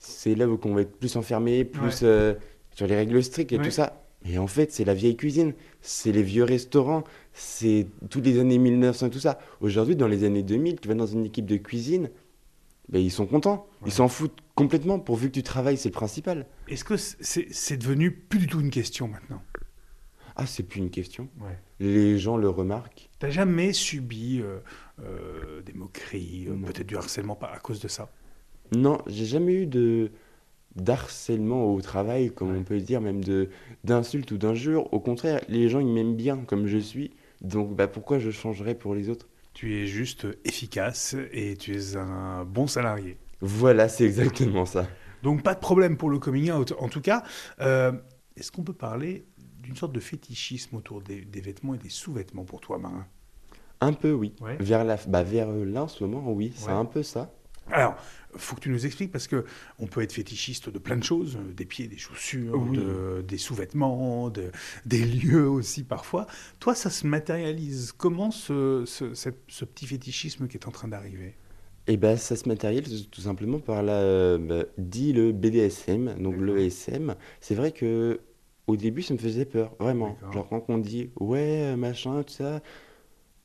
c'est 0.00 0.34
là 0.34 0.48
où 0.48 0.58
on 0.64 0.74
va 0.74 0.80
être 0.82 0.96
plus 0.98 1.14
enfermé, 1.16 1.64
plus 1.64 2.00
euh, 2.02 2.34
sur 2.74 2.86
les 2.88 2.96
règles 2.96 3.22
strictes 3.22 3.52
et 3.52 3.58
Ouais. 3.58 3.64
tout 3.64 3.70
ça. 3.70 4.02
Mais 4.24 4.36
en 4.38 4.46
fait, 4.46 4.70
c'est 4.72 4.84
la 4.84 4.92
vieille 4.94 5.16
cuisine, 5.16 5.54
c'est 5.80 6.10
les 6.12 6.22
vieux 6.22 6.44
restaurants, 6.44 7.04
c'est 7.32 7.86
toutes 8.10 8.24
les 8.26 8.38
années 8.38 8.58
1900 8.58 9.06
et 9.06 9.10
tout 9.10 9.18
ça. 9.20 9.38
Aujourd'hui, 9.60 9.96
dans 9.96 10.08
les 10.08 10.24
années 10.24 10.42
2000, 10.42 10.80
tu 10.80 10.88
vas 10.88 10.94
dans 10.94 11.06
une 11.06 11.24
équipe 11.26 11.46
de 11.46 11.56
cuisine, 11.56 12.10
ben, 12.90 12.98
ils 13.00 13.10
sont 13.10 13.24
contents, 13.26 13.66
Ouais. 13.80 13.88
ils 13.88 13.92
s'en 13.92 14.08
foutent 14.08 14.36
complètement 14.54 14.98
pourvu 14.98 15.28
que 15.28 15.34
tu 15.34 15.42
travailles, 15.42 15.78
c'est 15.78 15.88
le 15.88 15.94
principal. 15.94 16.46
Est-ce 16.68 16.84
que 16.84 16.96
c'est 16.98 17.76
devenu 17.78 18.10
plus 18.10 18.40
du 18.40 18.46
tout 18.46 18.60
une 18.60 18.70
question 18.70 19.08
maintenant? 19.08 19.42
Ah, 20.36 20.46
c'est 20.46 20.62
plus 20.64 20.80
une 20.80 20.90
question. 20.90 21.28
Ouais. 21.40 21.58
Les 21.80 22.18
gens 22.18 22.36
le 22.36 22.48
remarquent. 22.48 23.08
T'as 23.18 23.30
jamais 23.30 23.72
subi 23.72 24.40
euh, 24.42 24.58
euh, 25.02 25.60
des 25.62 25.72
moqueries, 25.72 26.46
euh, 26.48 26.56
peut-être 26.66 26.86
du 26.86 26.96
harcèlement 26.96 27.38
à 27.42 27.58
cause 27.58 27.80
de 27.80 27.88
ça? 27.88 28.10
Non, 28.72 28.98
j'ai 29.06 29.24
jamais 29.24 29.54
eu 29.54 29.66
de 29.66 30.10
d'harcèlement 30.76 31.74
au 31.74 31.80
travail, 31.80 32.30
comme 32.30 32.54
on 32.54 32.62
peut 32.62 32.78
dire, 32.80 33.00
même 33.00 33.24
de 33.24 33.48
d'insultes 33.82 34.30
ou 34.30 34.38
d'injures. 34.38 34.92
Au 34.92 35.00
contraire, 35.00 35.40
les 35.48 35.68
gens 35.68 35.80
ils 35.80 35.92
m'aiment 35.92 36.14
bien 36.16 36.38
comme 36.46 36.66
je 36.66 36.78
suis. 36.78 37.10
Donc 37.40 37.74
bah, 37.74 37.88
pourquoi 37.88 38.18
je 38.18 38.30
changerais 38.30 38.74
pour 38.74 38.94
les 38.94 39.08
autres? 39.08 39.28
Tu 39.52 39.74
es 39.76 39.86
juste 39.86 40.26
efficace 40.44 41.16
et 41.32 41.56
tu 41.56 41.76
es 41.76 41.96
un 41.96 42.44
bon 42.44 42.66
salarié. 42.68 43.16
Voilà, 43.40 43.88
c'est 43.88 44.04
exactement 44.04 44.64
ça. 44.64 44.86
Donc 45.22 45.42
pas 45.42 45.54
de 45.54 45.60
problème 45.60 45.96
pour 45.96 46.08
le 46.08 46.18
coming 46.18 46.52
out. 46.52 46.72
En 46.78 46.88
tout 46.88 47.00
cas, 47.00 47.24
euh, 47.60 47.92
est-ce 48.36 48.52
qu'on 48.52 48.62
peut 48.62 48.72
parler 48.72 49.24
d'une 49.60 49.76
sorte 49.76 49.92
de 49.92 50.00
fétichisme 50.00 50.76
autour 50.76 51.02
des, 51.02 51.22
des 51.22 51.40
vêtements 51.40 51.74
et 51.74 51.78
des 51.78 51.88
sous-vêtements 51.88 52.44
pour 52.44 52.60
toi, 52.60 52.78
Marin? 52.78 53.06
Un 53.80 53.92
peu 53.92 54.12
oui. 54.12 54.34
Ouais. 54.40 54.56
Vers 54.60 54.84
la 54.84 54.96
bah, 55.08 55.22
vers 55.22 55.48
euh, 55.48 55.64
là 55.64 55.84
en 55.84 55.88
ce 55.88 56.04
moment, 56.04 56.30
oui, 56.32 56.52
c'est 56.54 56.70
un 56.70 56.84
peu 56.84 57.02
ça. 57.02 57.32
Alors, 57.72 57.96
faut 58.36 58.54
que 58.56 58.60
tu 58.60 58.68
nous 58.70 58.86
expliques 58.86 59.10
parce 59.12 59.26
que 59.26 59.44
on 59.78 59.86
peut 59.86 60.02
être 60.02 60.12
fétichiste 60.12 60.68
de 60.70 60.78
plein 60.78 60.96
de 60.96 61.02
choses, 61.04 61.36
euh, 61.36 61.52
des 61.52 61.64
pieds, 61.64 61.88
des 61.88 61.98
chaussures, 61.98 62.60
Oui. 62.60 62.76
de- 62.78 63.24
des 63.26 63.38
sous-vêtements, 63.38 64.30
de- 64.30 64.50
des 64.86 65.04
lieux 65.04 65.48
aussi 65.48 65.82
parfois. 65.84 66.26
Toi, 66.60 66.74
ça 66.74 66.90
se 66.90 67.06
matérialise. 67.06 67.92
Comment 67.92 68.30
ce, 68.30 68.84
ce- 68.86 69.14
cette- 69.14 69.42
ce 69.48 69.64
petit 69.64 69.86
fétichisme 69.86 70.46
qui 70.48 70.56
est 70.56 70.66
en 70.66 70.70
train 70.70 70.88
d'arriver? 70.88 71.34
Et 71.86 71.96
ben 71.96 72.16
ça 72.16 72.36
se 72.36 72.48
matérialise 72.48 73.08
tout 73.10 73.22
simplement 73.22 73.58
par 73.58 73.82
la 73.82 74.38
bah, 74.38 74.64
dit 74.78 75.12
le 75.12 75.32
BDSM, 75.32 76.14
donc 76.22 76.34
D'accord. 76.34 76.40
le 76.40 76.58
SM. 76.60 77.14
C'est 77.40 77.54
vrai 77.56 77.72
que 77.72 78.20
au 78.68 78.76
début 78.76 79.02
ça 79.02 79.14
me 79.14 79.18
faisait 79.18 79.44
peur, 79.46 79.74
vraiment. 79.80 80.16
Genre 80.32 80.48
quand 80.48 80.64
on 80.68 80.78
dit 80.78 81.10
ouais 81.18 81.74
machin 81.76 82.22
tout 82.22 82.32
ça, 82.34 82.60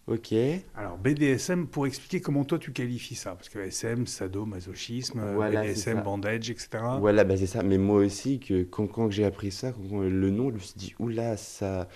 ok. 0.08 0.34
Alors, 0.76 0.98
BDSM, 0.98 1.68
pour 1.68 1.88
expliquer 1.88 2.22
comment 2.22 2.44
toi 2.44 2.60
tu 2.60 2.72
qualifies 2.72 3.16
ça, 3.16 3.32
parce 3.32 3.50
que 3.50 3.60
SM, 3.60 4.08
sadomasochisme, 4.08 5.22
Voilà, 5.34 5.64
c'est 5.64 5.70
BDSM, 5.94 6.04
bandage, 6.04 6.50
etc. 6.50 6.70
Voilà, 7.00 7.24
bah 7.24 7.38
c'est 7.38 7.48
ça. 7.48 7.64
Mais 7.64 7.78
moi 7.78 8.00
aussi, 8.00 8.40
que 8.40 8.64
quand, 8.64 8.88
quand 8.88 9.10
j'ai 9.12 9.26
appris 9.26 9.52
ça, 9.52 9.72
quand, 9.72 10.02
le 10.02 10.30
nom, 10.30 10.50
je 10.50 10.56
me 10.56 10.60
suis 10.60 10.76
dit, 10.76 10.96
oula, 11.00 11.38
ça. 11.38 11.88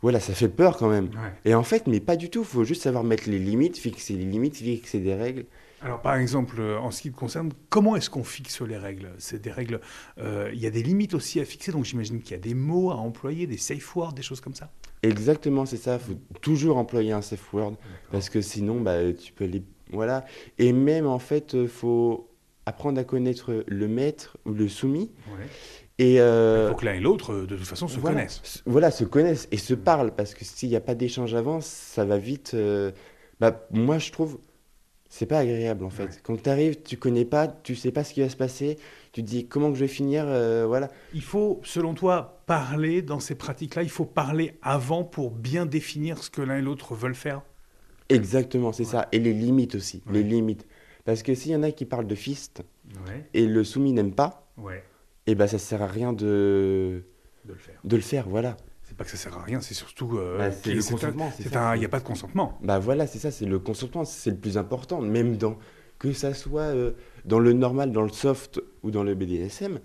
Voilà, 0.00 0.20
ça 0.20 0.32
fait 0.32 0.48
peur 0.48 0.76
quand 0.76 0.88
même. 0.88 1.06
Ouais. 1.06 1.32
Et 1.44 1.54
en 1.54 1.64
fait, 1.64 1.88
mais 1.88 1.98
pas 1.98 2.16
du 2.16 2.30
tout. 2.30 2.44
faut 2.44 2.64
juste 2.64 2.82
savoir 2.82 3.02
mettre 3.02 3.28
les 3.28 3.38
limites, 3.38 3.78
fixer 3.78 4.14
les 4.14 4.24
limites, 4.24 4.56
fixer 4.56 5.00
des 5.00 5.14
règles. 5.14 5.44
Alors, 5.82 6.00
par 6.02 6.16
exemple, 6.16 6.56
euh, 6.58 6.78
en 6.78 6.90
ce 6.90 7.02
qui 7.02 7.10
te 7.12 7.16
concerne, 7.16 7.50
comment 7.68 7.94
est-ce 7.94 8.10
qu'on 8.10 8.24
fixe 8.24 8.60
les 8.62 8.76
règles? 8.76 9.10
C'est 9.18 9.40
des 9.40 9.50
règles. 9.52 9.80
euh, 10.18 10.50
Il 10.52 10.60
y 10.60 10.66
a 10.66 10.70
des 10.70 10.82
limites 10.82 11.14
aussi 11.14 11.38
à 11.40 11.44
fixer, 11.44 11.70
donc 11.70 11.84
j'imagine 11.84 12.20
qu'il 12.20 12.32
y 12.32 12.34
a 12.34 12.42
des 12.42 12.54
mots 12.54 12.90
à 12.90 12.96
employer, 12.96 13.46
des 13.46 13.58
safe 13.58 13.94
words, 13.94 14.12
des 14.12 14.22
choses 14.22 14.40
comme 14.40 14.54
ça? 14.54 14.70
Exactement, 15.04 15.66
c'est 15.66 15.76
ça. 15.76 15.98
faut 16.00 16.14
toujours 16.40 16.78
employer 16.78 17.12
un 17.12 17.22
safe 17.22 17.52
word. 17.54 17.74
Parce 18.10 18.28
que 18.28 18.40
sinon, 18.40 18.80
bah, 18.80 19.12
tu 19.12 19.32
peux 19.32 19.44
les. 19.44 19.62
Voilà. 19.92 20.24
Et 20.58 20.72
même, 20.72 21.06
en 21.06 21.20
fait, 21.20 21.54
euh, 21.54 21.68
faut 21.68 22.28
apprendre 22.66 22.98
à 23.00 23.04
connaître 23.04 23.64
le 23.66 23.88
maître 23.88 24.36
ou 24.44 24.52
le 24.52 24.68
soumis. 24.68 25.12
Ouais. 25.28 25.46
Et. 26.00 26.14
Il 26.14 26.68
faut 26.70 26.74
que 26.76 26.84
l'un 26.86 26.94
et 26.94 27.00
l'autre, 27.00 27.34
de 27.34 27.56
toute 27.56 27.66
façon, 27.66 27.86
se 27.86 28.00
voilà. 28.00 28.16
connaissent. 28.16 28.62
Voilà, 28.66 28.90
se 28.90 29.04
connaissent 29.04 29.46
et 29.52 29.56
se 29.58 29.74
parlent. 29.74 30.12
Parce 30.12 30.34
que 30.34 30.44
s'il 30.44 30.68
n'y 30.70 30.76
a 30.76 30.80
pas 30.80 30.96
d'échange 30.96 31.34
avant, 31.34 31.60
ça 31.60 32.04
va 32.04 32.18
vite. 32.18 32.50
euh, 32.54 32.90
Bah, 33.38 33.64
moi, 33.70 33.98
je 33.98 34.10
trouve. 34.10 34.38
C'est 35.18 35.26
pas 35.26 35.38
agréable 35.40 35.84
en 35.84 35.90
fait. 35.90 36.04
Ouais. 36.04 36.10
Quand 36.22 36.40
tu 36.40 36.48
arrives, 36.48 36.80
tu 36.84 36.96
connais 36.96 37.24
pas, 37.24 37.48
tu 37.48 37.74
sais 37.74 37.90
pas 37.90 38.04
ce 38.04 38.14
qui 38.14 38.20
va 38.20 38.28
se 38.28 38.36
passer, 38.36 38.76
tu 39.10 39.24
te 39.24 39.28
dis 39.28 39.48
comment 39.48 39.68
que 39.72 39.74
je 39.74 39.80
vais 39.80 39.88
finir, 39.88 40.22
euh, 40.28 40.64
voilà. 40.64 40.90
Il 41.12 41.22
faut, 41.22 41.60
selon 41.64 41.92
toi, 41.94 42.40
parler 42.46 43.02
dans 43.02 43.18
ces 43.18 43.34
pratiques-là, 43.34 43.82
il 43.82 43.90
faut 43.90 44.04
parler 44.04 44.54
avant 44.62 45.02
pour 45.02 45.32
bien 45.32 45.66
définir 45.66 46.22
ce 46.22 46.30
que 46.30 46.40
l'un 46.40 46.58
et 46.58 46.62
l'autre 46.62 46.94
veulent 46.94 47.16
faire. 47.16 47.42
Exactement, 48.10 48.72
c'est 48.72 48.84
Ouais. 48.84 48.90
ça. 48.92 49.08
Et 49.10 49.18
les 49.18 49.32
limites 49.32 49.74
aussi, 49.74 50.04
Ouais. 50.06 50.12
les 50.14 50.22
limites. 50.22 50.68
Parce 51.04 51.24
que 51.24 51.34
s'il 51.34 51.50
y 51.50 51.56
en 51.56 51.64
a 51.64 51.72
qui 51.72 51.84
parlent 51.84 52.06
de 52.06 52.14
fist 52.14 52.62
et 53.34 53.44
le 53.44 53.64
soumis 53.64 53.92
n'aime 53.92 54.12
pas, 54.14 54.46
et 55.26 55.34
ben 55.34 55.48
ça 55.48 55.58
sert 55.58 55.82
à 55.82 55.88
rien 55.88 56.12
de, 56.12 57.02
de 57.44 57.52
le 57.54 57.58
faire. 57.58 57.80
de 57.82 57.96
le 57.96 58.02
faire, 58.02 58.28
voilà. 58.28 58.56
Pas 58.98 59.04
que 59.04 59.10
ça 59.10 59.16
sert 59.16 59.36
à 59.38 59.42
rien, 59.42 59.60
c'est 59.60 59.74
surtout. 59.74 60.18
euh, 60.18 60.38
Bah, 60.38 60.50
c'est 60.52 60.74
le 60.74 60.82
consentement, 60.82 61.30
Il 61.74 61.78
n'y 61.78 61.84
a 61.84 61.88
pas 61.88 62.00
de 62.00 62.04
consentement. 62.04 62.58
Bah 62.62 62.78
voilà, 62.80 63.06
c'est 63.06 63.18
ça, 63.20 63.30
c'est 63.30 63.46
le 63.46 63.58
consentement, 63.60 64.04
c'est 64.04 64.30
le 64.30 64.36
plus 64.36 64.58
important. 64.58 65.00
Même 65.00 65.36
dans, 65.36 65.56
que 66.00 66.12
ça 66.12 66.34
soit 66.34 66.62
euh, 66.62 66.92
dans 67.24 67.38
le 67.38 67.52
normal, 67.52 67.92
dans 67.92 68.02
le 68.02 68.08
soft 68.10 68.60
ou 68.82 68.90
dans 68.90 69.04
le 69.04 69.14
BDSM, 69.14 69.74
il 69.76 69.80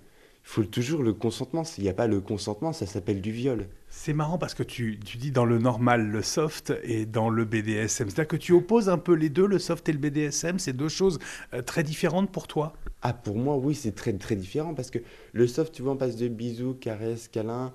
faut 0.50 0.64
toujours 0.64 1.02
le 1.02 1.12
consentement. 1.12 1.64
S'il 1.64 1.84
n'y 1.84 1.90
a 1.90 1.94
pas 1.94 2.08
le 2.08 2.20
consentement, 2.20 2.72
ça 2.72 2.86
s'appelle 2.86 3.20
du 3.20 3.30
viol. 3.30 3.68
C'est 3.88 4.12
marrant 4.12 4.36
parce 4.38 4.54
que 4.54 4.64
tu, 4.64 4.98
tu 5.04 5.16
dis 5.16 5.30
dans 5.30 5.44
le 5.44 5.58
normal 5.58 6.08
le 6.08 6.22
soft 6.22 6.72
et 6.82 7.06
dans 7.06 7.30
le 7.30 7.44
BDSM. 7.44 8.08
C'est-à-dire 8.10 8.26
que 8.28 8.36
tu 8.36 8.52
opposes 8.52 8.88
un 8.88 8.98
peu 8.98 9.14
les 9.14 9.28
deux, 9.30 9.46
le 9.46 9.60
soft 9.60 9.88
et 9.88 9.92
le 9.92 9.98
BDSM. 9.98 10.58
C'est 10.58 10.72
deux 10.72 10.88
choses 10.88 11.20
euh, 11.54 11.62
très 11.62 11.84
différentes 11.84 12.30
pour 12.32 12.48
toi? 12.48 12.72
Ah, 13.02 13.12
pour 13.12 13.36
moi, 13.36 13.56
oui, 13.56 13.74
c'est 13.74 13.94
très, 13.94 14.12
très 14.14 14.34
différent 14.36 14.74
parce 14.74 14.90
que 14.90 14.98
le 15.32 15.46
soft, 15.46 15.72
tu 15.74 15.82
vois, 15.82 15.92
on 15.92 15.96
passe 15.96 16.16
de 16.16 16.28
bisous, 16.28 16.74
caresses, 16.74 17.28
câlins, 17.28 17.72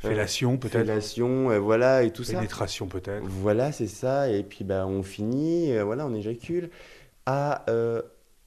Fellation 0.00 0.56
peut-être. 0.56 0.72
fellation, 0.72 1.60
voilà, 1.60 2.02
et 2.02 2.12
tout 2.12 2.24
ça. 2.24 2.34
Pénétration 2.34 2.86
peut-être. 2.86 3.24
Voilà, 3.24 3.70
c'est 3.72 3.86
ça. 3.86 4.30
Et 4.30 4.42
puis, 4.42 4.64
bah, 4.64 4.86
on 4.86 5.02
finit, 5.02 5.72
euh, 5.72 5.84
voilà, 5.84 6.06
on 6.06 6.14
éjacule 6.14 6.70
à 7.26 7.70
euh, 7.70 8.02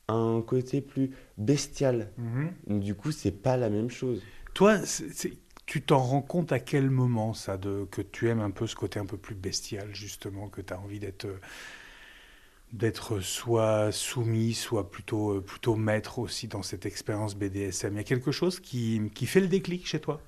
un 0.07 0.41
côté 0.41 0.81
plus 0.81 1.11
bestial. 1.37 2.11
Mhm. 2.17 2.79
Du 2.79 2.95
coup, 2.95 3.11
c'est 3.11 3.31
pas 3.31 3.57
la 3.57 3.69
même 3.69 3.89
chose. 3.89 4.21
Toi, 4.53 4.79
tu 5.65 5.81
t'en 5.81 5.99
rends 5.99 6.21
compte 6.21 6.51
à 6.51 6.59
quel 6.59 6.89
moment 6.89 7.33
ça, 7.33 7.57
de, 7.57 7.87
que 7.89 8.01
tu 8.01 8.29
aimes 8.29 8.41
un 8.41 8.51
peu 8.51 8.67
ce 8.67 8.75
côté 8.75 8.99
un 8.99 9.05
peu 9.05 9.17
plus 9.17 9.35
bestial, 9.35 9.93
justement, 9.93 10.49
que 10.49 10.61
tu 10.61 10.73
as 10.73 10.79
envie 10.79 10.99
d'être 10.99 11.25
euh, 11.25 11.39
d'être 12.71 13.19
soit 13.19 13.91
soumis, 13.91 14.55
soit 14.55 14.89
plutôt, 14.89 15.39
plutôt 15.41 15.75
maître 15.75 16.17
aussi 16.17 16.47
dans 16.47 16.63
cette 16.63 16.87
expérience 16.87 17.35
BDSM. 17.35 17.93
Il 17.93 17.97
y 17.97 17.99
a 17.99 18.03
quelque 18.03 18.31
chose 18.31 18.59
qui, 18.59 18.99
qui 19.13 19.27
fait 19.27 19.41
le 19.41 19.47
déclic 19.47 19.85
chez 19.85 19.99
toi? 19.99 20.19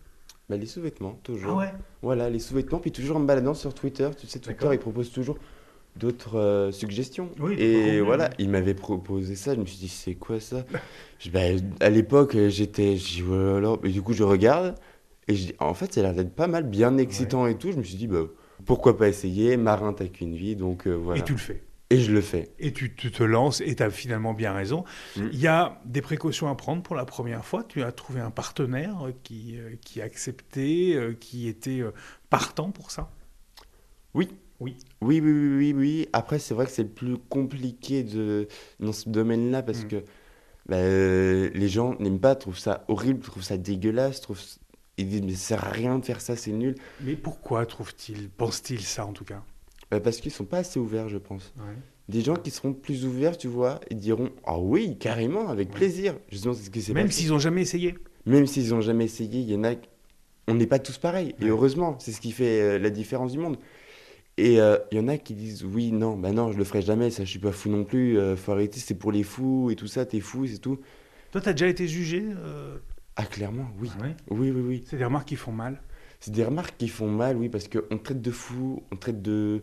Bah, 0.49 0.57
les 0.57 0.65
sous-vêtements, 0.67 1.19
toujours. 1.23 1.51
Ah 1.53 1.57
ouais 1.57 1.73
Voilà, 2.01 2.29
les 2.29 2.39
sous-vêtements. 2.39 2.79
Puis 2.79 2.91
toujours 2.91 3.17
en 3.17 3.19
me 3.19 3.25
baladant 3.25 3.53
sur 3.55 3.73
Twitter, 3.73 4.09
tu 4.17 4.27
sais, 4.27 4.39
Twitter, 4.39 4.67
il 4.73 4.79
propose 4.79 5.11
toujours 5.11 5.37
d'autres 5.95 6.37
euh, 6.37 6.71
suggestions. 6.71 7.29
Oui, 7.39 7.55
et 7.57 7.99
voilà, 8.01 8.29
il 8.37 8.49
m'avait 8.49 8.73
proposé 8.75 9.35
ça. 9.35 9.55
Je 9.55 9.59
me 9.59 9.65
suis 9.65 9.77
dit, 9.79 9.87
c'est 9.89 10.15
quoi 10.15 10.39
ça? 10.39 10.63
Je- 11.19 11.29
bah, 11.31 11.39
À 11.79 11.89
l'époque, 11.89 12.35
euh, 12.35 12.49
j'étais. 12.49 12.95
Et 12.95 13.89
du 13.91 14.01
coup, 14.01 14.13
je 14.13 14.23
regarde. 14.23 14.75
Et 15.27 15.33
je 15.35 15.47
dis, 15.47 15.53
en 15.59 15.73
fait, 15.73 15.91
ça 15.93 16.01
a 16.01 16.03
l'air 16.03 16.13
d'être 16.13 16.35
pas 16.35 16.47
mal, 16.47 16.65
bien 16.65 16.97
excitant 16.99 17.47
et 17.47 17.57
tout. 17.57 17.71
Je 17.71 17.77
me 17.77 17.83
suis 17.83 17.95
dit, 17.97 18.07
bah, 18.07 18.25
pourquoi 18.65 18.97
pas 18.97 19.07
essayer? 19.07 19.57
Marin, 19.57 19.93
t'as 19.93 20.05
qu'une 20.07 20.35
vie. 20.35 20.55
Donc 20.55 20.85
euh, 20.85 20.93
voilà. 20.93 21.21
Et 21.21 21.23
tu 21.25 21.31
le 21.31 21.37
fais. 21.39 21.63
Et 21.91 21.99
je 21.99 22.11
le 22.11 22.21
fais. 22.21 22.51
Et 22.57 22.73
tu, 22.73 22.95
tu 22.95 23.11
te 23.11 23.21
lances 23.21 23.61
et 23.61 23.75
tu 23.75 23.83
as 23.83 23.91
finalement 23.91 24.33
bien 24.33 24.53
raison. 24.53 24.83
Mm. 25.15 25.27
Il 25.31 25.39
y 25.39 25.47
a 25.47 25.79
des 25.85 26.01
précautions 26.01 26.49
à 26.49 26.55
prendre 26.55 26.81
pour 26.81 26.95
la 26.95 27.05
première 27.05 27.45
fois. 27.45 27.63
Tu 27.63 27.83
as 27.83 27.91
trouvé 27.91 28.21
un 28.21 28.31
partenaire 28.31 29.11
qui, 29.23 29.57
euh, 29.59 29.75
qui 29.83 30.01
a 30.01 30.05
accepté, 30.05 30.95
euh, 30.95 31.13
qui 31.13 31.47
était 31.47 31.81
euh, 31.81 31.91
partant 32.29 32.71
pour 32.71 32.89
ça? 32.89 33.11
Oui. 34.13 34.29
Oui. 34.59 34.77
Oui, 35.01 35.19
oui, 35.21 35.31
oui, 35.31 35.57
oui, 35.57 35.73
oui. 35.73 36.07
Après, 36.13 36.39
c'est 36.39 36.53
vrai 36.53 36.65
que 36.65 36.71
c'est 36.71 36.83
le 36.83 36.89
plus 36.89 37.17
compliqué 37.17 38.03
de... 38.03 38.47
dans 38.79 38.93
ce 38.93 39.09
domaine-là 39.09 39.61
parce 39.61 39.83
Mm. 39.83 39.87
que 39.87 40.03
bah, 40.67 40.77
euh, 40.77 41.51
les 41.53 41.69
gens 41.69 41.95
n'aiment 41.99 42.19
pas, 42.19 42.35
trouvent 42.35 42.57
ça 42.57 42.83
horrible, 42.87 43.19
trouvent 43.19 43.43
ça 43.43 43.57
dégueulasse, 43.57 44.21
trouvent... 44.21 44.41
ils 44.97 45.07
disent 45.07 45.21
mais 45.21 45.33
ça 45.33 45.47
sert 45.49 45.65
à 45.65 45.69
rien 45.69 45.99
de 45.99 46.05
faire 46.05 46.21
ça, 46.21 46.35
c'est 46.35 46.51
nul. 46.51 46.73
Mais 47.01 47.15
pourquoi 47.15 47.65
trouve-t-il, 47.67 48.29
pense-t-il 48.31 48.81
ça 48.81 49.05
en 49.05 49.13
tout 49.13 49.25
cas? 49.25 49.43
Bah, 49.91 49.99
parce 49.99 50.17
qu'ils 50.17 50.31
sont 50.31 50.45
pas 50.45 50.59
assez 50.59 50.79
ouverts, 50.79 51.09
je 51.09 51.17
pense. 51.17 51.53
Des 52.09 52.21
gens 52.21 52.35
qui 52.35 52.51
seront 52.51 52.73
plus 52.73 53.05
ouverts, 53.05 53.37
tu 53.37 53.47
vois, 53.47 53.79
ils 53.89 53.97
diront 53.97 54.29
ah 54.45 54.59
oui, 54.59 54.97
carrément, 54.97 55.49
avec 55.49 55.69
Ouais. 55.69 55.75
plaisir. 55.75 56.15
Justement, 56.29 56.53
c'est 56.53 56.63
ce 56.63 56.69
qui 56.69 56.81
s'est 56.81 56.93
Même 56.93 57.09
s'ils 57.11 57.29
n'ont 57.29 57.39
jamais 57.39 57.61
essayé. 57.61 57.95
Même 58.25 58.45
s'ils 58.45 58.69
n'ont 58.69 58.81
jamais 58.81 59.05
essayé, 59.05 59.41
il 59.41 59.49
y 59.49 59.55
en 59.55 59.63
a. 59.63 59.73
On 60.47 60.53
n'est 60.53 60.67
pas 60.67 60.77
tous 60.79 60.97
pareils. 60.99 61.35
Et 61.41 61.47
heureusement, 61.47 61.97
c'est 61.99 62.11
ce 62.11 62.21
qui 62.21 62.31
fait 62.31 62.61
euh, 62.61 62.79
la 62.79 62.91
différence 62.91 63.31
du 63.31 63.39
monde. 63.39 63.57
Et 64.37 64.55
il 64.55 64.97
y 64.97 64.99
en 64.99 65.07
a 65.07 65.17
qui 65.17 65.33
disent 65.33 65.63
oui, 65.63 65.93
non, 65.93 66.17
bah 66.17 66.33
non, 66.33 66.51
je 66.51 66.57
le 66.57 66.65
ferai 66.65 66.81
jamais, 66.81 67.09
ça 67.09 67.23
je 67.23 67.29
suis 67.29 67.39
pas 67.39 67.53
fou 67.53 67.69
non 67.69 67.85
plus, 67.85 68.17
faut 68.35 68.51
arrêter, 68.51 68.81
c'est 68.81 68.95
pour 68.95 69.13
les 69.13 69.23
fous 69.23 69.71
et 69.71 69.77
tout 69.77 69.87
ça, 69.87 70.05
t'es 70.05 70.19
fou, 70.19 70.45
c'est 70.45 70.57
tout. 70.57 70.77
Toi, 71.31 71.39
t'as 71.39 71.53
déjà 71.53 71.67
été 71.69 71.87
jugé 71.87 72.25
Ah, 73.15 73.23
clairement, 73.23 73.67
oui. 73.79 73.89
Ah 73.97 74.07
oui, 74.31 74.51
oui, 74.51 74.61
oui. 74.61 74.83
C'est 74.85 74.97
des 74.97 75.05
remarques 75.05 75.29
qui 75.29 75.37
font 75.37 75.53
mal 75.53 75.81
C'est 76.19 76.31
des 76.31 76.43
remarques 76.43 76.75
qui 76.77 76.87
font 76.87 77.09
mal, 77.09 77.37
oui, 77.37 77.49
parce 77.49 77.67
qu'on 77.67 77.97
traite 77.97 78.21
de 78.21 78.31
fou, 78.31 78.83
on 78.91 78.95
traite 78.95 79.21
de. 79.21 79.61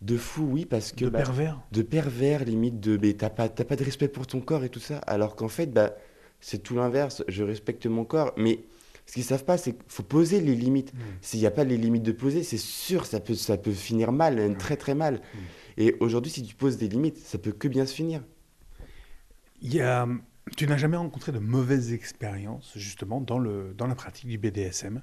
De 0.00 0.16
fou, 0.16 0.48
oui, 0.50 0.64
parce 0.64 0.92
que. 0.92 1.04
De 1.04 1.10
bah, 1.10 1.18
pervers 1.18 1.60
De 1.72 1.82
pervers, 1.82 2.44
limite, 2.44 2.80
de. 2.80 2.98
Mais 3.00 3.14
t'as 3.14 3.30
pas, 3.30 3.48
pas 3.48 3.76
de 3.76 3.84
respect 3.84 4.08
pour 4.08 4.26
ton 4.26 4.40
corps 4.40 4.64
et 4.64 4.68
tout 4.68 4.80
ça. 4.80 4.98
Alors 4.98 5.36
qu'en 5.36 5.48
fait, 5.48 5.66
bah, 5.66 5.94
c'est 6.40 6.62
tout 6.62 6.74
l'inverse. 6.74 7.22
Je 7.28 7.42
respecte 7.42 7.86
mon 7.86 8.04
corps, 8.04 8.32
mais 8.36 8.64
ce 9.10 9.14
qu'ils 9.14 9.24
savent 9.24 9.44
pas, 9.44 9.58
c'est 9.58 9.72
qu'il 9.72 9.82
faut 9.88 10.02
poser 10.02 10.40
les 10.40 10.54
limites. 10.54 10.94
Mmh. 10.94 10.98
S'il 11.20 11.40
n'y 11.40 11.46
a 11.46 11.50
pas 11.50 11.64
les 11.64 11.76
limites 11.76 12.04
de 12.04 12.12
poser, 12.12 12.42
c'est 12.42 12.56
sûr, 12.56 13.06
ça 13.06 13.20
peut, 13.20 13.34
ça 13.34 13.56
peut 13.56 13.72
finir 13.72 14.12
mal, 14.12 14.50
mmh. 14.50 14.56
très 14.56 14.76
très 14.76 14.94
mal. 14.94 15.14
Mmh. 15.14 15.38
Et 15.78 15.96
aujourd'hui, 15.98 16.30
si 16.30 16.42
tu 16.42 16.54
poses 16.54 16.76
des 16.76 16.88
limites, 16.88 17.18
ça 17.18 17.38
peut 17.38 17.52
que 17.52 17.68
bien 17.68 17.86
se 17.86 17.94
finir. 17.94 18.22
Il 19.62 19.74
y 19.74 19.80
a, 19.80 20.06
tu 20.56 20.66
n'as 20.66 20.76
jamais 20.76 20.96
rencontré 20.96 21.32
de 21.32 21.38
mauvaises 21.38 21.92
expériences, 21.92 22.72
justement, 22.76 23.20
dans, 23.20 23.38
le, 23.38 23.74
dans 23.76 23.86
la 23.86 23.94
pratique 23.94 24.28
du 24.28 24.38
BDSM 24.38 25.02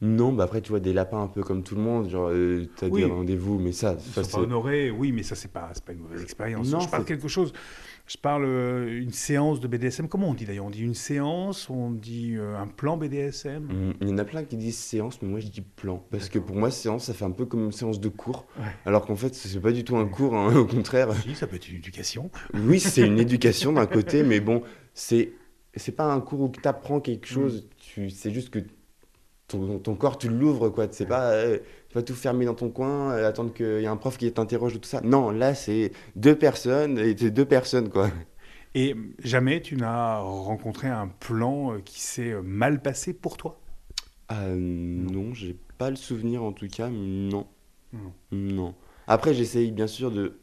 non, 0.00 0.32
bah 0.32 0.44
après, 0.44 0.60
tu 0.60 0.70
vois, 0.70 0.80
des 0.80 0.92
lapins 0.92 1.22
un 1.22 1.28
peu 1.28 1.42
comme 1.42 1.62
tout 1.62 1.74
le 1.74 1.80
monde, 1.80 2.08
genre, 2.08 2.28
euh, 2.30 2.66
t'as 2.76 2.88
des 2.88 3.04
rendez-vous, 3.04 3.58
mais 3.58 3.72
ça. 3.72 3.96
Ils 3.98 4.12
ça, 4.12 4.24
sont 4.24 4.38
pas 4.38 4.42
honorés, 4.44 4.90
oui, 4.90 5.12
mais 5.12 5.22
ça, 5.22 5.34
c'est 5.34 5.52
pas, 5.52 5.70
pas 5.84 5.92
une 5.92 6.00
mauvaise 6.00 6.22
expérience. 6.22 6.70
Non, 6.70 6.80
je 6.80 6.88
parle 6.88 7.04
quelque 7.04 7.28
chose. 7.28 7.52
Je 8.06 8.18
parle 8.18 8.44
euh, 8.44 9.00
une 9.00 9.12
séance 9.12 9.60
de 9.60 9.66
BDSM. 9.66 10.08
Comment 10.08 10.28
on 10.28 10.34
dit 10.34 10.44
d'ailleurs? 10.44 10.66
On 10.66 10.70
dit 10.70 10.82
une 10.82 10.94
séance 10.94 11.70
On 11.70 11.90
dit 11.90 12.34
euh, 12.36 12.58
un 12.58 12.66
plan 12.66 12.98
BDSM 12.98 13.62
mmh, 13.64 13.92
Il 14.02 14.08
y 14.10 14.12
en 14.12 14.18
a 14.18 14.24
plein 14.24 14.44
qui 14.44 14.58
disent 14.58 14.76
séance, 14.76 15.22
mais 15.22 15.28
moi 15.28 15.40
je 15.40 15.46
dis 15.46 15.62
plan. 15.62 16.04
Parce 16.10 16.28
que 16.28 16.38
pour 16.38 16.54
moi, 16.54 16.70
séance, 16.70 17.04
ça 17.04 17.14
fait 17.14 17.24
un 17.24 17.30
peu 17.30 17.46
comme 17.46 17.64
une 17.64 17.72
séance 17.72 18.00
de 18.00 18.08
cours. 18.10 18.46
Alors 18.84 19.06
qu'en 19.06 19.16
fait, 19.16 19.34
c'est 19.34 19.58
pas 19.58 19.72
du 19.72 19.84
tout 19.84 19.96
un 19.96 20.06
cours, 20.06 20.34
hein, 20.34 20.54
au 20.56 20.66
contraire. 20.66 21.08
Oui, 21.26 21.34
ça 21.34 21.46
peut 21.46 21.56
être 21.56 21.68
une 21.68 21.76
éducation. 21.76 22.30
Oui, 22.54 22.78
c'est 22.78 23.06
une 23.06 23.18
éducation 23.18 23.72
d'un 23.72 23.86
côté, 23.98 24.22
mais 24.22 24.40
bon, 24.40 24.62
c'est 24.92 25.32
c'est 25.74 25.92
pas 25.92 26.12
un 26.12 26.20
cours 26.20 26.40
où 26.40 26.48
tu 26.48 26.68
apprends 26.68 27.00
quelque 27.00 27.26
mmh. 27.30 27.34
chose. 27.34 27.68
Tu 27.78 28.10
C'est 28.10 28.30
juste 28.30 28.50
que 28.50 28.60
ton, 29.48 29.94
corps, 29.94 30.18
tu 30.18 30.28
l'ouvres, 30.28 30.70
quoi. 30.70 30.88
Tu 30.88 30.96
sais 30.96 31.06
pas, 31.06 31.30
euh, 31.32 31.58
tu 31.88 31.94
vas 31.94 32.02
tout 32.02 32.14
fermer 32.14 32.44
dans 32.44 32.54
ton 32.54 32.70
coin, 32.70 33.12
euh, 33.12 33.28
attendre 33.28 33.52
qu'il 33.52 33.80
y 33.80 33.84
ait 33.84 33.86
un 33.86 33.96
prof 33.96 34.16
qui 34.16 34.30
t'interroge 34.32 34.74
ou 34.74 34.78
tout 34.78 34.88
ça. 34.88 35.00
Non, 35.02 35.30
là, 35.30 35.54
c'est 35.54 35.92
deux 36.16 36.36
personnes, 36.36 36.98
et 36.98 37.16
c'est 37.16 37.30
deux 37.30 37.44
personnes, 37.44 37.90
quoi. 37.90 38.10
Et 38.74 38.96
jamais 39.20 39.62
tu 39.62 39.76
n'as 39.76 40.18
rencontré 40.18 40.88
un 40.88 41.06
plan 41.06 41.74
euh, 41.74 41.78
qui 41.78 42.00
s'est 42.00 42.34
mal 42.42 42.82
passé 42.82 43.12
pour 43.12 43.36
toi? 43.36 43.60
Non, 44.30 44.56
non 44.56 45.34
j'ai 45.34 45.56
pas 45.78 45.90
le 45.90 45.96
souvenir 45.96 46.42
en 46.42 46.52
tout 46.52 46.66
cas, 46.66 46.88
non. 46.90 47.46
Non. 48.32 48.74
Après, 49.06 49.34
j'essaye 49.34 49.70
bien 49.70 49.86
sûr 49.86 50.10
de, 50.10 50.38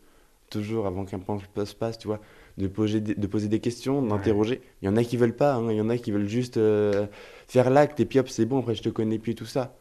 toujours 0.50 0.88
avant 0.88 1.04
qu'un 1.04 1.20
plan 1.20 1.40
se 1.40 1.76
passe, 1.76 1.98
tu 1.98 2.08
vois, 2.08 2.22
de 2.58 2.68
poser 2.68 3.02
des, 3.02 3.16
de 3.16 3.28
poser 3.28 3.48
des 3.48 3.60
questions, 3.60 4.02
d'interroger. 4.02 4.62
Il 4.82 4.86
y 4.86 4.90
en 4.90 4.98
a 4.98 5.04
qui 5.04 5.18
veulent 5.18 5.36
pas, 5.36 5.56
hein. 5.56 5.72
il 5.72 5.78
y 5.78 5.82
en 5.82 5.90
a 5.90 5.98
qui 5.98 6.12
veulent 6.12 6.28
juste 6.28 6.58
euh, 6.58 7.08
faire 7.48 7.70
l'acte 7.70 8.00
et 8.00 8.06
puis 8.06 8.20
hop, 8.20 8.30
c'est 8.30 8.46
bon, 8.46 8.60
après 8.60 8.76
je 8.76 8.84
te 8.84 8.90
connais 8.90 9.20
plus 9.20 9.36
tout 9.36 9.46
ça. 9.46 9.76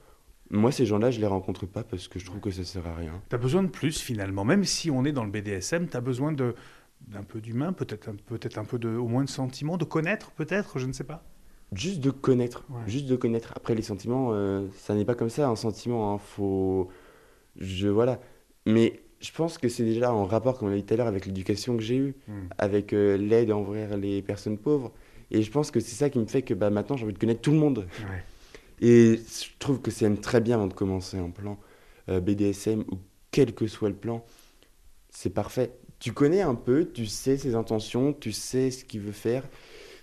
Moi, 0.53 0.73
ces 0.73 0.85
gens-là, 0.85 1.13
je 1.13 1.21
les 1.21 1.27
rencontre 1.27 1.67
pas 1.67 1.85
parce 1.85 2.09
que 2.09 2.19
je 2.19 2.27
trouve 2.27 2.41
que 2.41 2.51
ça 2.51 2.65
sert 2.65 2.85
à 2.87 2.95
rien. 2.95 3.23
Tu 3.29 3.37
as 3.37 3.39
besoin 3.39 3.63
de 3.63 3.69
plus 3.69 4.01
finalement, 4.01 4.45
même 4.45 4.65
si 4.65 4.91
on 4.91 5.05
est 5.05 5.13
dans 5.13 5.25
le 5.25 5.31
BDSM, 5.31 5.89
tu 5.89 5.97
as 5.97 6.01
besoin 6.01 6.33
de 6.33 6.55
d'un 7.09 7.23
peu 7.23 7.41
d'humain, 7.41 7.73
peut-être 7.73 8.11
peut-être 8.27 8.59
un 8.59 8.65
peu 8.65 8.79
de 8.79 8.91
au 8.91 9.09
moins 9.09 9.25
de 9.25 9.29
sentiments, 9.31 9.79
de 9.79 9.85
connaître 9.85 10.33
peut-être, 10.33 10.79
je 10.79 10.87
ne 10.87 10.93
sais 10.93 11.05
pas. 11.05 11.25
Juste 11.73 12.01
de 12.01 12.11
connaître, 12.11 12.65
juste 12.87 13.07
de 13.07 13.15
connaître. 13.15 13.53
Après 13.55 13.77
les 13.77 13.83
sentiments, 13.83 14.31
euh, 14.33 14.67
ça 14.77 14.95
n'est 14.95 15.05
pas 15.05 15.15
comme 15.15 15.31
ça 15.31 15.49
un 15.49 15.57
sentiment. 15.57 16.13
Hein. 16.13 16.19
Faut, 16.19 16.89
je 17.57 17.87
voilà. 17.87 18.19
Mais 18.67 19.01
je 19.21 19.33
pense 19.33 19.59
que 19.59 19.69
c'est 19.69 19.85
déjà 19.85 20.13
en 20.13 20.25
rapport, 20.25 20.59
comme 20.59 20.69
on 20.69 20.71
l'a 20.71 20.79
dit 20.79 20.85
tout 20.85 20.95
à 20.95 20.97
l'heure, 20.97 21.07
avec 21.07 21.27
l'éducation 21.27 21.77
que 21.77 21.83
j'ai 21.83 21.97
eue, 21.97 22.15
hmm. 22.27 22.49
avec 22.59 22.93
euh, 22.93 23.17
l'aide 23.17 23.53
envers 23.53 23.97
les 23.97 24.23
personnes 24.23 24.59
pauvres. 24.59 24.93
Et 25.31 25.43
je 25.43 25.51
pense 25.51 25.71
que 25.71 25.79
c'est 25.79 25.95
ça 25.95 26.11
qui 26.11 26.19
me 26.19 26.27
fait 26.27 26.43
que 26.43 26.55
bah, 26.55 26.71
maintenant 26.71 26.97
j'ai 26.97 27.05
envie 27.05 27.13
de 27.13 27.19
connaître 27.19 27.41
tout 27.41 27.53
le 27.53 27.59
monde. 27.59 27.87
Et 28.81 29.17
je 29.17 29.59
trouve 29.59 29.81
que 29.81 29.91
c'est 29.91 30.21
très 30.21 30.41
bien 30.41 30.57
avant 30.57 30.67
de 30.67 30.73
commencer 30.75 31.19
un 31.19 31.31
plan 31.31 31.59
euh, 32.09 32.21
BDSM 32.21 32.81
ou 32.91 32.99
quel 33.31 33.55
que 33.55 33.67
soit 33.67 33.91
le 33.91 33.95
plan. 33.95 34.25
C'est 35.11 35.31
parfait. 35.31 35.73
Tu 35.99 36.13
connais 36.13 36.41
un 36.41 36.55
peu, 36.55 36.91
tu 36.91 37.07
sais 37.07 37.37
ses 37.37 37.55
intentions, 37.55 38.15
tu 38.15 38.33
sais 38.33 38.71
ce 38.71 38.85
qu'il 38.85 39.01
veut 39.01 39.13
faire. 39.13 39.45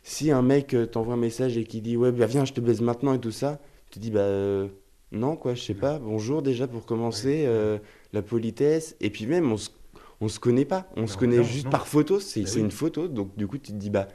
Si 0.04 0.32
un 0.32 0.44
mec 0.44 0.74
euh, 0.74 0.86
t'envoie 0.86 1.16
un 1.16 1.18
message 1.18 1.58
et 1.58 1.64
qui 1.64 1.82
dit 1.82 1.98
ouais 1.98 2.12
bah 2.12 2.28
viens 2.28 2.46
je 2.46 2.54
te 2.54 2.62
baise 2.62 2.82
maintenant 2.82 3.14
et 3.14 3.20
tout 3.20 3.32
ça, 3.32 3.60
tu 3.90 4.00
dis 4.00 4.12
bah 4.12 4.68
non 5.12 5.36
quoi 5.36 5.54
je 5.54 5.62
sais 5.62 5.74
pas. 5.74 6.00
Bonjour 6.00 6.42
déjà 6.42 6.68
pour 6.68 6.86
commencer 6.86 7.48
la 8.14 8.22
politesse, 8.22 8.96
et 9.00 9.10
puis 9.10 9.26
même, 9.26 9.52
on 9.52 9.58
se, 9.58 9.70
on 10.22 10.28
se 10.28 10.40
connaît 10.40 10.66
pas, 10.66 10.90
on 10.96 11.08
se 11.08 11.18
connaît 11.18 11.44
juste 11.44 11.70
par 11.70 11.88
photo, 11.88 12.20
c'est 12.20 12.44
bah 12.44 12.50
une 12.58 12.72
photo, 12.72 13.08
donc 13.08 13.36
du 13.38 13.48
coup, 13.48 13.58
tu 13.58 13.72
te 13.72 13.78
dis, 13.78 13.90
bah, 13.90 14.08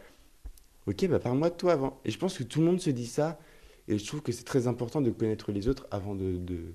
ok, 0.86 1.08
bah, 1.08 1.18
parle-moi 1.18 1.50
de 1.50 1.54
toi 1.54 1.72
avant. 1.72 2.00
Et 2.04 2.10
je 2.10 2.18
pense 2.18 2.36
que 2.36 2.42
tout 2.42 2.60
le 2.60 2.66
monde 2.66 2.80
se 2.80 2.90
dit 2.90 3.06
ça, 3.06 3.38
et 3.88 3.98
je 3.98 4.06
trouve 4.06 4.22
que 4.22 4.32
c'est 4.32 4.44
très 4.44 4.66
important 4.66 5.00
de 5.00 5.10
connaître 5.10 5.52
les 5.52 5.68
autres 5.68 5.86
avant 5.90 6.14
de, 6.14 6.36
de, 6.36 6.74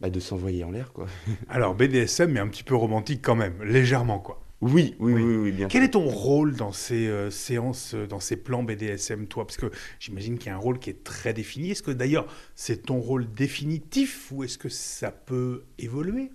bah, 0.00 0.10
de 0.10 0.20
s'envoyer 0.20 0.64
en 0.64 0.70
l'air, 0.70 0.92
quoi. 0.92 1.06
Alors, 1.48 1.74
BDSM, 1.74 2.30
mais 2.30 2.40
un 2.40 2.48
petit 2.48 2.64
peu 2.64 2.74
romantique 2.74 3.20
quand 3.22 3.36
même, 3.36 3.62
légèrement, 3.62 4.18
quoi. 4.18 4.42
Oui, 4.62 4.94
oui, 5.00 5.12
oui, 5.12 5.36
oui, 5.36 5.50
bien 5.50 5.66
Quel 5.66 5.82
est 5.82 5.90
ton 5.90 6.08
rôle 6.08 6.54
dans 6.54 6.70
ces 6.70 7.08
euh, 7.08 7.30
séances, 7.30 7.94
euh, 7.94 8.06
dans 8.06 8.20
ces 8.20 8.36
plans 8.36 8.62
BDSM, 8.62 9.26
toi? 9.26 9.44
Parce 9.44 9.56
que 9.56 9.72
j'imagine 9.98 10.38
qu'il 10.38 10.46
y 10.46 10.50
a 10.50 10.54
un 10.54 10.60
rôle 10.60 10.78
qui 10.78 10.88
est 10.88 11.02
très 11.02 11.34
défini. 11.34 11.72
Est-ce 11.72 11.82
que 11.82 11.90
d'ailleurs 11.90 12.26
c'est 12.54 12.86
ton 12.86 13.00
rôle 13.00 13.26
définitif 13.34 14.30
ou 14.30 14.44
est-ce 14.44 14.58
que 14.58 14.68
ça 14.68 15.10
peut 15.10 15.64
évoluer? 15.80 16.30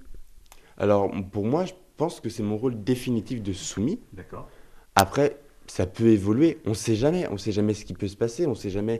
Alors, 0.77 1.09
pour 1.31 1.45
moi, 1.45 1.63
je 1.63 1.71
pense 1.95 2.19
que 2.19 2.27
c'est 2.27 2.43
mon 2.43 2.57
rôle 2.57 2.83
définitif 2.83 3.41
de 3.41 3.53
soumis. 3.53 4.01
D'accord. 4.11 4.49
Après, 4.95 5.37
ça 5.65 5.85
peut 5.85 6.07
évoluer. 6.07 6.59
On 6.65 6.71
ne 6.71 6.75
sait 6.75 6.95
jamais. 6.95 7.27
On 7.29 7.33
ne 7.33 7.37
sait 7.37 7.53
jamais 7.53 7.73
ce 7.73 7.85
qui 7.85 7.93
peut 7.93 8.09
se 8.09 8.17
passer. 8.17 8.45
On 8.45 8.51
ne 8.51 8.55
sait 8.55 8.69
jamais 8.69 8.99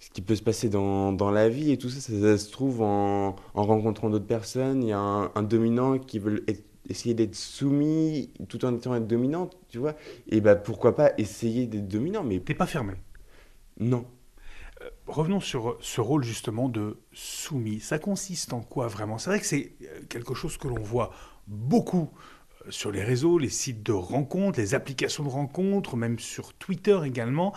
ce 0.00 0.10
qui 0.10 0.20
peut 0.20 0.34
se 0.34 0.42
passer 0.42 0.68
dans, 0.68 1.12
dans 1.12 1.30
la 1.30 1.48
vie 1.48 1.70
et 1.70 1.78
tout 1.78 1.90
ça. 1.90 2.00
Ça, 2.00 2.38
se 2.38 2.50
trouve 2.50 2.82
en, 2.82 3.36
en 3.54 3.64
rencontrant 3.64 4.10
d'autres 4.10 4.26
personnes. 4.26 4.82
Il 4.82 4.88
y 4.88 4.92
a 4.92 4.98
un, 4.98 5.30
un 5.32 5.42
dominant 5.44 5.96
qui 5.96 6.18
veut 6.18 6.42
être 6.48 6.64
essayer 6.90 7.14
d'être 7.14 7.34
soumis 7.34 8.30
tout 8.48 8.64
en 8.64 8.76
étant 8.76 8.98
dominante, 9.00 9.56
tu 9.68 9.78
vois. 9.78 9.94
Et 10.28 10.40
bah 10.40 10.56
pourquoi 10.56 10.94
pas 10.96 11.12
essayer 11.16 11.66
d'être 11.66 11.88
dominant, 11.88 12.24
mais... 12.24 12.40
T'es 12.40 12.54
pas 12.54 12.66
fermé 12.66 12.94
Non. 13.78 14.04
Euh, 14.82 14.90
revenons 15.06 15.40
sur 15.40 15.76
ce 15.80 16.00
rôle 16.00 16.24
justement 16.24 16.68
de 16.68 16.98
soumis. 17.12 17.80
Ça 17.80 17.98
consiste 17.98 18.52
en 18.52 18.60
quoi 18.60 18.88
vraiment? 18.88 19.18
C'est 19.18 19.30
vrai 19.30 19.40
que 19.40 19.46
c'est 19.46 19.72
euh, 19.82 20.00
quelque 20.08 20.34
chose 20.34 20.56
que 20.56 20.68
l'on 20.68 20.80
voit 20.80 21.12
beaucoup 21.46 22.10
euh, 22.66 22.70
sur 22.70 22.90
les 22.90 23.04
réseaux, 23.04 23.38
les 23.38 23.48
sites 23.48 23.82
de 23.82 23.92
rencontres, 23.92 24.58
les 24.58 24.74
applications 24.74 25.24
de 25.24 25.28
rencontres, 25.28 25.96
même 25.96 26.18
sur 26.18 26.54
Twitter 26.54 26.98
également. 27.04 27.54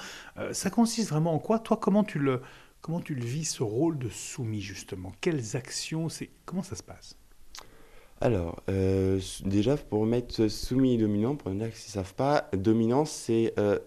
ça 0.52 0.70
consiste 0.70 1.10
vraiment 1.10 1.34
en 1.34 1.40
quoi? 1.40 1.60
Toi, 1.60 1.78
comment 1.78 2.04
tu 2.04 2.20
le, 2.20 2.42
comment 2.82 3.00
tu 3.02 3.16
le 3.16 3.26
vis, 3.26 3.46
ce 3.46 3.64
rôle 3.64 3.98
de 3.98 4.10
soumis 4.10 4.62
justement? 4.62 5.12
Quelles 5.22 5.56
actions? 5.56 6.10
C'est 6.10 6.30
Comment 6.46 6.64
ça 6.64 6.76
se 6.76 6.84
passe? 6.84 7.18
Alors, 8.24 8.64
euh, 8.70 9.20
déjà, 9.44 9.76
pour 9.76 10.06
mettre 10.06 10.48
soumis 10.48 10.94
et 10.94 10.98
dominant, 10.98 11.36
pour 11.36 11.50
les 11.50 11.60
gens 11.60 11.66
qui 11.66 11.88
ne 11.88 11.92
savent 11.92 12.14
pas, 12.14 12.50
dominant, 12.54 13.04
c'est 13.04 13.54
euh, 13.60 13.78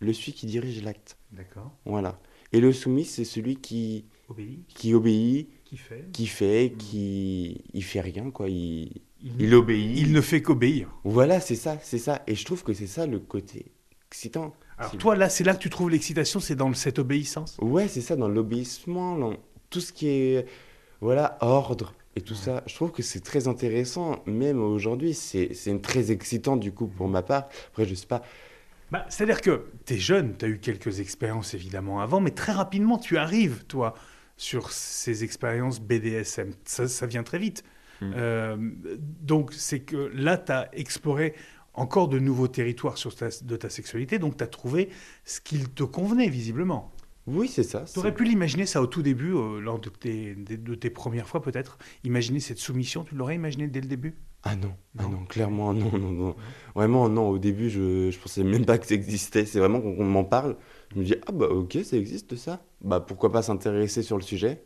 le 0.00 0.12
celui 0.12 0.34
qui 0.34 0.44
dirige 0.44 0.82
l'acte. 0.82 1.16
D'accord. 1.32 1.72
Voilà. 1.86 2.20
Et 2.52 2.60
le 2.60 2.74
soumis, 2.74 3.06
c'est 3.06 3.24
celui 3.24 3.56
qui 3.56 4.04
obéit, 4.28 4.66
qui, 4.68 4.92
obéit, 4.92 5.48
qui 5.64 5.78
fait, 5.78 6.04
qui, 6.12 6.26
fait, 6.26 6.68
hmm. 6.68 6.76
qui 6.76 7.64
il 7.72 7.82
fait 7.82 8.02
rien, 8.02 8.30
quoi. 8.30 8.50
Il, 8.50 9.00
il, 9.38 9.54
obéit. 9.54 9.98
Il 9.98 10.12
ne 10.12 10.20
fait 10.20 10.42
qu'obéir. 10.42 10.94
Voilà, 11.04 11.40
c'est 11.40 11.54
ça, 11.54 11.78
c'est 11.82 11.96
ça. 11.96 12.22
Et 12.26 12.34
je 12.34 12.44
trouve 12.44 12.62
que 12.62 12.74
c'est 12.74 12.86
ça 12.86 13.06
le 13.06 13.18
côté 13.18 13.72
excitant. 14.08 14.52
Alors 14.76 14.94
toi, 14.98 15.16
là, 15.16 15.30
c'est 15.30 15.44
là 15.44 15.54
que 15.54 15.60
tu 15.60 15.70
trouves 15.70 15.88
l'excitation, 15.88 16.38
c'est 16.38 16.54
dans 16.54 16.74
cette 16.74 16.98
obéissance? 16.98 17.56
Ouais, 17.62 17.88
c'est 17.88 18.02
ça, 18.02 18.14
dans 18.14 18.28
l'obéissement, 18.28 19.16
dans 19.16 19.36
tout 19.70 19.80
ce 19.80 19.94
qui 19.94 20.08
est, 20.08 20.46
voilà, 21.00 21.38
ordre, 21.40 21.94
et 22.20 22.22
tout 22.22 22.34
ça, 22.34 22.62
je 22.66 22.74
trouve 22.74 22.92
que 22.92 23.02
c'est 23.02 23.20
très 23.20 23.48
intéressant, 23.48 24.22
même 24.26 24.62
aujourd'hui, 24.62 25.14
c'est 25.14 25.82
très 25.82 26.12
excitant 26.12 26.56
du 26.56 26.70
coup 26.70 26.86
pour 26.86 27.08
ma 27.08 27.22
part. 27.22 27.48
Après, 27.68 27.86
je 27.86 27.94
sais 27.94 28.06
pas. 28.06 28.22
Bah, 28.90 29.06
C'est-à-dire 29.08 29.40
que 29.40 29.70
tu 29.86 29.94
es 29.94 29.98
jeune, 29.98 30.36
tu 30.36 30.44
as 30.44 30.48
eu 30.48 30.58
quelques 30.58 31.00
expériences 31.00 31.54
évidemment 31.54 32.00
avant, 32.00 32.20
mais 32.20 32.32
très 32.32 32.52
rapidement, 32.52 32.98
tu 32.98 33.16
arrives, 33.16 33.64
toi, 33.64 33.94
sur 34.36 34.70
ces 34.70 35.24
expériences 35.24 35.80
BDSM. 35.80 36.52
Ça, 36.64 36.88
ça 36.88 37.06
vient 37.06 37.22
très 37.22 37.38
vite. 37.38 37.64
Hmm. 38.02 38.12
Euh, 38.14 38.56
donc, 39.22 39.52
c'est 39.54 39.80
que 39.80 40.10
là, 40.14 40.36
tu 40.36 40.52
as 40.52 40.68
exploré 40.74 41.34
encore 41.72 42.08
de 42.08 42.18
nouveaux 42.18 42.48
territoires 42.48 42.98
sur 42.98 43.12
de 43.42 43.56
ta 43.56 43.70
sexualité, 43.70 44.18
donc 44.18 44.36
tu 44.36 44.44
as 44.44 44.48
trouvé 44.48 44.90
ce 45.24 45.40
qu'il 45.40 45.70
te 45.70 45.84
convenait 45.84 46.28
visiblement. 46.28 46.92
Oui, 47.26 47.48
c'est 47.48 47.62
ça. 47.62 47.84
Tu 47.92 47.98
aurais 47.98 48.14
pu 48.14 48.24
l'imaginer 48.24 48.66
ça 48.66 48.82
au 48.82 48.86
tout 48.86 49.02
début, 49.02 49.34
euh, 49.34 49.60
lors 49.60 49.78
de 49.78 49.88
tes, 49.88 50.34
de, 50.34 50.74
tes 50.74 50.90
premières 50.90 51.28
fois 51.28 51.42
peut-être 51.42 51.78
Imaginer 52.04 52.40
cette 52.40 52.58
soumission, 52.58 53.04
tu 53.04 53.14
l'aurais 53.14 53.34
imaginé 53.34 53.68
dès 53.68 53.80
le 53.80 53.88
début? 53.88 54.14
Ah 54.42 54.56
non, 54.56 54.74
ah 54.98 55.02
non, 55.02 55.24
clairement 55.26 55.74
non, 55.74 55.92
non, 55.98 56.12
non. 56.12 56.36
Vraiment 56.74 57.10
non, 57.10 57.28
au 57.28 57.38
début 57.38 57.68
je, 57.68 58.10
je 58.10 58.18
pensais 58.18 58.42
même 58.42 58.64
pas 58.64 58.78
que 58.78 58.86
ça 58.86 58.94
existait, 58.94 59.44
c'est 59.44 59.58
vraiment 59.58 59.82
qu'on 59.82 60.02
m'en 60.04 60.24
parle. 60.24 60.56
Je 60.94 60.98
me 60.98 61.04
dis, 61.04 61.14
ah 61.26 61.32
bah 61.32 61.46
ok, 61.46 61.78
ça 61.84 61.98
existe 61.98 62.36
ça. 62.36 62.64
Bah 62.80 63.00
pourquoi 63.00 63.30
pas 63.30 63.42
s'intéresser 63.42 64.02
sur 64.02 64.16
le 64.16 64.22
sujet? 64.22 64.62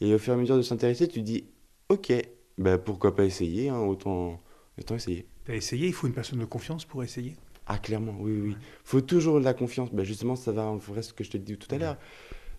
Et 0.00 0.14
au 0.14 0.18
fur 0.18 0.32
et 0.32 0.36
à 0.36 0.38
mesure 0.38 0.56
de 0.56 0.62
s'intéresser, 0.62 1.08
tu 1.08 1.22
dis, 1.22 1.44
ok, 1.88 2.12
bah 2.56 2.78
pourquoi 2.78 3.16
pas 3.16 3.24
essayer, 3.24 3.68
hein, 3.68 3.80
autant, 3.80 4.40
autant 4.78 4.94
essayer. 4.94 5.26
T'as 5.44 5.54
essayé, 5.54 5.88
il 5.88 5.92
faut 5.92 6.06
une 6.06 6.14
personne 6.14 6.38
de 6.38 6.44
confiance 6.44 6.84
pour 6.84 7.02
essayer? 7.02 7.36
Ah, 7.72 7.78
clairement, 7.78 8.16
oui, 8.18 8.40
oui. 8.40 8.56
faut 8.82 9.00
toujours 9.00 9.38
de 9.38 9.44
la 9.44 9.54
confiance. 9.54 9.92
Bah, 9.92 10.02
justement, 10.02 10.34
ça 10.34 10.50
va 10.50 10.64
en 10.66 10.80
ce 10.80 11.12
que 11.12 11.22
je 11.22 11.30
te 11.30 11.36
dis 11.36 11.56
tout 11.56 11.72
à 11.72 11.78
l'heure. 11.78 11.96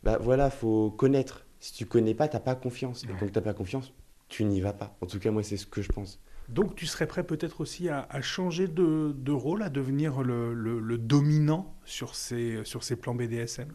Bah 0.04 0.18
voilà, 0.22 0.50
faut 0.50 0.90
connaître. 0.90 1.46
Si 1.60 1.74
tu 1.74 1.86
connais 1.86 2.16
pas, 2.16 2.28
t'as 2.30 2.40
pas 2.40 2.56
confiance. 2.56 3.04
Et 3.04 3.08
quand 3.20 3.30
t'as 3.32 3.42
pas 3.42 3.54
confiance, 3.54 3.94
tu 4.30 4.46
n'y 4.46 4.62
vas 4.62 4.72
pas. 4.74 4.96
En 5.02 5.06
tout 5.08 5.20
cas, 5.20 5.30
moi, 5.32 5.44
c'est 5.44 5.58
ce 5.58 5.66
que 5.68 5.82
je 5.82 5.92
pense. 5.92 6.20
Donc 6.48 6.76
tu 6.76 6.86
serais 6.86 7.08
prêt 7.08 7.24
peut-être 7.26 7.60
aussi 7.62 7.90
à, 7.90 8.08
à 8.10 8.22
changer 8.22 8.68
de, 8.68 9.14
de 9.16 9.32
rôle, 9.32 9.62
à 9.64 9.70
devenir 9.70 10.22
le, 10.24 10.54
le- 10.54 10.80
le 10.80 10.98
dominant 10.98 11.76
sur 11.86 12.16
ces, 12.16 12.64
sur 12.64 12.84
ces 12.84 12.96
plans 12.96 13.14
BDSM 13.16 13.72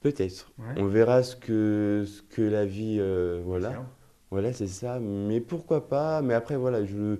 Peut-être. 0.00 0.52
Ouais. 0.58 0.74
On 0.76 0.86
verra 0.86 1.22
ce 1.22 1.34
que, 1.36 2.04
ce 2.06 2.22
que 2.22 2.42
la 2.42 2.64
vie. 2.64 2.98
euh, 3.00 3.42
voilà. 3.44 3.84
Voilà, 4.30 4.52
c'est 4.52 4.66
ça. 4.66 4.98
Mais 5.00 5.40
pourquoi 5.40 5.88
pas? 5.88 6.22
Mais 6.22 6.34
après, 6.34 6.56
voilà, 6.56 6.84
je. 6.84 7.18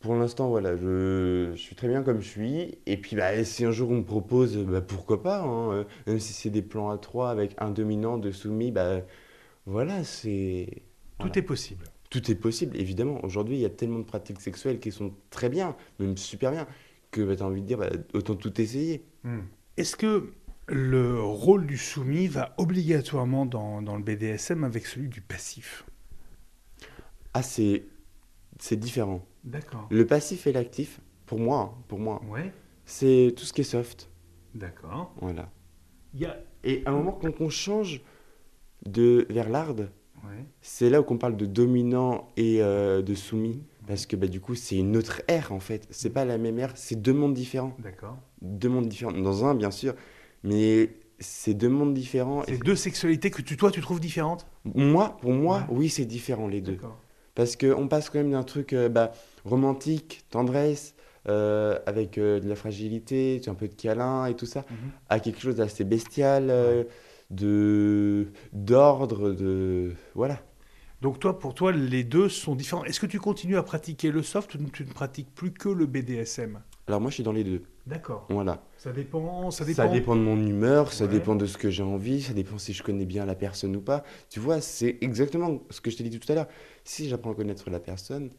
Pour 0.00 0.14
l'instant, 0.14 0.48
voilà, 0.48 0.76
je, 0.76 1.50
je 1.52 1.60
suis 1.60 1.76
très 1.76 1.86
bien 1.86 2.02
comme 2.02 2.20
je 2.22 2.28
suis. 2.28 2.78
Et 2.86 2.96
puis, 2.96 3.16
bah, 3.16 3.44
si 3.44 3.64
un 3.66 3.70
jour 3.70 3.90
on 3.90 3.96
me 3.96 4.04
propose, 4.04 4.56
bah, 4.56 4.80
pourquoi 4.80 5.22
pas 5.22 5.42
hein, 5.42 5.72
euh, 5.72 5.84
Même 6.06 6.18
si 6.18 6.32
c'est 6.32 6.48
des 6.48 6.62
plans 6.62 6.88
à 6.90 6.96
trois 6.96 7.30
avec 7.30 7.54
un 7.58 7.70
dominant, 7.70 8.16
deux 8.16 8.32
soumis, 8.32 8.70
bah, 8.72 9.02
voilà, 9.66 10.02
c'est. 10.04 10.82
Tout 11.18 11.38
est 11.38 11.42
possible. 11.42 11.84
Tout 12.08 12.30
est 12.30 12.34
possible, 12.34 12.76
évidemment. 12.78 13.22
Aujourd'hui, 13.24 13.56
il 13.56 13.60
y 13.60 13.66
a 13.66 13.70
tellement 13.70 13.98
de 13.98 14.04
pratiques 14.04 14.40
sexuelles 14.40 14.80
qui 14.80 14.90
sont 14.90 15.12
très 15.28 15.50
bien, 15.50 15.76
même 15.98 16.16
super 16.16 16.50
bien, 16.50 16.66
que 17.10 17.20
bah, 17.20 17.36
tu 17.36 17.42
as 17.42 17.46
envie 17.46 17.60
de 17.60 17.66
dire, 17.66 17.78
bah, 17.78 17.90
autant 18.14 18.36
tout 18.36 18.58
essayer. 18.58 19.04
Est-ce 19.76 19.96
que 19.96 20.32
le 20.66 21.20
rôle 21.20 21.66
du 21.66 21.76
soumis 21.76 22.26
va 22.26 22.54
obligatoirement 22.56 23.44
dans, 23.44 23.82
dans 23.82 23.96
le 23.96 24.02
BDSM 24.02 24.64
avec 24.64 24.86
celui 24.86 25.08
du 25.08 25.20
passif? 25.20 25.84
Ah, 27.34 27.42
c'est 27.42 27.84
différent. 28.72 29.26
D'accord. 29.44 29.86
Le 29.90 30.06
passif 30.06 30.46
et 30.46 30.52
l'actif, 30.52 31.00
pour 31.26 31.38
moi, 31.38 31.72
hein, 31.74 31.82
pour 31.88 31.98
moi, 31.98 32.20
Ouais, 32.28 32.52
c'est 32.84 33.32
tout 33.36 33.44
ce 33.44 33.52
qui 33.52 33.62
est 33.62 33.64
soft. 33.64 34.10
d'accord. 34.54 35.14
Voilà. 35.20 35.50
Il 36.14 36.20
y 36.20 36.26
a... 36.26 36.36
Et 36.64 36.82
à 36.84 36.90
un 36.90 36.94
moment, 36.94 37.12
quand 37.12 37.40
on 37.40 37.48
change 37.48 38.02
de 38.86 39.26
vers 39.30 39.48
l'hard, 39.48 39.74
Ouais. 40.22 40.44
c'est 40.60 40.90
là 40.90 41.00
où 41.00 41.04
on 41.08 41.16
parle 41.16 41.36
de 41.38 41.46
dominant 41.46 42.28
et 42.36 42.60
euh, 42.62 43.00
de 43.00 43.14
soumis. 43.14 43.62
Parce 43.86 44.04
que 44.04 44.14
bah, 44.16 44.26
du 44.26 44.40
coup, 44.40 44.54
c'est 44.54 44.76
une 44.76 44.94
autre 44.98 45.22
ère 45.28 45.50
en 45.52 45.60
fait. 45.60 45.86
C'est 45.90 46.10
pas 46.10 46.26
la 46.26 46.36
même 46.36 46.58
ère, 46.58 46.72
c'est 46.76 46.96
deux 47.00 47.14
mondes 47.14 47.32
différents. 47.32 47.74
D'accord. 47.78 48.18
Deux 48.42 48.68
mondes 48.68 48.88
différents. 48.88 49.12
Dans 49.12 49.46
un, 49.46 49.54
bien 49.54 49.70
sûr, 49.70 49.94
mais 50.44 50.90
c'est 51.18 51.54
deux 51.54 51.70
mondes 51.70 51.94
différents. 51.94 52.42
C'est 52.46 52.62
deux 52.62 52.76
sexualités 52.76 53.30
que 53.30 53.40
tu, 53.40 53.56
toi 53.56 53.70
tu 53.70 53.80
trouves 53.80 54.00
différentes? 54.00 54.46
Moi, 54.66 55.16
pour 55.22 55.32
moi, 55.32 55.60
Ouais. 55.70 55.76
oui, 55.78 55.88
c'est 55.88 56.04
différent 56.04 56.46
les 56.48 56.60
deux. 56.60 56.74
D'accord. 56.74 56.98
Parce 57.34 57.56
qu'on 57.56 57.88
passe 57.88 58.10
quand 58.10 58.18
même 58.18 58.32
d'un 58.32 58.42
truc 58.42 58.72
euh, 58.72 58.88
bah, 58.88 59.12
romantique, 59.44 60.24
tendresse, 60.30 60.94
euh, 61.28 61.78
avec 61.86 62.18
euh, 62.18 62.40
de 62.40 62.48
la 62.48 62.56
fragilité, 62.56 63.40
un 63.46 63.54
peu 63.54 63.68
de 63.68 63.74
câlin 63.74 64.26
et 64.26 64.34
tout 64.34 64.46
ça, 64.46 64.64
Mhm. 64.70 64.76
à 65.08 65.20
quelque 65.20 65.40
chose 65.40 65.56
d'assez 65.56 65.84
bestial, 65.84 66.86
de 67.30 68.28
d'ordre, 68.52 69.30
de 69.32 69.92
voilà. 70.14 70.40
Donc 71.02 71.18
toi, 71.18 71.38
pour 71.38 71.54
toi, 71.54 71.72
les 71.72 72.04
deux 72.04 72.28
sont 72.28 72.54
différents. 72.54 72.84
Est-ce 72.84 73.00
que 73.00 73.06
tu 73.06 73.18
continues 73.18 73.56
à 73.56 73.62
pratiquer 73.62 74.10
le 74.10 74.22
soft 74.22 74.54
ou 74.54 74.58
tu 74.70 74.84
ne 74.84 74.90
pratiques 74.92 75.34
plus 75.34 75.50
que 75.52 75.68
le 75.70 75.86
BDSM 75.86 76.60
Alors 76.88 77.00
moi, 77.00 77.10
je 77.10 77.14
suis 77.14 77.22
dans 77.22 77.32
les 77.32 77.44
deux. 77.44 77.62
D'accord. 77.90 78.26
Voilà. 78.30 78.62
Ça 78.78 78.92
dépend. 78.92 79.50
Ça 79.50 79.64
dépend. 79.64 79.76
Ça 79.76 79.88
dépend 79.88 80.16
de 80.16 80.20
mon 80.20 80.38
humeur, 80.38 80.92
ça 80.92 81.04
Ouais. 81.04 81.10
dépend 81.10 81.34
de 81.34 81.46
ce 81.46 81.58
que 81.58 81.70
j'ai 81.70 81.82
envie, 81.82 82.22
ça 82.22 82.32
dépend 82.32 82.56
si 82.58 82.72
je 82.72 82.82
connais 82.82 83.04
bien 83.06 83.26
la 83.26 83.34
personne 83.34 83.74
ou 83.76 83.80
pas. 83.80 84.04
Tu 84.28 84.40
vois, 84.40 84.60
c'est 84.60 84.98
exactement 85.00 85.60
ce 85.70 85.80
que 85.80 85.90
je 85.90 85.96
t'ai 85.96 86.04
dit 86.04 86.18
tout 86.20 86.30
à 86.32 86.34
l'heure. 86.36 86.48
Si 86.84 87.08
j'apprends 87.08 87.32
à 87.32 87.34
connaître 87.34 87.68
la 87.70 87.80
personne, 87.80 88.30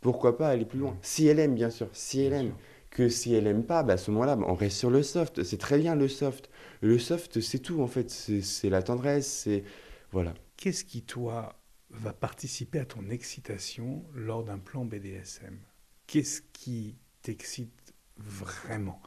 pourquoi 0.00 0.36
pas 0.38 0.48
aller 0.48 0.64
plus 0.66 0.78
loin? 0.80 0.96
Si 1.02 1.26
elle 1.26 1.38
aime, 1.40 1.54
bien 1.54 1.70
sûr. 1.70 1.88
Si 1.92 2.20
elle 2.22 2.30
Bien 2.30 2.40
aime. 2.40 2.46
sûr. 2.48 2.56
Que 2.90 3.08
si 3.08 3.34
elle 3.34 3.46
aime 3.46 3.64
pas, 3.64 3.82
bah, 3.84 3.94
à 3.94 3.96
ce 3.96 4.10
moment-là, 4.10 4.36
bah, 4.36 4.46
on 4.48 4.54
reste 4.54 4.76
sur 4.78 4.90
le 4.90 5.02
soft. 5.02 5.44
C'est 5.44 5.58
très 5.58 5.78
bien 5.78 5.94
le 5.94 6.08
soft. 6.08 6.50
Le 6.80 6.98
soft, 6.98 7.40
c'est 7.40 7.60
tout 7.60 7.80
en 7.82 7.86
fait. 7.86 8.10
C'est 8.10 8.42
c'est 8.42 8.68
la 8.70 8.82
tendresse, 8.82 9.28
c'est 9.28 9.64
voilà. 10.12 10.34
Qu'est-ce 10.56 10.84
qui, 10.84 11.02
toi, 11.02 11.54
va 11.90 12.12
participer 12.12 12.78
à 12.80 12.84
ton 12.84 13.08
excitation 13.10 14.04
lors 14.14 14.44
d'un 14.44 14.58
plan 14.58 14.84
BDSM 14.84 15.58
Qu'est-ce 16.06 16.42
qui 16.52 16.96
t'excite 17.22 17.72
vraiment 18.22 19.00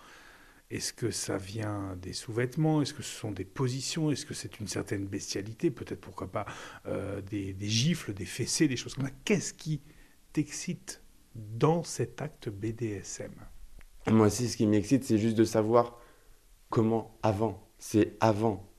Est-ce 0.69 0.93
que 0.93 1.11
ça 1.11 1.37
vient 1.37 1.95
des 2.01 2.13
sous-vêtements? 2.13 2.81
Est-ce 2.81 2.93
que 2.93 3.03
ce 3.03 3.15
sont 3.15 3.31
des 3.31 3.45
positions? 3.45 4.11
Est-ce 4.11 4.25
que 4.25 4.33
c'est 4.33 4.59
une 4.59 4.67
certaine 4.67 5.05
bestialité? 5.05 5.71
Peut-être, 5.71 6.01
pourquoi 6.01 6.31
pas, 6.31 6.45
euh, 6.87 7.21
des, 7.21 7.53
des 7.53 7.69
gifles, 7.69 8.13
des 8.13 8.25
fessées, 8.25 8.67
des 8.67 8.77
choses 8.77 8.95
comme 8.95 9.05
ça. 9.05 9.13
Qu'est-ce 9.25 9.53
qui 9.53 9.81
t'excite 10.33 11.01
dans 11.35 11.83
cet 11.83 12.21
acte 12.21 12.49
BDSM 12.49 13.33
Moi 14.11 14.27
aussi, 14.27 14.49
ce 14.49 14.57
qui 14.57 14.67
m'excite, 14.67 15.03
c'est 15.03 15.17
juste 15.17 15.37
de 15.37 15.45
savoir 15.45 15.99
comment 16.69 17.17
avant. 17.23 17.69
C'est 17.77 18.17
avant. 18.19 18.69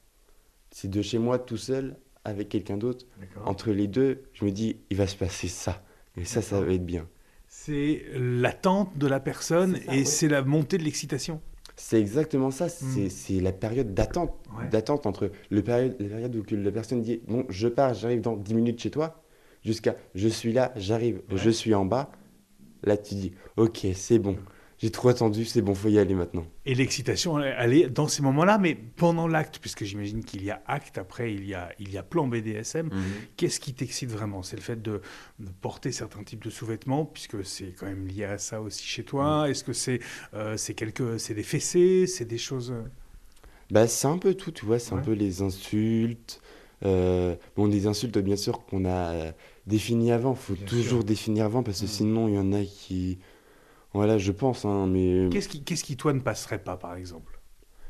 C'est 0.70 0.88
de 0.90 1.02
chez 1.02 1.18
moi 1.18 1.38
tout 1.38 1.56
seul 1.56 1.96
avec 2.24 2.48
quelqu'un 2.48 2.76
d'autre. 2.76 3.06
Entre 3.44 3.70
les 3.70 3.86
deux, 3.86 4.24
je 4.32 4.44
me 4.44 4.50
dis, 4.50 4.80
il 4.90 4.96
va 4.96 5.06
se 5.06 5.16
passer 5.16 5.48
ça. 5.48 5.84
Et 6.16 6.24
ça, 6.24 6.42
ça 6.42 6.60
va 6.60 6.72
être 6.72 6.86
bien. 6.86 7.08
C'est 7.66 8.02
l'attente 8.14 8.96
de 8.98 9.06
la 9.06 9.20
personne 9.20 9.76
ça, 9.76 9.94
et 9.94 9.98
ouais. 10.00 10.04
c'est 10.04 10.28
la 10.28 10.42
montée 10.42 10.76
de 10.76 10.82
l'excitation. 10.84 11.40
C'est 11.76 11.98
exactement 11.98 12.50
ça. 12.50 12.68
C'est 12.68 13.06
Mm. 13.06 13.10
c'est 13.10 13.40
la 13.40 13.52
période 13.52 13.94
d'attente. 13.94 14.32
Ouais. 14.58 14.68
D'attente 14.68 15.06
entre 15.06 15.30
le 15.50 15.62
période, 15.62 15.96
la 15.98 16.08
période 16.08 16.36
où 16.36 16.42
la 16.54 16.70
personne 16.70 17.00
dit, 17.00 17.20
bon, 17.26 17.46
je 17.48 17.66
pars, 17.68 17.94
j'arrive 17.94 18.20
dans 18.20 18.36
10 18.36 18.54
minutes 18.54 18.80
chez 18.80 18.90
toi, 18.90 19.22
jusqu'à 19.64 19.96
je 20.14 20.28
suis 20.28 20.52
là, 20.52 20.72
j'arrive, 20.76 21.22
Ouais. 21.30 21.36
je 21.38 21.50
suis 21.50 21.74
en 21.74 21.84
bas. 21.86 22.12
Là, 22.82 22.98
tu 22.98 23.14
dis, 23.14 23.32
ok, 23.56 23.86
c'est 23.94 24.18
bon. 24.18 24.36
J'ai 24.78 24.90
trop 24.90 25.08
attendu, 25.08 25.44
c'est 25.44 25.62
bon, 25.62 25.74
faut 25.74 25.88
y 25.88 25.98
aller 25.98 26.14
maintenant. 26.14 26.44
Et 26.66 26.74
l'excitation, 26.74 27.38
elle 27.40 27.72
est 27.74 27.88
dans 27.88 28.08
ces 28.08 28.22
moments-là, 28.22 28.58
mais 28.58 28.74
pendant 28.74 29.28
l'acte, 29.28 29.58
puisque 29.60 29.84
j'imagine 29.84 30.24
qu'il 30.24 30.42
y 30.44 30.50
a 30.50 30.62
acte, 30.66 30.98
après 30.98 31.32
il 31.32 31.46
y 31.46 31.54
a, 31.54 31.70
il 31.78 31.92
y 31.92 31.96
a 31.98 32.02
plan 32.02 32.26
BDSM. 32.26 32.90
Qu'est-ce 33.36 33.60
qui 33.60 33.72
t'excite 33.72 34.10
vraiment? 34.10 34.42
C'est 34.42 34.56
le 34.56 34.62
fait 34.62 34.82
de, 34.82 35.00
de 35.38 35.48
porter 35.60 35.92
certains 35.92 36.22
types 36.24 36.42
de 36.44 36.50
sous-vêtements, 36.50 37.04
puisque 37.04 37.44
c'est 37.44 37.72
quand 37.78 37.86
même 37.86 38.06
lié 38.06 38.24
à 38.24 38.38
ça 38.38 38.60
aussi 38.60 38.84
chez 38.84 39.04
toi. 39.04 39.48
Est-ce 39.48 39.62
que 39.64 39.72
c'est 39.72 40.00
euh, 40.34 40.56
c'est 40.56 41.34
des 41.34 41.42
fessées, 41.42 42.06
c'est 42.06 42.24
des 42.26 42.38
choses 42.38 42.72
euh, 42.72 42.82
Bah, 43.70 43.86
c'est 43.88 44.06
un 44.08 44.18
peu 44.18 44.34
tout, 44.34 44.52
tu 44.52 44.64
vois, 44.66 44.78
c'est 44.78 44.92
Ouais. 44.92 44.98
un 45.00 45.02
peu 45.02 45.12
les 45.12 45.42
insultes. 45.42 46.40
euh, 46.84 47.34
bon, 47.56 47.68
des 47.68 47.86
insultes, 47.86 48.18
bien 48.18 48.36
sûr, 48.36 48.64
qu'on 48.66 48.84
a 48.84 49.12
euh, 49.14 49.32
définies 49.66 50.12
avant. 50.12 50.34
faut 50.34 50.54
Bien 50.54 50.66
toujours 50.66 51.00
sûr. 51.00 51.04
définir 51.04 51.46
avant, 51.46 51.62
parce 51.62 51.80
que 51.80 51.86
Mm. 51.86 51.88
sinon, 51.88 52.28
il 52.28 52.34
y 52.34 52.38
en 52.38 52.52
a 52.52 52.62
qui. 52.64 53.18
Voilà, 53.94 54.18
je 54.18 54.32
pense, 54.32 54.64
hein, 54.64 54.86
mais. 54.86 55.28
Qu'est-ce 55.30 55.48
qui, 55.48 55.62
qu'est-ce 55.62 55.84
qui 55.84 55.96
toi 55.96 56.12
ne 56.12 56.20
passerait 56.20 56.58
pas, 56.62 56.76
par 56.76 56.96
exemple, 56.96 57.40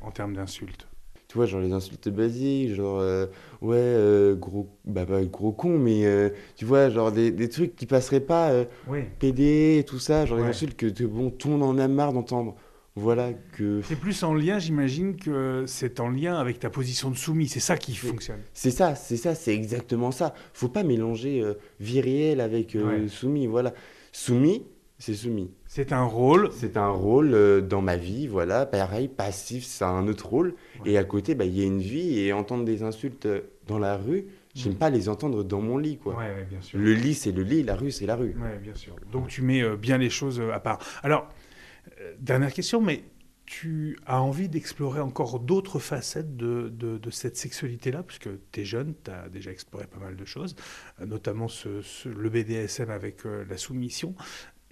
en 0.02 0.10
termes 0.10 0.34
d'insultes? 0.34 0.86
Tu 1.28 1.38
vois, 1.38 1.46
genre 1.46 1.60
les 1.62 1.72
insultes 1.72 2.08
basiques, 2.10 2.74
genre, 2.74 3.00
euh, 3.00 3.26
ouais, 3.62 3.76
euh, 3.78 4.34
gros. 4.36 4.68
Bah, 4.84 5.04
gros 5.24 5.52
con, 5.52 5.78
mais 5.78 6.04
euh, 6.06 6.28
tu 6.56 6.64
vois, 6.64 6.90
genre 6.90 7.10
des, 7.10 7.30
des 7.32 7.48
trucs 7.48 7.74
qui 7.74 7.86
passeraient 7.86 8.20
pas, 8.20 8.50
euh, 8.50 8.64
Oui. 8.86 9.00
PD 9.18 9.78
et 9.80 9.84
tout 9.84 9.98
ça, 9.98 10.26
genre 10.26 10.36
Ouais. 10.38 10.44
les 10.44 10.50
insultes 10.50 10.76
que, 10.76 10.86
que, 10.86 11.04
bon, 11.04 11.30
tout 11.30 11.48
le 11.48 11.56
monde 11.56 11.62
en 11.62 11.82
a 11.82 11.88
marre 11.88 12.12
d'entendre. 12.12 12.54
Voilà, 12.96 13.32
que. 13.32 13.80
C'est 13.82 13.96
plus 13.96 14.22
en 14.22 14.34
lien, 14.34 14.60
j'imagine, 14.60 15.16
que 15.16 15.64
c'est 15.66 15.98
en 15.98 16.10
lien 16.10 16.36
avec 16.36 16.60
ta 16.60 16.70
position 16.70 17.10
de 17.10 17.16
soumis. 17.16 17.48
C'est 17.48 17.58
ça 17.58 17.76
qui 17.76 17.96
fonctionne. 17.96 18.42
C'est 18.52 18.70
ça, 18.70 18.94
c'est 18.94 19.16
ça, 19.16 19.34
c'est 19.34 19.52
exactement 19.52 20.12
ça. 20.12 20.32
Faut 20.52 20.68
pas 20.68 20.84
mélanger 20.84 21.40
euh, 21.40 21.54
vie 21.80 22.00
réelle 22.00 22.40
avec 22.40 22.76
euh, 22.76 23.02
Ouais. 23.02 23.08
soumis, 23.08 23.48
voilà. 23.48 23.74
Soumis, 24.12 24.62
c'est 25.00 25.14
soumis. 25.14 25.50
C'est 25.76 25.92
un 25.92 26.04
rôle. 26.04 26.50
C'est 26.52 26.76
un 26.76 26.90
rôle 26.90 27.34
euh, 27.34 27.60
dans 27.60 27.82
ma 27.82 27.96
vie, 27.96 28.28
voilà. 28.28 28.64
Pareil, 28.64 29.08
passif, 29.08 29.64
c'est 29.64 29.84
un 29.84 30.06
autre 30.06 30.28
rôle. 30.28 30.54
Ouais. 30.84 30.92
Et 30.92 30.98
à 30.98 31.02
côté, 31.02 31.34
bah, 31.34 31.44
il 31.46 31.58
y 31.58 31.62
a 31.62 31.66
une 31.66 31.80
vie 31.80 32.20
et 32.20 32.32
entendre 32.32 32.64
des 32.64 32.84
insultes 32.84 33.26
euh, 33.26 33.40
dans 33.66 33.80
la 33.80 33.96
rue, 33.96 34.26
j'aime 34.54 34.74
Mm. 34.74 34.76
pas 34.76 34.90
les 34.90 35.08
entendre 35.08 35.42
dans 35.42 35.60
mon 35.60 35.76
lit, 35.76 35.98
quoi. 35.98 36.14
Ouais, 36.16 36.26
ouais, 36.32 36.46
bien 36.48 36.60
sûr. 36.60 36.78
Le 36.78 36.92
lit, 36.94 37.14
c'est 37.14 37.32
le 37.32 37.42
lit, 37.42 37.64
la 37.64 37.74
rue, 37.74 37.90
c'est 37.90 38.06
la 38.06 38.14
rue. 38.14 38.36
Oui, 38.38 38.58
bien 38.62 38.74
sûr. 38.76 38.94
Donc 39.10 39.26
tu 39.26 39.42
mets 39.42 39.62
euh, 39.62 39.76
bien 39.76 39.98
les 39.98 40.10
choses 40.10 40.40
à 40.40 40.60
part. 40.60 40.78
Alors, 41.02 41.28
euh, 42.00 42.14
dernière 42.20 42.52
question, 42.52 42.80
mais 42.80 43.02
tu 43.46 43.98
as 44.06 44.22
envie 44.22 44.48
d'explorer 44.48 45.00
encore 45.00 45.40
d'autres 45.40 45.80
facettes 45.80 46.36
de, 46.36 46.68
de- 46.72 46.98
de 46.98 47.10
cette 47.10 47.36
sexualité-là, 47.36 48.04
puisque 48.04 48.28
tu 48.52 48.60
es 48.60 48.64
jeune, 48.64 48.94
tu 49.04 49.10
as 49.10 49.28
déjà 49.28 49.50
exploré 49.50 49.86
pas 49.88 49.98
mal 49.98 50.14
de 50.14 50.24
choses, 50.24 50.54
notamment 51.04 51.48
ce- 51.48 51.82
ce- 51.82 52.08
le 52.08 52.30
BDSM 52.30 52.90
avec 52.90 53.26
euh, 53.26 53.44
la 53.50 53.56
soumission. 53.56 54.14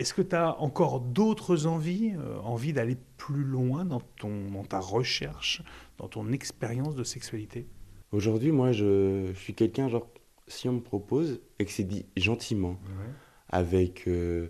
Est-ce 0.03 0.15
que 0.15 0.23
tu 0.23 0.35
as 0.35 0.61
encore 0.61 0.99
d'autres 0.99 1.67
envies, 1.69 2.13
euh, 2.19 2.41
envie 2.41 2.73
d'aller 2.73 2.97
plus 3.19 3.45
loin 3.45 3.85
dans, 3.85 4.01
ton, 4.19 4.51
dans 4.51 4.65
ta 4.65 4.81
recherche, 4.81 5.63
dans 5.99 6.09
ton 6.09 6.33
expérience 6.33 6.97
de 6.97 7.05
sexualité? 7.05 7.69
Aujourd'hui, 8.11 8.51
moi, 8.51 8.73
je, 8.73 9.31
je 9.33 9.39
suis 9.39 9.55
quelqu'un, 9.55 9.89
genre, 9.89 10.09
si 10.49 10.69
on 10.69 10.73
me 10.73 10.81
propose 10.81 11.41
et 11.61 11.65
que 11.65 11.71
c'est 11.71 11.85
dit 11.85 12.05
gentiment, 12.17 12.81
avec 13.49 14.09
euh, 14.09 14.49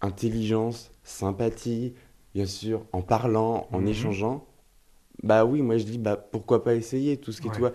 intelligence, 0.00 0.92
sympathie, 1.02 1.92
bien 2.34 2.46
sûr, 2.46 2.86
en 2.92 3.02
parlant, 3.02 3.68
en 3.70 3.80
Mhm. 3.80 3.88
échangeant, 3.88 4.46
bah 5.22 5.44
oui, 5.44 5.60
moi 5.60 5.76
je 5.76 5.84
dis, 5.84 5.98
bah 5.98 6.16
pourquoi 6.16 6.64
pas 6.64 6.74
essayer 6.74 7.18
tout 7.18 7.32
ce 7.32 7.42
qui, 7.42 7.48
Ouais. 7.48 7.54
tu 7.54 7.60
vois, 7.60 7.72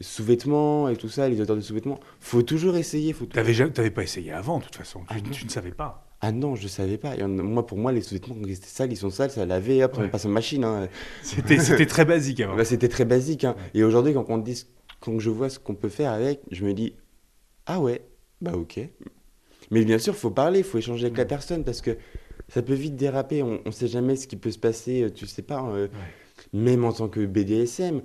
sous-vêtements 0.00 0.88
et 0.88 0.96
tout 0.96 1.10
ça, 1.10 1.28
les 1.28 1.38
auteurs 1.40 1.56
de 1.56 1.60
sous-vêtements. 1.60 2.00
Faut 2.18 2.42
toujours 2.42 2.76
essayer. 2.76 3.12
Faut 3.12 3.26
toujours... 3.26 3.44
T'avais, 3.44 3.70
t'avais 3.70 3.90
pas 3.90 4.02
essayé 4.02 4.32
avant, 4.32 4.58
de 4.58 4.64
toute 4.64 4.74
façon. 4.76 5.00
Tu, 5.00 5.06
Ah 5.10 5.20
tu 5.20 5.44
ne 5.44 5.50
savais 5.50 5.70
pas. 5.70 6.03
Ah 6.26 6.32
non, 6.32 6.54
je 6.56 6.68
savais 6.68 6.96
pas. 6.96 7.16
Et 7.16 7.22
on- 7.22 7.28
moi, 7.28 7.66
pour 7.66 7.76
moi, 7.76 7.92
les 7.92 8.00
sous-vêtements, 8.00 8.34
quand 8.34 8.46
ils 8.46 8.52
étaient 8.52 8.64
sales, 8.66 8.90
ils 8.90 8.96
sont 8.96 9.10
sales, 9.10 9.30
ça 9.30 9.44
laver, 9.44 9.84
hop, 9.84 9.98
Ouais. 9.98 10.04
on 10.06 10.08
passe 10.08 10.24
en 10.24 10.30
machine. 10.30 10.64
hein. 10.64 10.88
C'était, 11.22 11.84
très 11.84 12.06
basique 12.06 12.40
avant. 12.40 12.56
Bah, 12.56 12.64
C'était 12.64 12.88
très 12.88 13.04
basique. 13.04 13.44
hein. 13.44 13.54
Et 13.74 13.84
aujourd'hui, 13.84 14.14
quand, 14.14 14.24
on 14.30 14.38
dit, 14.38 14.64
quand 15.00 15.18
je 15.18 15.28
vois 15.28 15.50
ce 15.50 15.58
qu'on 15.58 15.74
peut 15.74 15.90
faire 15.90 16.12
avec, 16.12 16.40
je 16.50 16.64
me 16.64 16.72
dis, 16.72 16.94
ah 17.66 17.78
ouais, 17.78 18.00
bah 18.40 18.52
ok. 18.54 18.80
Mais 19.70 19.84
bien 19.84 19.98
sûr, 19.98 20.14
faut 20.16 20.30
parler, 20.30 20.62
faut 20.62 20.78
échanger 20.78 21.06
avec 21.06 21.18
la 21.18 21.26
personne 21.26 21.62
parce 21.62 21.82
que 21.82 21.98
ça 22.48 22.62
peut 22.62 22.72
vite 22.74 22.96
déraper. 22.96 23.42
On 23.42 23.60
ne 23.66 23.70
sait 23.70 23.88
jamais 23.88 24.16
ce 24.16 24.26
qui 24.26 24.36
peut 24.36 24.50
se 24.50 24.58
passer, 24.58 25.02
euh, 25.02 25.10
tu 25.10 25.26
sais 25.26 25.42
pas. 25.42 25.62
euh, 25.68 25.88
Ouais. 25.88 25.90
Même 26.58 26.84
en 26.84 26.92
tant 26.92 27.08
que 27.08 27.24
BDSM, 27.26 28.00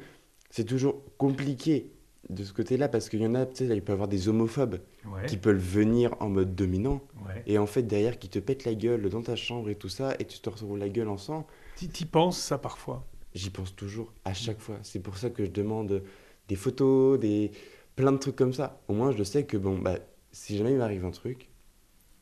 c'est 0.50 0.66
toujours 0.66 1.02
compliqué 1.18 1.92
de 2.30 2.44
ce 2.44 2.54
côté-là 2.54 2.88
parce 2.90 3.10
qu'il 3.10 3.22
y 3.22 3.28
en 3.28 3.36
a, 3.36 3.46
tu 3.46 3.66
sais, 3.68 3.76
il 3.76 3.82
peut 3.82 3.92
y 3.92 3.94
avoir 3.94 4.08
des 4.08 4.28
homophobes 4.30 4.80
Ouais. 5.06 5.26
qui 5.26 5.38
peuvent 5.38 5.58
venir 5.58 6.16
en 6.20 6.30
mode 6.30 6.54
dominant 6.56 7.02
ouais. 7.26 7.42
et 7.48 7.58
en 7.58 7.66
fait 7.66 7.84
derrière 7.84 8.20
qui 8.20 8.30
te 8.30 8.38
pètent 8.38 8.66
la 8.66 8.76
gueule 8.76 9.10
dans 9.10 9.22
ta 9.22 9.36
chambre 9.36 9.70
et 9.70 9.76
tout 9.76 9.90
ça 9.90 10.14
et 10.20 10.26
tu 10.26 10.40
te 10.40 10.50
retrouves 10.50 10.78
la 10.78 10.90
gueule 10.90 11.08
en 11.08 11.18
sang. 11.18 11.48
T'y, 11.76 12.06
penses 12.06 12.38
ça 12.38 12.58
parfois? 12.58 13.06
J'y 13.34 13.50
pense 13.50 13.76
toujours, 13.76 14.12
à 14.26 14.34
chaque 14.34 14.60
fois. 14.60 14.78
C'est 14.84 15.00
pour 15.00 15.18
ça 15.18 15.30
que 15.30 15.46
je 15.46 15.50
demande 15.52 16.04
des 16.48 16.56
photos, 16.56 17.20
des 17.20 17.52
plein 17.96 18.12
de 18.12 18.18
trucs 18.18 18.36
comme 18.36 18.54
ça. 18.54 18.82
Au 18.88 18.94
moins, 18.94 19.12
je 19.12 19.24
sais 19.24 19.44
que 19.46 19.56
bon, 19.58 19.78
bah, 19.80 19.98
si 20.32 20.58
jamais 20.58 20.72
il 20.72 20.78
m'arrive 20.78 21.06
un 21.06 21.12
truc, 21.12 21.48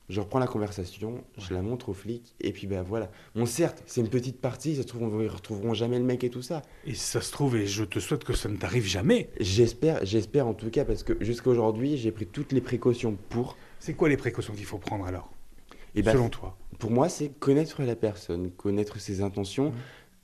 je 0.09 0.21
reprends 0.21 0.39
la 0.39 0.47
conversation, 0.47 1.23
je 1.37 1.53
la 1.53 1.61
montre 1.61 1.89
aux 1.89 1.93
flics, 1.93 2.33
et 2.39 2.51
puis 2.53 2.65
bah 2.67 2.81
voilà. 2.81 3.11
Bon, 3.35 3.45
certes, 3.45 3.83
c'est 3.85 4.01
une 4.01 4.09
petite 4.09 4.39
partie, 4.39 4.75
ça 4.75 4.83
se 4.83 4.87
trouve, 4.87 5.03
on- 5.03 5.21
ils 5.21 5.27
retrouveront 5.27 5.73
jamais 5.73 5.99
le 5.99 6.05
mec 6.05 6.23
et 6.23 6.29
tout 6.29 6.41
ça. 6.41 6.61
Et 6.85 6.93
ça 6.95 7.19
se 7.21 7.31
trouve, 7.31 7.55
et 7.57 7.67
je 7.67 7.83
te 7.83 7.99
souhaite 7.99 8.23
que 8.23 8.33
ça 8.33 8.47
ne 8.49 8.57
t'arrive 8.57 8.85
jamais. 8.85 9.29
J'espère, 9.39 10.05
j'espère 10.05 10.47
en 10.47 10.53
tout 10.53 10.69
cas, 10.69 10.85
parce 10.85 11.03
que 11.03 11.17
jusqu'à 11.23 11.49
aujourd'hui, 11.49 11.97
j'ai 11.97 12.11
pris 12.11 12.25
toutes 12.25 12.51
les 12.53 12.61
précautions 12.61 13.17
pour. 13.29 13.57
C'est 13.79 13.93
quoi 13.93 14.07
les 14.09 14.17
précautions 14.17 14.53
qu'il 14.53 14.65
faut 14.65 14.77
prendre 14.79 15.05
alors? 15.05 15.29
Et 15.95 16.01
bah, 16.01 16.11
Selon 16.13 16.29
toi 16.29 16.57
pour 16.79 16.91
moi, 16.91 17.09
c'est 17.09 17.29
connaître 17.39 17.81
la 17.81 17.95
personne, 17.95 18.51
connaître 18.51 18.99
ses 18.99 19.21
intentions, 19.21 19.69
Mhm. 19.71 19.73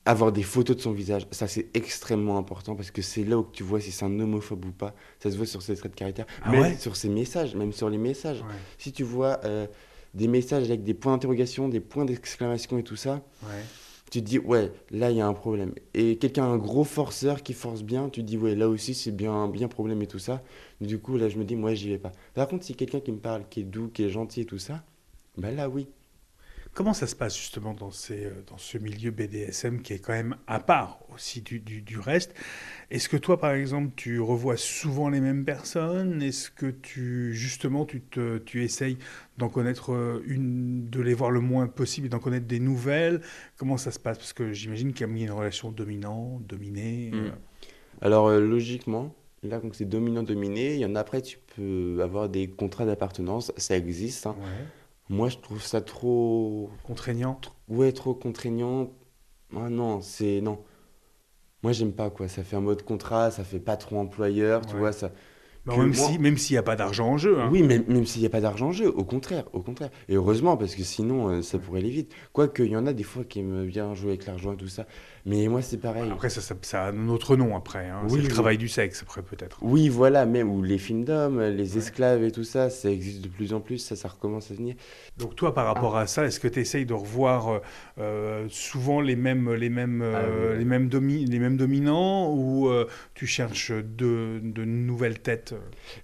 Avoir 0.05 0.31
des 0.31 0.43
photos 0.43 0.75
de 0.75 0.81
son 0.81 0.91
visage. 0.91 1.27
Ça, 1.31 1.47
c'est 1.47 1.69
extrêmement 1.73 2.37
important 2.37 2.75
parce 2.75 2.91
que 2.91 3.01
c'est 3.01 3.23
là 3.23 3.37
où 3.37 3.47
tu 3.51 3.63
vois 3.63 3.79
si 3.79 3.91
c'est 3.91 4.03
un 4.05 4.19
homophobe 4.19 4.65
ou 4.65 4.71
pas. 4.71 4.93
Ça 5.19 5.31
se 5.31 5.37
voit 5.37 5.45
sur 5.45 5.61
ses 5.61 5.75
traits 5.75 5.93
de 5.93 5.97
caractère, 5.97 6.25
Ah 6.43 6.51
même 6.51 6.61
ouais 6.61 6.77
sur 6.77 6.95
ses 6.95 7.09
messages, 7.09 7.55
même 7.55 7.71
sur 7.71 7.89
les 7.89 7.97
messages. 7.97 8.41
Ouais. 8.41 8.47
Si 8.77 8.91
tu 8.91 9.03
vois 9.03 9.39
euh, 9.45 9.65
des 10.13 10.27
messages 10.27 10.63
avec 10.65 10.83
des 10.83 10.93
points 10.93 11.13
d'interrogation, 11.13 11.69
des 11.69 11.79
points 11.79 12.05
d'exclamation 12.05 12.77
et 12.77 12.83
tout 12.83 12.97
ça, 12.97 13.21
Ouais. 13.43 13.63
tu 14.11 14.21
te 14.21 14.27
dis, 14.27 14.39
ouais, 14.39 14.71
là, 14.91 15.09
il 15.09 15.17
y 15.17 15.21
a 15.21 15.27
un 15.27 15.33
problème. 15.33 15.73
Et 15.93 16.17
quelqu'un, 16.17 16.43
un 16.45 16.57
gros 16.57 16.83
forceur 16.83 17.41
qui 17.41 17.53
force 17.53 17.81
bien, 17.81 18.09
tu 18.09 18.21
te 18.21 18.27
dis, 18.27 18.37
ouais, 18.37 18.55
là 18.55 18.67
aussi, 18.69 18.93
c'est 18.93 19.11
bien, 19.15 19.47
bien 19.47 19.67
problème 19.69 20.01
et 20.01 20.07
tout 20.07 20.19
ça. 20.19 20.43
Du 20.81 20.99
coup, 20.99 21.17
là, 21.17 21.29
je 21.29 21.37
me 21.37 21.45
dis, 21.45 21.55
moi, 21.55 21.73
j'y 21.73 21.89
vais 21.89 21.97
pas. 21.97 22.11
Par 22.33 22.47
contre, 22.49 22.65
si 22.65 22.75
quelqu'un 22.75 22.99
qui 22.99 23.11
me 23.13 23.17
parle, 23.19 23.43
qui 23.49 23.61
est 23.61 23.63
doux, 23.63 23.87
qui 23.87 24.03
est 24.03 24.09
gentil 24.09 24.41
et 24.41 24.45
tout 24.45 24.59
ça, 24.59 24.83
bah 25.37 25.49
là, 25.49 25.69
oui. 25.69 25.87
Comment 26.73 26.93
ça 26.93 27.05
se 27.05 27.15
passe 27.15 27.37
justement 27.37 27.75
dans, 27.75 27.91
ces, 27.91 28.25
euh, 28.25 28.31
dans 28.47 28.57
ce 28.57 28.79
milieu 28.79 29.11
BDSM 29.11 29.81
qui 29.83 29.93
est 29.93 29.99
quand 29.99 30.13
même 30.13 30.35
à 30.47 30.59
part 30.59 30.99
aussi 31.13 31.41
du, 31.41 31.59
du, 31.59 31.81
du 31.81 31.99
reste? 31.99 32.33
Est-ce 32.89 33.09
que 33.09 33.17
toi, 33.17 33.39
par 33.39 33.51
exemple, 33.51 33.91
tu 33.95 34.19
revois 34.19 34.57
souvent 34.57 35.09
les 35.09 35.19
mêmes 35.19 35.45
personnes? 35.45 36.21
Est-ce 36.23 36.49
que 36.49 36.65
tu, 36.65 37.33
justement, 37.35 37.85
tu, 37.85 38.01
te, 38.01 38.39
tu 38.39 38.63
essayes 38.63 38.97
d'en 39.37 39.49
connaître 39.49 39.93
euh, 39.93 40.23
une, 40.25 40.89
de 40.89 40.99
les 41.01 41.13
voir 41.13 41.29
le 41.29 41.41
moins 41.41 41.67
possible 41.67 42.07
et 42.07 42.09
d'en 42.09 42.19
connaître 42.19 42.47
des 42.47 42.59
nouvelles? 42.59 43.21
Comment 43.57 43.77
ça 43.77 43.91
se 43.91 43.99
passe? 43.99 44.17
Parce 44.17 44.33
que 44.33 44.51
j'imagine 44.51 44.93
qu'il 44.93 45.07
y 45.07 45.21
a 45.21 45.23
une 45.25 45.31
relation 45.31 45.71
dominant, 45.71 46.41
dominée. 46.47 47.11
Mm. 47.13 47.15
euh, 47.17 47.29
Alors, 48.01 48.27
euh, 48.27 48.39
logiquement, 48.39 49.13
là, 49.43 49.59
donc 49.59 49.75
c'est 49.75 49.85
dominant-dominé. 49.85 50.73
Il 50.73 50.79
y 50.79 50.85
en 50.85 50.95
a 50.95 51.01
après, 51.01 51.21
tu 51.21 51.37
peux 51.55 51.99
avoir 52.01 52.29
des 52.29 52.49
contrats 52.49 52.85
d'appartenance, 52.85 53.51
ça 53.57 53.77
existe. 53.77 54.25
hein. 54.25 54.35
ouais. 54.39 54.65
Moi, 55.09 55.29
je 55.29 55.37
trouve 55.37 55.61
ça 55.61 55.81
trop. 55.81 56.69
Contraignant 56.83 57.39
Ouais, 57.67 57.91
trop 57.91 58.13
contraignant. 58.13 58.91
Ah 59.55 59.69
non, 59.69 60.01
c'est. 60.01 60.41
Non. 60.41 60.63
Moi, 61.63 61.71
j'aime 61.71 61.93
pas, 61.93 62.09
quoi. 62.09 62.27
Ça 62.27 62.43
fait 62.43 62.55
un 62.55 62.61
mode 62.61 62.83
contrat, 62.83 63.31
ça 63.31 63.43
fait 63.43 63.59
patron-employeur, 63.59 64.65
tu 64.65 64.73
Ouais. 64.73 64.79
vois. 64.79 64.91
Ça... 64.93 65.11
Même 65.65 65.93
moi- 65.95 65.95
si- 65.95 66.19
même 66.19 66.37
s'il 66.37 66.53
n'y 66.55 66.57
a 66.57 66.63
pas 66.63 66.75
d'argent 66.75 67.07
en 67.07 67.17
jeu. 67.17 67.39
hein. 67.39 67.47
Oui, 67.51 67.63
même, 67.63 67.83
même 67.87 68.05
s'il 68.05 68.19
n'y 68.21 68.27
a 68.27 68.29
pas 68.29 68.41
d'argent 68.41 68.67
en 68.67 68.71
jeu, 68.73 68.89
au 68.89 69.03
contraire, 69.05 69.45
au 69.53 69.61
contraire. 69.61 69.89
Et 70.09 70.15
heureusement, 70.15 70.57
parce 70.57 70.75
que 70.75 70.83
sinon, 70.83 71.29
euh, 71.29 71.41
ça 71.41 71.57
pourrait 71.57 71.79
aller 71.79 71.89
vite. 71.89 72.11
Quoique, 72.33 72.63
il 72.63 72.71
y 72.71 72.75
en 72.75 72.85
a 72.85 72.91
des 72.93 73.03
fois 73.03 73.23
qui 73.23 73.39
aiment 73.39 73.65
bien 73.65 73.93
jouer 73.93 74.09
avec 74.09 74.25
l'argent 74.25 74.53
et 74.53 74.57
tout 74.57 74.67
ça. 74.67 74.85
Mais 75.25 75.47
moi, 75.47 75.61
c'est 75.61 75.77
pareil. 75.77 76.09
Après, 76.11 76.29
ça, 76.29 76.41
ça, 76.41 76.53
ça 76.63 76.83
a 76.83 76.91
un 76.91 77.07
autre 77.07 77.37
nom 77.37 77.55
après. 77.55 77.87
hein. 77.87 78.01
Oui, 78.03 78.09
c'est 78.11 78.17
le 78.17 78.23
oui. 78.23 78.27
travail 78.29 78.57
du 78.57 78.67
sexe, 78.67 79.03
après, 79.03 79.21
peut-être. 79.21 79.57
Oui, 79.61 79.87
voilà, 79.87 80.25
même, 80.25 80.49
ou 80.51 80.61
les 80.63 80.77
films 80.77 81.05
d'hommes, 81.05 81.39
les 81.41 81.73
Ouais. 81.73 81.77
esclaves 81.77 82.23
et 82.25 82.31
tout 82.31 82.43
ça, 82.43 82.69
ça 82.69 82.89
existe 82.91 83.21
de 83.21 83.29
plus 83.29 83.53
en 83.53 83.61
plus, 83.61 83.77
ça, 83.77 83.95
ça 83.95 84.09
recommence 84.09 84.51
à 84.51 84.55
venir. 84.55 84.75
Donc 85.17 85.37
toi, 85.37 85.53
par 85.53 85.65
rapport 85.65 85.95
à 85.95 86.07
ça, 86.07 86.25
est-ce 86.25 86.41
que 86.41 86.49
tu 86.49 86.59
essayes 86.59 86.85
de 86.85 86.93
revoir 86.93 87.47
euh, 87.47 87.59
euh, 87.99 88.45
souvent 88.49 88.99
les 88.99 89.15
mêmes, 89.15 89.53
les 89.53 89.69
mêmes, 89.69 90.01
euh, 90.01 90.13
Ah 90.15 90.51
oui, 90.53 90.59
les 90.59 90.65
mêmes, 90.65 90.89
domi- 90.89 91.25
les 91.25 91.39
mêmes 91.39 91.55
dominants 91.55 92.33
ou 92.33 92.67
euh, 92.67 92.85
tu 93.13 93.25
cherches 93.25 93.71
de, 93.71 94.41
de 94.43 94.65
nouvelles 94.65 95.19
têtes 95.19 95.52
euh 95.53 95.59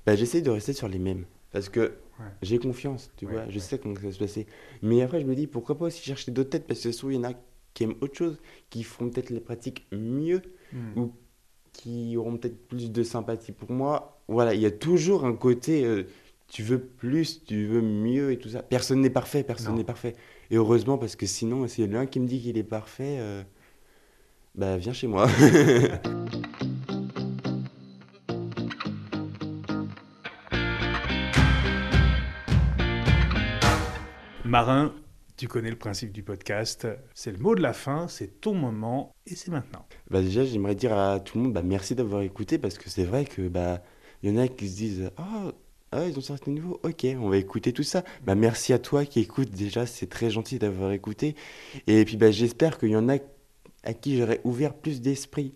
Bah, 0.06 0.16
j'essaie 0.16 0.42
de 0.42 0.50
rester 0.50 0.74
sur 0.74 0.88
les 0.88 1.00
mêmes. 1.00 1.26
Parce 1.52 1.70
que 1.70 1.80
Ouais. 2.20 2.26
j'ai 2.42 2.60
confiance, 2.60 3.12
tu 3.18 3.26
Ouais, 3.26 3.32
vois, 3.32 3.50
je 3.50 3.60
sais 3.60 3.80
comment 3.80 3.96
ça 3.96 4.02
va 4.02 4.12
se 4.12 4.20
passer. 4.20 4.46
Mais 4.82 5.02
après, 5.02 5.22
je 5.22 5.26
me 5.26 5.36
dis, 5.36 5.48
pourquoi 5.48 5.78
pas 5.78 5.86
aussi 5.86 6.04
chercher 6.04 6.32
d'autres 6.32 6.50
têtes 6.50 6.68
Parce 6.68 6.82
que 6.82 6.92
souvent, 6.92 7.12
il 7.12 7.16
y 7.16 7.20
en 7.20 7.24
a 7.30 7.34
qui 7.74 7.84
aiment 7.86 7.96
autre 8.02 8.16
chose, 8.16 8.40
qui 8.70 8.84
feront 8.84 9.10
peut-être 9.10 9.30
les 9.30 9.40
pratiques 9.40 9.88
mieux, 9.92 10.42
Hmm. 10.74 11.00
ou 11.00 11.12
qui 11.74 12.16
auront 12.18 12.38
peut-être 12.38 12.68
plus 12.68 12.92
de 12.92 13.04
sympathie 13.04 13.52
pour 13.54 13.72
moi. 13.72 14.22
Voilà, 14.28 14.54
il 14.54 14.60
y 14.62 14.66
a 14.66 14.72
toujours 14.72 15.24
un 15.26 15.34
côté, 15.34 15.84
euh, 15.86 16.04
tu 16.48 16.62
veux 16.62 16.80
plus, 16.80 17.44
tu 17.46 17.66
veux 17.68 17.82
mieux 17.82 18.32
et 18.32 18.38
tout 18.38 18.50
ça. 18.50 18.62
Personne 18.64 19.02
n'est 19.02 19.10
parfait, 19.10 19.44
personne 19.44 19.76
n'est 19.76 19.84
parfait. 19.84 20.16
Et 20.52 20.58
heureusement, 20.58 20.98
parce 20.98 21.16
que 21.16 21.26
sinon, 21.26 21.68
c'est 21.68 21.88
l'un 21.88 22.06
qui 22.06 22.20
me 22.20 22.28
dit 22.28 22.42
qu'il 22.42 22.58
est 22.58 22.64
parfait, 22.64 23.18
euh, 23.20 23.42
bah 24.56 24.78
viens 24.78 24.94
chez 24.94 25.08
moi. 25.08 25.28
Marin, 34.50 34.96
tu 35.38 35.48
connais 35.48 35.70
le 35.70 35.76
principe 35.76 36.12
du 36.12 36.24
podcast. 36.24 36.88
C'est 37.14 37.32
le 37.32 37.38
mot 37.38 37.54
de 37.54 37.62
la 37.62 37.72
fin, 37.72 38.08
c'est 38.08 38.42
ton 38.42 38.56
moment 38.56 39.14
et 39.28 39.36
c'est 39.36 39.52
maintenant. 39.52 39.86
Bah 40.10 40.24
déjà, 40.24 40.44
j'aimerais 40.44 40.74
dire 40.74 40.98
à 40.98 41.20
tout 41.20 41.38
le 41.38 41.44
monde 41.44 41.54
bah, 41.54 41.62
merci 41.64 41.94
d'avoir 41.94 42.24
écouté 42.24 42.58
parce 42.58 42.80
que 42.80 42.90
c'est 42.90 43.04
vrai 43.04 43.26
que 43.26 43.48
bah 43.48 43.84
y 44.24 44.32
en 44.32 44.38
a 44.38 44.48
qui 44.48 44.68
se 44.68 44.76
disent 44.76 45.12
ah 45.18 45.52
ah, 45.92 46.08
ils 46.08 46.18
ont 46.18 46.22
sorti 46.22 46.50
nouveau, 46.50 46.80
ok, 46.82 47.06
on 47.20 47.30
va 47.30 47.38
écouter 47.38 47.74
tout 47.74 47.84
ça. 47.84 48.04
Bah 48.24 48.34
merci 48.34 48.74
à 48.74 48.80
toi 48.80 49.06
qui 49.06 49.20
écoute 49.20 49.52
déjà, 49.52 49.86
c'est 49.86 50.08
très 50.08 50.32
gentil 50.32 50.58
d'avoir 50.58 50.94
écouté. 50.94 51.36
Et 51.86 52.04
puis 52.04 52.18
bah 52.18 52.32
j'espère 52.32 52.80
qu'il 52.80 52.90
y 52.90 52.96
en 52.96 53.08
a 53.08 53.18
à 53.84 53.94
qui 53.94 54.18
j'aurais 54.18 54.42
ouvert 54.46 54.74
plus 54.74 55.00
d'esprit, 55.00 55.54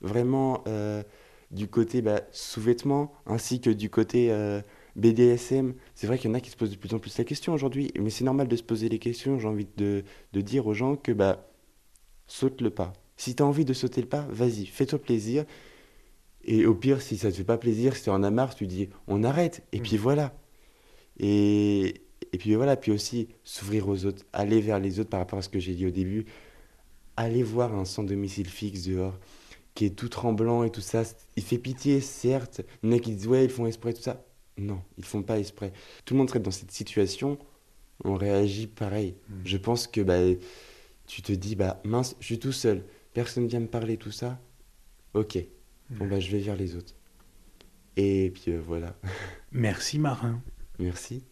vraiment 0.00 0.62
euh, 0.68 1.02
du 1.50 1.66
côté 1.66 2.02
bah, 2.02 2.20
sous-vêtements 2.30 3.12
ainsi 3.26 3.60
que 3.60 3.70
du 3.70 3.90
côté 3.90 4.30
euh, 4.30 4.60
BDSM. 4.98 5.74
C'est 5.94 6.06
vrai 6.06 6.18
qu'il 6.18 6.30
y 6.30 6.32
en 6.32 6.36
a 6.36 6.40
qui 6.40 6.50
se 6.50 6.56
posent 6.56 6.70
de 6.70 6.76
plus 6.76 6.94
en 6.94 6.98
plus 6.98 7.16
la 7.18 7.24
question 7.24 7.54
aujourd'hui, 7.54 7.92
mais 7.98 8.10
c'est 8.10 8.24
normal 8.24 8.48
de 8.48 8.56
se 8.56 8.62
poser 8.62 8.88
les 8.88 8.98
questions. 8.98 9.38
J'ai 9.38 9.48
envie 9.48 9.68
de, 9.76 10.04
de 10.32 10.40
dire 10.42 10.66
aux 10.66 10.74
gens 10.74 10.96
que 10.96 11.12
bah 11.12 11.48
saute 12.26 12.60
le 12.62 12.70
pas. 12.70 12.92
Si 13.16 13.34
tu 13.36 13.42
as 13.42 13.46
envie 13.46 13.64
de 13.64 13.72
sauter 13.74 14.00
le 14.02 14.08
pas, 14.08 14.26
vas-y, 14.30 14.66
fais-toi 14.66 14.98
plaisir. 15.00 15.44
Et 16.44 16.66
au 16.66 16.74
pire, 16.74 17.02
si 17.02 17.16
ça 17.18 17.30
te 17.30 17.36
fait 17.36 17.44
pas 17.44 17.58
plaisir, 17.58 17.96
si 17.96 18.04
tu 18.04 18.10
en 18.10 18.22
as 18.22 18.30
marre, 18.30 18.54
tu 18.54 18.66
dis 18.66 18.88
on 19.06 19.24
arrête. 19.24 19.62
Et 19.72 19.80
Mm. 19.80 19.82
puis 19.82 19.96
voilà. 19.96 20.34
Et, 21.18 22.02
et 22.32 22.38
puis 22.38 22.54
voilà, 22.54 22.76
puis 22.76 22.92
aussi 22.92 23.28
s'ouvrir 23.44 23.88
aux 23.88 24.04
autres, 24.06 24.24
aller 24.32 24.60
vers 24.60 24.80
les 24.80 25.00
autres 25.00 25.10
par 25.10 25.20
rapport 25.20 25.38
à 25.38 25.42
ce 25.42 25.48
que 25.48 25.60
j'ai 25.60 25.74
dit 25.74 25.86
au 25.86 25.90
début. 25.90 26.26
Aller 27.16 27.42
voir 27.42 27.74
un 27.74 27.84
sans 27.84 28.04
domicile 28.04 28.48
fixe 28.48 28.84
dehors, 28.84 29.18
qui 29.74 29.86
est 29.86 29.90
tout 29.96 30.08
tremblant 30.10 30.64
et 30.64 30.70
tout 30.70 30.80
ça. 30.82 31.04
Il 31.36 31.42
fait 31.44 31.58
pitié, 31.58 32.00
certes. 32.00 32.62
Il 32.82 32.90
y 32.90 32.94
en 32.94 32.96
a 32.96 33.00
qui 33.00 33.12
disent 33.12 33.28
ouais, 33.28 33.44
ils 33.44 33.50
font 33.50 33.66
exprès, 33.66 33.94
tout 33.94 34.02
ça. 34.02 34.24
Non, 34.58 34.82
ils 34.98 35.04
font 35.04 35.22
pas 35.22 35.38
exprès. 35.38 35.72
Tout 36.04 36.14
le 36.14 36.18
monde 36.18 36.28
serait 36.28 36.40
dans 36.40 36.50
cette 36.50 36.72
situation, 36.72 37.38
on 38.04 38.14
réagit 38.14 38.66
pareil. 38.66 39.14
Mm. 39.28 39.34
Je 39.44 39.56
pense 39.56 39.86
que 39.86 40.00
bah, 40.00 40.18
tu 41.06 41.22
te 41.22 41.32
dis, 41.32 41.54
bah 41.56 41.80
mince, 41.84 42.16
je 42.20 42.26
suis 42.26 42.38
tout 42.38 42.52
seul, 42.52 42.84
personne 43.14 43.46
vient 43.46 43.60
me 43.60 43.66
parler, 43.68 43.96
tout 43.96 44.10
ça. 44.10 44.40
Ok, 45.14 45.38
bon 45.90 46.06
bah 46.06 46.20
je 46.20 46.30
vais 46.30 46.40
vers 46.40 46.56
les 46.56 46.76
autres. 46.76 46.94
Et 47.96 48.30
puis 48.30 48.52
euh, 48.52 48.60
voilà, 48.64 48.94
Merci 49.52 49.98
Marin. 49.98 50.40
merci. 50.78 51.24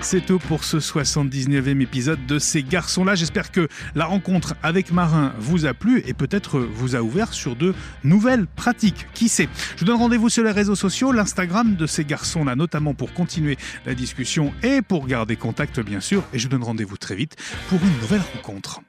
C'est 0.00 0.24
tout 0.24 0.38
pour 0.38 0.64
ce 0.64 0.78
79e 0.78 1.80
épisode 1.80 2.24
de 2.26 2.38
Ces 2.38 2.62
garçons-là. 2.62 3.14
J'espère 3.14 3.50
que 3.50 3.68
la 3.94 4.06
rencontre 4.06 4.54
avec 4.62 4.92
Marin 4.92 5.32
vous 5.38 5.66
a 5.66 5.74
plu 5.74 6.02
et 6.06 6.14
peut-être 6.14 6.60
vous 6.60 6.96
a 6.96 7.02
ouvert 7.02 7.32
sur 7.32 7.56
de 7.56 7.74
nouvelles 8.04 8.46
pratiques. 8.46 9.06
Qui 9.14 9.28
sait? 9.28 9.48
Je 9.74 9.80
vous 9.80 9.86
donne 9.86 9.98
rendez-vous 9.98 10.28
sur 10.28 10.44
les 10.44 10.52
réseaux 10.52 10.74
sociaux, 10.74 11.12
l'Instagram 11.12 11.76
de 11.76 11.86
ces 11.86 12.04
garçons-là, 12.04 12.56
notamment 12.56 12.94
pour 12.94 13.12
continuer 13.12 13.56
la 13.86 13.94
discussion 13.94 14.52
et 14.62 14.82
pour 14.82 15.06
garder 15.06 15.36
contact, 15.36 15.80
bien 15.80 16.00
sûr. 16.00 16.22
Et 16.32 16.38
je 16.38 16.44
vous 16.44 16.50
donne 16.50 16.64
rendez-vous 16.64 16.96
très 16.96 17.14
vite 17.14 17.36
pour 17.68 17.80
une 17.82 18.00
nouvelle 18.00 18.22
rencontre. 18.34 18.80